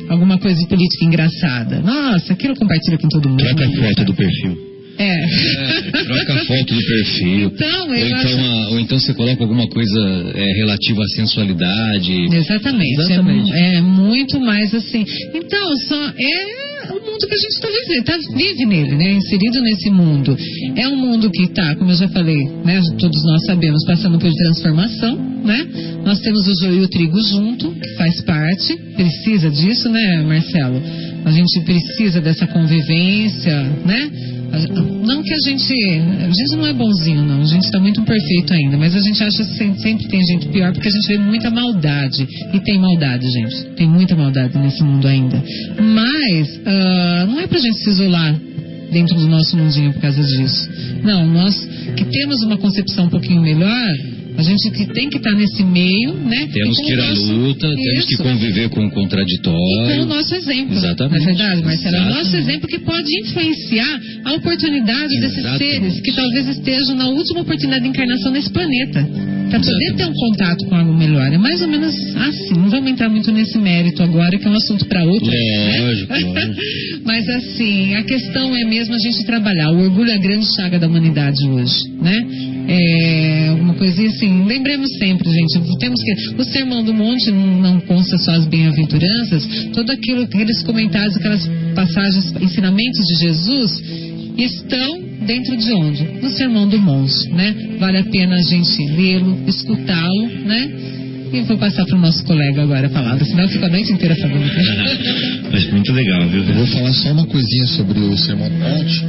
[0.09, 1.79] Alguma coisa de política engraçada.
[1.79, 3.43] Nossa, aquilo compartilha com todo mundo.
[3.43, 4.57] Troca a foto do perfil.
[4.95, 5.23] É.
[5.23, 7.51] É, troca a foto do perfil.
[7.55, 9.99] Então, ou, eu então acho- a- ou então você coloca alguma coisa
[10.35, 12.13] é, relativa à sensualidade.
[12.35, 12.99] Exatamente.
[12.99, 13.49] É Exatamente.
[13.51, 15.03] mu- É, muito mais assim.
[15.33, 19.13] Então, só é o mundo que a gente está vivendo, tá, vive nele, né?
[19.13, 20.37] Inserido nesse mundo.
[20.75, 22.81] É um mundo que está, como eu já falei, né?
[22.99, 25.67] Todos nós sabemos, passando por transformação, né?
[26.05, 30.81] Nós temos o joio e o trigo junto, que faz parte, precisa disso, né, Marcelo?
[31.25, 34.11] A gente precisa dessa convivência, né?
[34.53, 35.73] Não que a gente.
[36.21, 37.41] A gente não é bonzinho, não.
[37.41, 38.77] A gente está muito perfeito ainda.
[38.77, 42.27] Mas a gente acha que sempre, tem gente pior porque a gente vê muita maldade.
[42.53, 43.65] E tem maldade, gente.
[43.75, 45.43] Tem muita maldade nesse mundo ainda.
[45.79, 48.39] Mas ah, não é pra gente se isolar
[48.91, 50.69] dentro do nosso mundinho por causa disso.
[51.03, 51.55] Não, nós
[51.97, 53.91] que temos uma concepção um pouquinho melhor,
[54.37, 56.47] a gente que tem que estar nesse meio, né?
[56.51, 58.23] Temos E que ir à luta, temos que Isso.
[58.23, 60.05] conviver com o E com o contraditório.
[60.05, 60.75] nosso exemplo.
[60.75, 61.13] Exatamente.
[61.13, 61.95] Não é verdade, Marcelo?
[61.95, 65.71] É o nosso exemplo que pode influenciar a oportunidade desses Exatamente.
[65.73, 69.07] seres que talvez estejam na última oportunidade de encarnação nesse planeta.
[69.49, 71.31] Para poder ter um contato com algo melhor.
[71.31, 72.55] É mais ou menos assim.
[72.55, 75.27] Não vamos entrar muito nesse mérito agora, que é um assunto para outro.
[75.29, 75.79] né?
[75.79, 76.61] Lógico, lógico.
[77.05, 79.69] Mas assim, a questão é mesmo a gente trabalhar.
[79.71, 82.17] O orgulho é a grande chaga da humanidade hoje, né?
[82.67, 84.45] É alguma coisinha assim.
[84.45, 86.41] Lembremos sempre, gente, temos que.
[86.41, 91.47] O Sermão do Monte não, não consta só as bem-aventuranças, todo aquilo, aqueles comentários, aquelas
[91.75, 93.83] passagens, ensinamentos de Jesus
[94.37, 96.03] estão dentro de onde?
[96.21, 97.55] No Sermão do Monte, né?
[97.79, 100.71] Vale a pena a gente lê-lo, escutá-lo, né?
[101.33, 103.91] E vou passar para o nosso colega agora a palavra, senão eu fico a noite
[103.91, 104.45] inteira falando.
[105.51, 106.43] Mas muito legal, viu?
[106.43, 109.03] Eu vou falar só uma coisinha sobre o Sermão do Monte,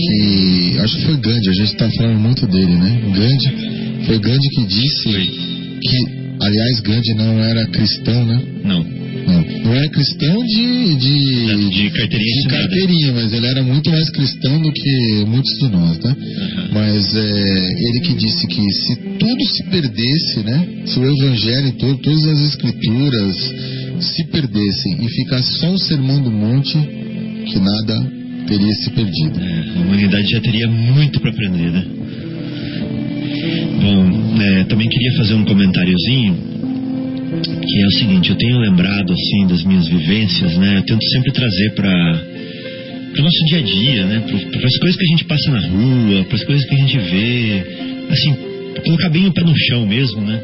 [0.00, 3.00] que acho que foi Gandhi, a gente está falando muito dele, né?
[3.14, 5.08] Gandhi, foi Gandhi que disse
[5.82, 5.96] que,
[6.40, 8.42] aliás, Gandhi não era cristão, né?
[8.64, 9.00] Não.
[9.20, 14.10] Não, não era cristão de, de, De carteirinha de carteirinha, mas ele era muito mais
[14.10, 16.16] cristão do que muitos de nós, né?
[16.16, 16.68] Aham.
[16.72, 20.68] Mas é, ele que disse que se tudo se perdesse, né?
[20.86, 23.36] Se o evangelho todo, todas as escrituras
[24.00, 26.78] se perdessem e ficasse só o sermão do monte,
[27.46, 29.40] que nada teria se perdido.
[29.40, 31.84] É, a humanidade já teria muito para aprender, né?
[33.80, 36.50] Bom, é, também queria fazer um comentáriozinho
[37.40, 40.78] que é o seguinte, eu tenho lembrado assim das minhas vivências, né?
[40.78, 42.24] Eu tento sempre trazer para
[43.18, 44.20] o nosso dia a dia, né?
[44.50, 46.98] Para as coisas que a gente passa na rua, para as coisas que a gente
[46.98, 47.64] vê,
[48.10, 48.34] assim,
[48.84, 50.40] colocar bem o pé no chão mesmo, né?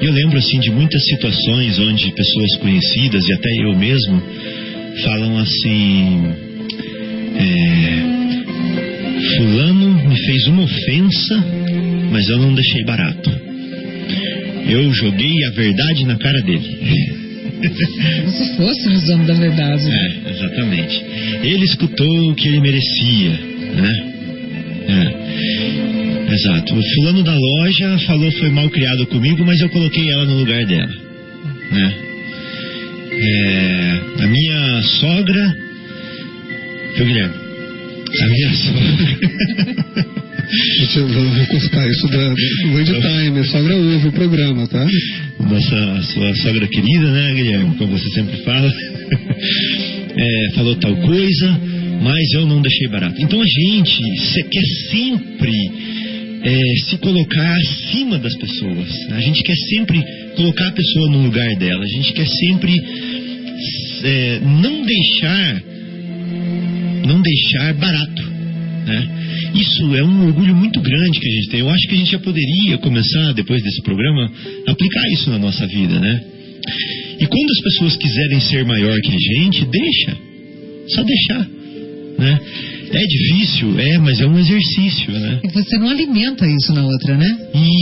[0.00, 4.22] E eu lembro assim de muitas situações onde pessoas conhecidas e até eu mesmo
[5.04, 6.49] falam assim,
[7.36, 8.10] é,
[9.36, 11.44] fulano me fez uma ofensa,
[12.10, 13.30] mas eu não deixei barato.
[14.68, 17.20] Eu joguei a verdade na cara dele.
[18.20, 19.90] Como se fôssemos dono da verdade.
[19.90, 21.04] É, exatamente.
[21.42, 23.30] Ele escutou o que ele merecia,
[23.76, 24.10] né?
[24.88, 26.32] É.
[26.32, 26.74] Exato.
[26.74, 30.64] O fulano da loja falou foi mal criado comigo, mas eu coloquei ela no lugar
[30.64, 30.92] dela,
[31.72, 31.94] né?
[33.12, 35.56] É, a minha sogra,
[36.96, 37.34] viu Guilherme?
[38.10, 38.90] Sogra.
[40.50, 43.38] Gente, eu vou, vou isso da, do Word Time.
[43.38, 44.84] A sogra ouve o programa, tá?
[45.38, 47.76] nossa sua sogra querida, né, Guilherme?
[47.76, 48.68] Como você sempre fala,
[50.16, 51.60] É, falou tal coisa,
[52.02, 53.14] mas eu não deixei barato.
[53.22, 55.52] Então a gente se- quer sempre
[56.42, 58.88] é, se colocar acima das pessoas.
[59.12, 60.02] A gente quer sempre
[60.36, 61.82] colocar a pessoa no lugar dela.
[61.82, 62.74] A gente quer sempre
[64.02, 65.62] é, não deixar
[67.10, 68.22] não deixar barato.
[68.86, 69.52] Né?
[69.54, 71.60] Isso é um orgulho muito grande que a gente tem.
[71.60, 74.30] Eu acho que a gente já poderia começar, depois desse programa,
[74.66, 75.98] a aplicar isso na nossa vida.
[75.98, 76.24] Né?
[77.18, 80.16] E quando as pessoas quiserem ser maior que a gente, deixa.
[80.88, 81.46] Só deixar.
[82.18, 82.40] Né?
[82.92, 85.12] É difícil, é, mas é um exercício.
[85.12, 85.40] Né?
[85.44, 87.38] E você não alimenta isso na outra, né?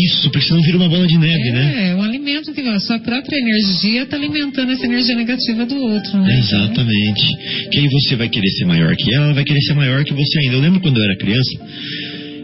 [0.06, 1.72] Isso, porque senão vira uma bola de neve, né?
[1.76, 5.76] É, é um alimento que a sua própria energia está alimentando essa energia negativa do
[5.76, 6.38] outro, né?
[6.38, 7.26] Exatamente.
[7.70, 10.12] Que aí você vai querer ser maior que ela, ela vai querer ser maior que
[10.12, 10.56] você ainda.
[10.56, 11.50] Eu lembro quando eu era criança,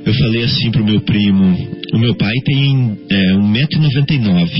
[0.06, 1.56] eu falei assim pro meu primo,
[1.92, 4.50] o meu pai tem é, 1,99m.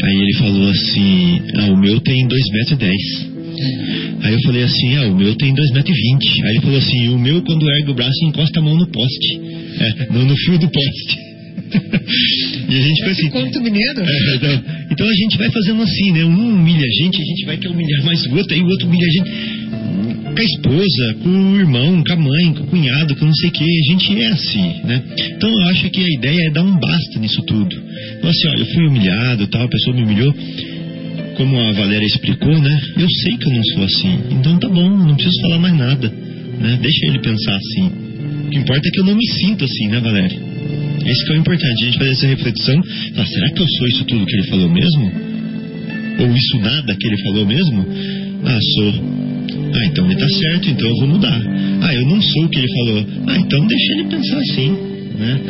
[0.00, 3.37] Aí ele falou assim, ah, o meu tem 2,10m.
[4.22, 6.44] Aí eu falei assim, ah, o meu tem 2,20m.
[6.44, 9.40] Aí ele falou assim, o meu quando ergue o braço encosta a mão no poste.
[9.80, 11.28] É, no, no fio do poste.
[12.68, 13.30] e a gente foi assim.
[13.30, 14.00] Conto mineiro?
[14.00, 16.24] É, então, então a gente vai fazendo assim, né?
[16.24, 18.86] Um humilha a gente, a gente vai querer humilhar mais o outro, aí o outro
[18.86, 19.68] humilha a gente
[20.38, 23.48] com a esposa, com o irmão, com a mãe, com o cunhado, com não sei
[23.48, 23.64] o que.
[23.64, 25.02] A gente é assim, né?
[25.36, 27.76] Então eu acho que a ideia é dar um basta nisso tudo.
[28.18, 30.34] Então assim, olha, eu fui humilhado, tal, a pessoa me humilhou.
[31.38, 32.80] Como a Valéria explicou, né?
[32.98, 34.18] Eu sei que eu não sou assim.
[34.32, 36.08] Então tá bom, não preciso falar mais nada.
[36.08, 36.78] Né?
[36.82, 37.86] Deixa ele pensar assim.
[38.46, 40.36] O que importa é que eu não me sinto assim, né, Valéria?
[41.06, 42.82] Esse que é o importante, a gente fazer essa reflexão.
[43.14, 45.12] Falar, será que eu sou isso tudo que ele falou mesmo?
[46.18, 47.86] Ou isso nada que ele falou mesmo?
[48.44, 48.94] Ah, sou.
[49.74, 51.40] Ah, então ele está certo, então eu vou mudar.
[51.82, 53.06] Ah, eu não sou o que ele falou.
[53.28, 54.70] Ah, então deixa ele pensar assim.
[55.18, 55.40] Né?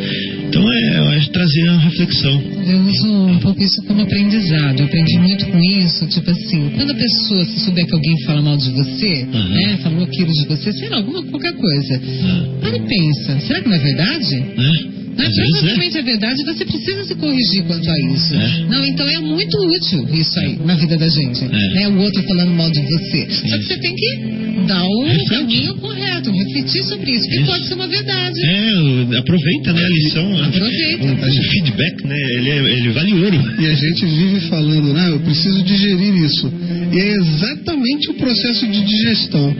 [0.49, 2.41] Então é, eu acho trazer uma reflexão.
[2.67, 4.79] Eu uso um pouco isso como aprendizado.
[4.79, 6.07] Eu aprendi muito com isso.
[6.07, 9.49] Tipo assim, quando a pessoa se souber que alguém fala mal de você, Uhum.
[9.49, 12.01] né, falou aquilo de você, sei lá, alguma qualquer coisa.
[12.23, 14.35] Ah, Para e pensa, será que não é verdade?
[14.39, 14.89] né?
[15.19, 15.51] Não, vezes é.
[15.59, 18.33] provavelmente é verdade, você precisa se corrigir quanto a isso.
[18.35, 18.65] É.
[18.69, 21.43] Não, então é muito útil isso aí na vida da gente.
[21.43, 21.47] É.
[21.47, 21.87] Né?
[21.89, 23.27] O outro falando mal de você.
[23.29, 24.17] Só que você tem que
[24.65, 25.29] dar o Reflete.
[25.29, 27.51] caminho correto, refletir sobre isso, porque Isso.
[27.51, 28.39] pode ser uma verdade.
[28.45, 30.38] É, aproveita né, a lição.
[30.45, 31.05] Aproveita.
[31.05, 32.15] O, o feedback, né?
[32.37, 33.37] Ele, é- ele vale ouro.
[33.59, 35.09] E a gente vive falando, né?
[35.09, 36.51] Eu preciso digerir isso.
[36.91, 39.55] E é exatamente o processo de digestão.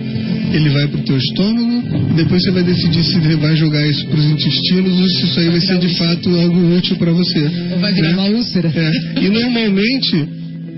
[0.52, 1.84] Ele vai pro teu estômago,
[2.16, 5.62] depois você vai decidir se vai jogar isso pros intestinos ou se isso aí vai
[5.62, 7.40] ser de fato algo útil para você.
[7.72, 8.14] Ou vai virar né?
[8.16, 8.72] uma úlcera.
[8.76, 10.28] É, E normalmente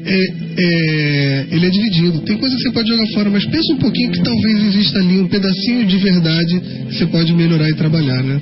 [0.04, 0.20] é,
[0.58, 2.20] é, ele é dividido.
[2.22, 5.20] Tem coisa que você pode jogar fora, mas pensa um pouquinho que talvez exista ali
[5.20, 6.60] um pedacinho de verdade
[6.90, 8.42] que você pode melhorar e trabalhar, né?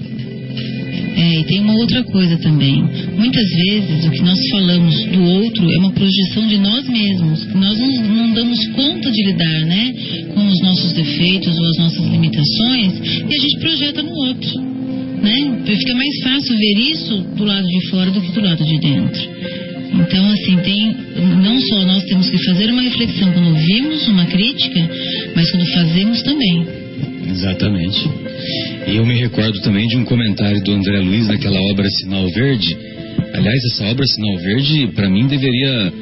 [1.19, 2.81] É, e tem uma outra coisa também.
[3.17, 7.45] Muitas vezes o que nós falamos do outro é uma projeção de nós mesmos.
[7.55, 9.93] Nós não, não damos conta de lidar, né,
[10.33, 12.93] com os nossos defeitos ou as nossas limitações
[13.29, 14.61] e a gente projeta no outro,
[15.21, 15.61] né?
[15.65, 19.29] Fica mais fácil ver isso do lado de fora do que do lado de dentro.
[19.91, 20.95] Então, assim, tem,
[21.43, 24.89] não só nós temos que fazer uma reflexão quando ouvimos uma crítica,
[25.35, 26.88] mas quando fazemos também.
[27.29, 28.09] Exatamente.
[28.87, 32.75] E eu me recordo também de um comentário do André Luiz naquela obra Sinal Verde.
[33.33, 35.93] Aliás, essa obra Sinal Verde, para mim, deveria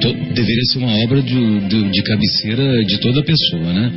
[0.00, 3.92] to- deveria ser uma obra de, de, de cabeceira de toda pessoa, né?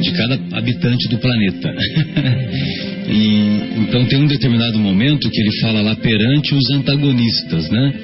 [0.00, 1.68] De cada habitante do planeta.
[3.08, 7.94] e então tem um determinado momento que ele fala lá perante os antagonistas, né?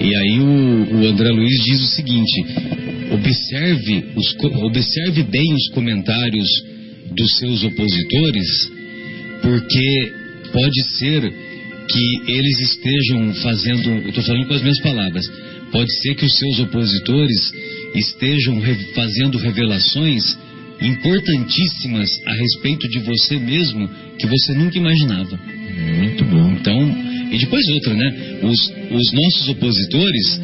[0.00, 2.46] E aí o, o André Luiz diz o seguinte:
[3.12, 6.48] observe, os, observe bem os comentários
[7.12, 8.70] dos seus opositores,
[9.42, 10.12] porque
[10.52, 11.32] pode ser
[11.88, 15.24] que eles estejam fazendo, eu estou falando com as minhas palavras,
[15.70, 17.52] pode ser que os seus opositores
[17.94, 20.36] estejam re- fazendo revelações
[20.80, 23.88] importantíssimas a respeito de você mesmo
[24.18, 25.38] que você nunca imaginava.
[25.98, 26.52] Muito bom.
[26.52, 26.96] Então,
[27.32, 28.38] e depois outra, né?
[28.42, 30.40] Os, os nossos opositores,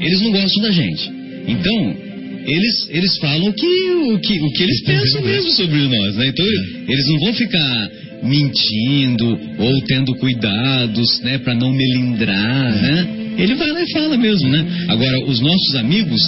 [0.00, 1.10] eles não gostam da gente.
[1.48, 1.96] Então,
[2.46, 6.28] eles, eles falam o que, o, que, o que eles pensam mesmo sobre nós, né?
[6.28, 6.46] Então,
[6.88, 7.90] eles não vão ficar
[8.22, 13.08] mentindo ou tendo cuidados, né, para não melindrar, né?
[13.38, 14.64] Ele vai lá e fala mesmo, né?
[14.88, 16.20] Agora, os nossos amigos,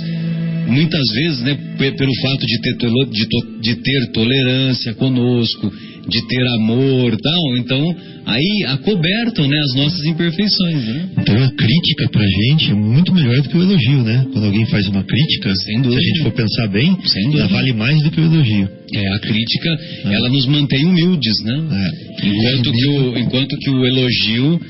[0.67, 5.73] muitas vezes, né, pe- pelo fato de ter, de, de ter tolerância conosco,
[6.09, 11.09] de ter amor tal, então aí acobertam, né, as nossas imperfeições, né?
[11.19, 14.27] Então a crítica pra gente é muito melhor do que o elogio, né?
[14.33, 16.01] Quando alguém faz uma crítica, Sem dúvida.
[16.01, 16.97] se a gente for pensar bem,
[17.35, 18.69] ela vale mais do que o elogio.
[18.95, 21.63] É, a crítica, ela nos mantém humildes, né?
[21.73, 22.27] É.
[22.27, 24.61] Enquanto que o, enquanto que o elogio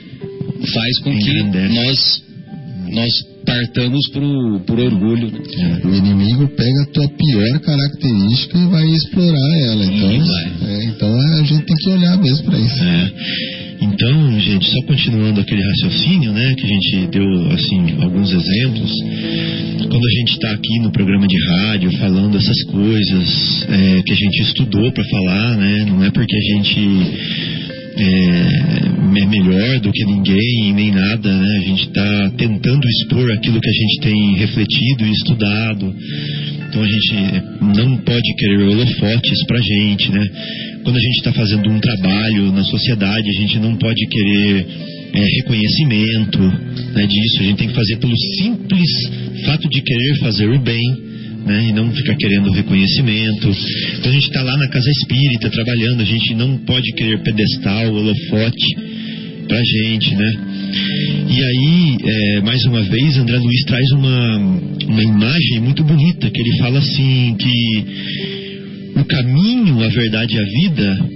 [0.73, 2.23] faz com que nós,
[2.91, 3.13] nós
[3.49, 5.33] partamos por, por orgulho.
[5.33, 5.81] Né?
[5.83, 9.85] O inimigo pega a tua pior característica e vai explorar ela.
[9.87, 10.71] Então, vai.
[10.71, 12.83] é, então a gente tem que olhar mesmo para isso.
[12.83, 13.13] É.
[13.81, 18.93] Então, gente, só continuando aquele raciocínio, né, que a gente deu, assim, alguns exemplos,
[19.89, 24.17] quando a gente está aqui no programa de rádio falando essas coisas é, que a
[24.17, 27.58] gente estudou para falar, né, não é porque a gente
[27.99, 33.61] é, é melhor do que ninguém, nem nada, né, a gente está tentando expor aquilo
[33.61, 35.95] que a gente tem refletido e estudado,
[36.69, 40.27] então a gente não pode querer holofotes pra gente, né?
[40.85, 44.67] Quando a gente está fazendo um trabalho na sociedade, a gente não pode querer
[45.13, 47.41] é, reconhecimento né, disso.
[47.41, 48.89] A gente tem que fazer pelo simples
[49.45, 51.08] fato de querer fazer o bem,
[51.45, 51.69] né?
[51.69, 53.49] E não ficar querendo reconhecimento.
[53.97, 57.93] Quando a gente está lá na casa espírita trabalhando, a gente não pode querer pedestal,
[57.93, 58.77] holofote
[59.49, 60.33] pra gente, né?
[61.31, 64.37] E aí, é, mais uma vez, André Luiz traz uma,
[64.87, 70.45] uma imagem muito bonita, que ele fala assim que o caminho, a verdade e a
[70.45, 71.09] vida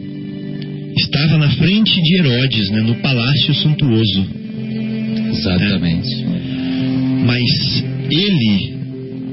[0.96, 4.26] estava na frente de Herodes, né, no palácio suntuoso.
[5.30, 6.24] Exatamente.
[7.26, 8.81] Mas ele,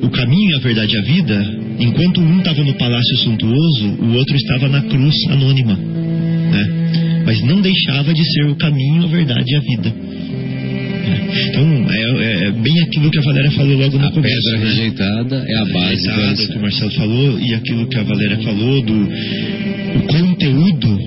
[0.02, 4.36] o caminho, a verdade e a vida, enquanto um estava no palácio suntuoso, o outro
[4.36, 5.76] estava na cruz anônima.
[5.76, 7.24] Né?
[7.26, 9.94] Mas não deixava de ser o caminho, a verdade e a vida.
[11.32, 11.48] É.
[11.50, 14.36] Então, é, é- é bem aquilo que a Valéria falou logo no A começo.
[14.52, 14.66] pedra né?
[14.70, 18.04] rejeitada é a base do Rejeitada, o que o Marcelo falou, e aquilo que a
[18.04, 21.00] Valéria falou, do o conteúdo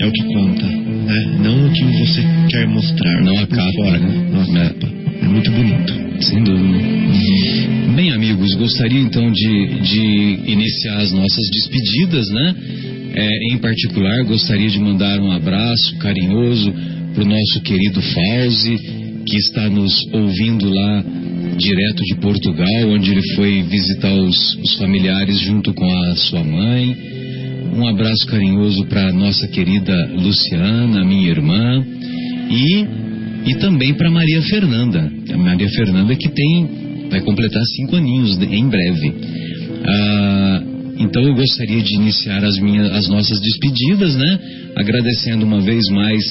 [0.00, 1.38] é o que conta, né?
[1.42, 3.22] não o que você quer mostrar.
[3.22, 4.28] Não a capa, fora, né?
[4.32, 4.68] não a É.
[4.68, 4.88] capa.
[5.22, 5.94] É muito bonito.
[6.20, 7.05] Sem dúvida.
[8.58, 12.54] Gostaria então de, de iniciar as nossas despedidas, né?
[13.14, 16.72] É, em particular, gostaria de mandar um abraço carinhoso
[17.14, 18.76] para o nosso querido Fauzi,
[19.26, 21.04] que está nos ouvindo lá
[21.56, 26.96] direto de Portugal, onde ele foi visitar os, os familiares junto com a sua mãe.
[27.74, 31.84] Um abraço carinhoso para nossa querida Luciana, minha irmã,
[32.50, 35.10] e, e também para Maria Fernanda.
[35.30, 39.14] A Maria Fernanda que tem vai completar cinco aninhos em breve.
[39.84, 40.62] Ah,
[40.98, 44.38] então eu gostaria de iniciar as minhas, as nossas despedidas, né?
[44.76, 46.24] Agradecendo uma vez mais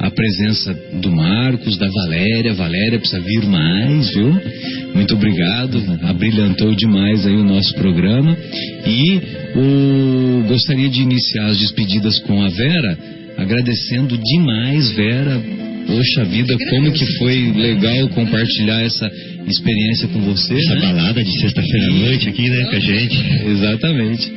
[0.00, 2.54] a presença do Marcos, da Valéria.
[2.54, 4.34] Valéria precisa vir mais, viu?
[4.94, 5.78] Muito obrigado.
[6.04, 8.36] Abrilhantou demais aí o nosso programa.
[8.86, 9.20] E
[9.56, 12.98] o, gostaria de iniciar as despedidas com a Vera,
[13.36, 15.40] agradecendo demais, Vera.
[15.90, 19.10] Poxa vida, como que foi legal compartilhar essa
[19.48, 20.54] experiência com você.
[20.54, 20.80] Essa né?
[20.80, 23.16] balada de sexta-feira à noite aqui, né, com a gente.
[23.46, 24.32] Exatamente.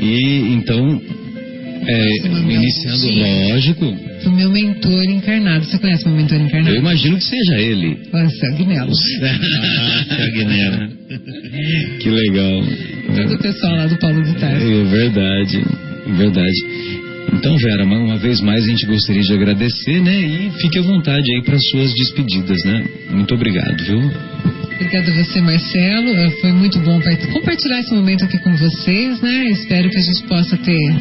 [0.00, 1.02] E então,
[1.86, 2.16] é,
[2.50, 3.10] iniciando,
[3.50, 5.64] lógico, Pro meu mentor encarnado.
[5.64, 6.76] Você conhece meu mentor eu encarnado?
[6.76, 7.96] imagino que seja ele.
[8.12, 8.92] Nossa, Agnello.
[9.22, 10.88] Ah, Agnello.
[12.00, 12.62] Que legal.
[13.14, 14.66] Todo o pessoal lá do Paulo de Tarso.
[14.66, 15.62] É verdade,
[16.06, 17.05] é verdade.
[17.32, 20.20] Então, Vera, uma vez mais a gente gostaria de agradecer, né?
[20.20, 22.84] E fique à vontade aí para suas despedidas, né?
[23.10, 23.98] Muito obrigado, viu?
[24.74, 26.08] Obrigada a você, Marcelo.
[26.10, 29.44] Eh, Foi muito bom part- compartilhar esse momento aqui com vocês, né?
[29.50, 30.94] Espero que a gente possa ter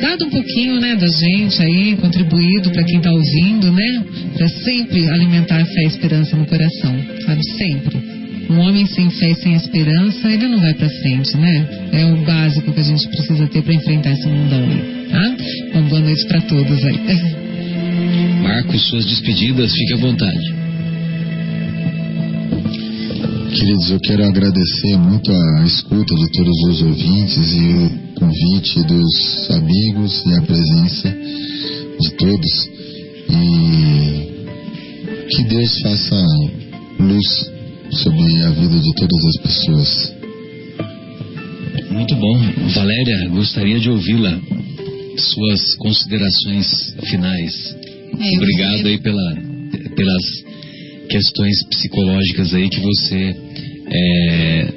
[0.00, 4.04] dado um pouquinho, né, da gente aí, contribuído para quem está ouvindo, né?
[4.36, 6.94] Para sempre alimentar a fé e esperança no coração,
[7.24, 7.40] sabe?
[7.56, 7.98] Sempre.
[8.50, 11.68] Um homem sem fé e sem esperança, ele não vai para frente, né?
[11.92, 15.36] É o básico que a gente precisa ter para enfrentar esse mundão aí, tá?
[15.74, 16.98] Uma boa noite para todos aí.
[18.42, 20.62] Marcos, suas despedidas, fique à vontade.
[23.54, 29.50] Queridos, eu quero agradecer muito a escuta de todos os ouvintes e o convite dos
[29.50, 31.16] amigos e a presença
[32.00, 32.70] de todos.
[33.30, 34.32] E
[35.28, 36.26] que Deus faça
[36.98, 37.52] luz
[37.90, 40.12] sobre a vida de todas as pessoas.
[41.90, 42.40] Muito bom.
[42.74, 44.61] Valéria, gostaria de ouvi-la.
[45.16, 46.66] Suas considerações
[47.08, 47.76] finais.
[48.18, 49.34] É, Obrigado aí pela,
[49.94, 50.22] pelas
[51.08, 53.36] questões psicológicas aí que você
[53.86, 54.72] é,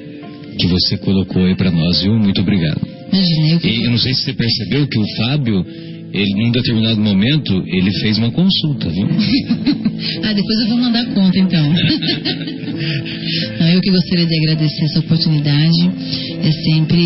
[0.57, 2.17] que você colocou aí para nós, viu?
[2.17, 2.81] Muito obrigado.
[3.11, 5.65] Imagina, eu E eu não sei se você percebeu que o Fábio,
[6.13, 9.07] ele num determinado momento, ele fez uma consulta, viu?
[10.23, 11.63] Ah, depois eu vou mandar conta então.
[13.59, 15.89] Não, eu que gostaria de agradecer essa oportunidade.
[16.43, 16.99] É sempre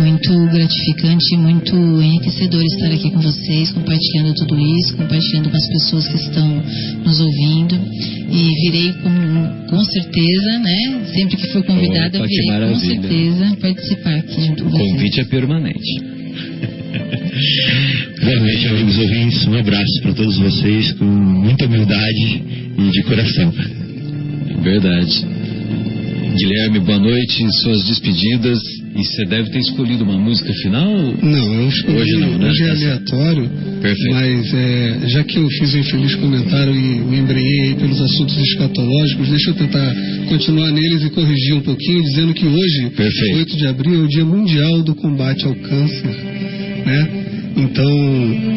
[0.00, 6.08] muito gratificante muito enriquecedor estar aqui com vocês, compartilhando tudo isso, compartilhando com as pessoas
[6.08, 6.62] que estão
[7.04, 7.80] nos ouvindo.
[8.30, 11.02] E virei com, com certeza, né?
[11.12, 14.90] Sempre que for convidada, Opa, virei com certeza participar aqui junto O com vocês.
[14.92, 16.13] convite é permanente.
[17.34, 19.44] Boa noite, amigos ouvintes.
[19.48, 22.42] Um abraço para todos vocês com muita humildade
[22.78, 23.52] e de coração.
[24.62, 25.26] Verdade.
[26.38, 27.44] Guilherme, boa noite.
[27.62, 28.60] Suas despedidas.
[28.96, 30.88] E você deve ter escolhido uma música final?
[31.20, 32.48] Não, eu escolhi, Hoje não, né?
[32.48, 33.50] hoje é Tá aleatório,
[33.82, 34.10] Perfeito.
[34.12, 38.38] mas é, já que eu fiz um infeliz comentário e me embrenhei aí pelos assuntos
[38.38, 39.92] escatológicos, deixa eu tentar
[40.28, 43.36] continuar neles e corrigir um pouquinho, dizendo que hoje, Perfeito.
[43.38, 46.06] 8 de abril, é o Dia Mundial do Combate ao Câncer,
[46.86, 47.23] né?
[47.56, 47.90] Então,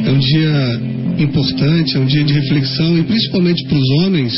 [0.05, 0.81] é um dia
[1.19, 4.33] importante, é um dia de reflexão e principalmente para os homens,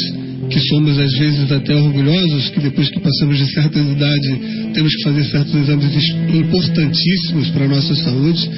[0.49, 4.39] que somos às vezes até orgulhosos, que depois que passamos de certa idade
[4.73, 5.85] temos que fazer certos exames
[6.33, 8.49] importantíssimos para a nossa saúde,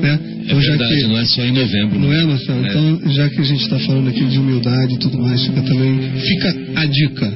[0.00, 0.18] né?
[0.20, 1.98] É Então, já verdade, que não é só em novembro.
[1.98, 2.20] não né?
[2.20, 2.64] é, Marcelo?
[2.64, 2.68] É.
[2.68, 5.98] Então, já que a gente está falando aqui de humildade e tudo mais, fica também
[6.20, 7.32] fica a dica.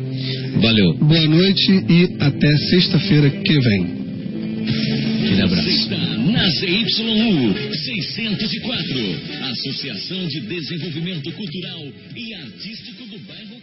[0.61, 0.95] Valeu.
[0.99, 3.87] Boa noite e até sexta-feira que vem.
[5.35, 5.69] Aquele abraço.
[5.69, 11.83] Está na ZYU 604, Associação de Desenvolvimento Cultural
[12.15, 13.54] e Artístico do Bairro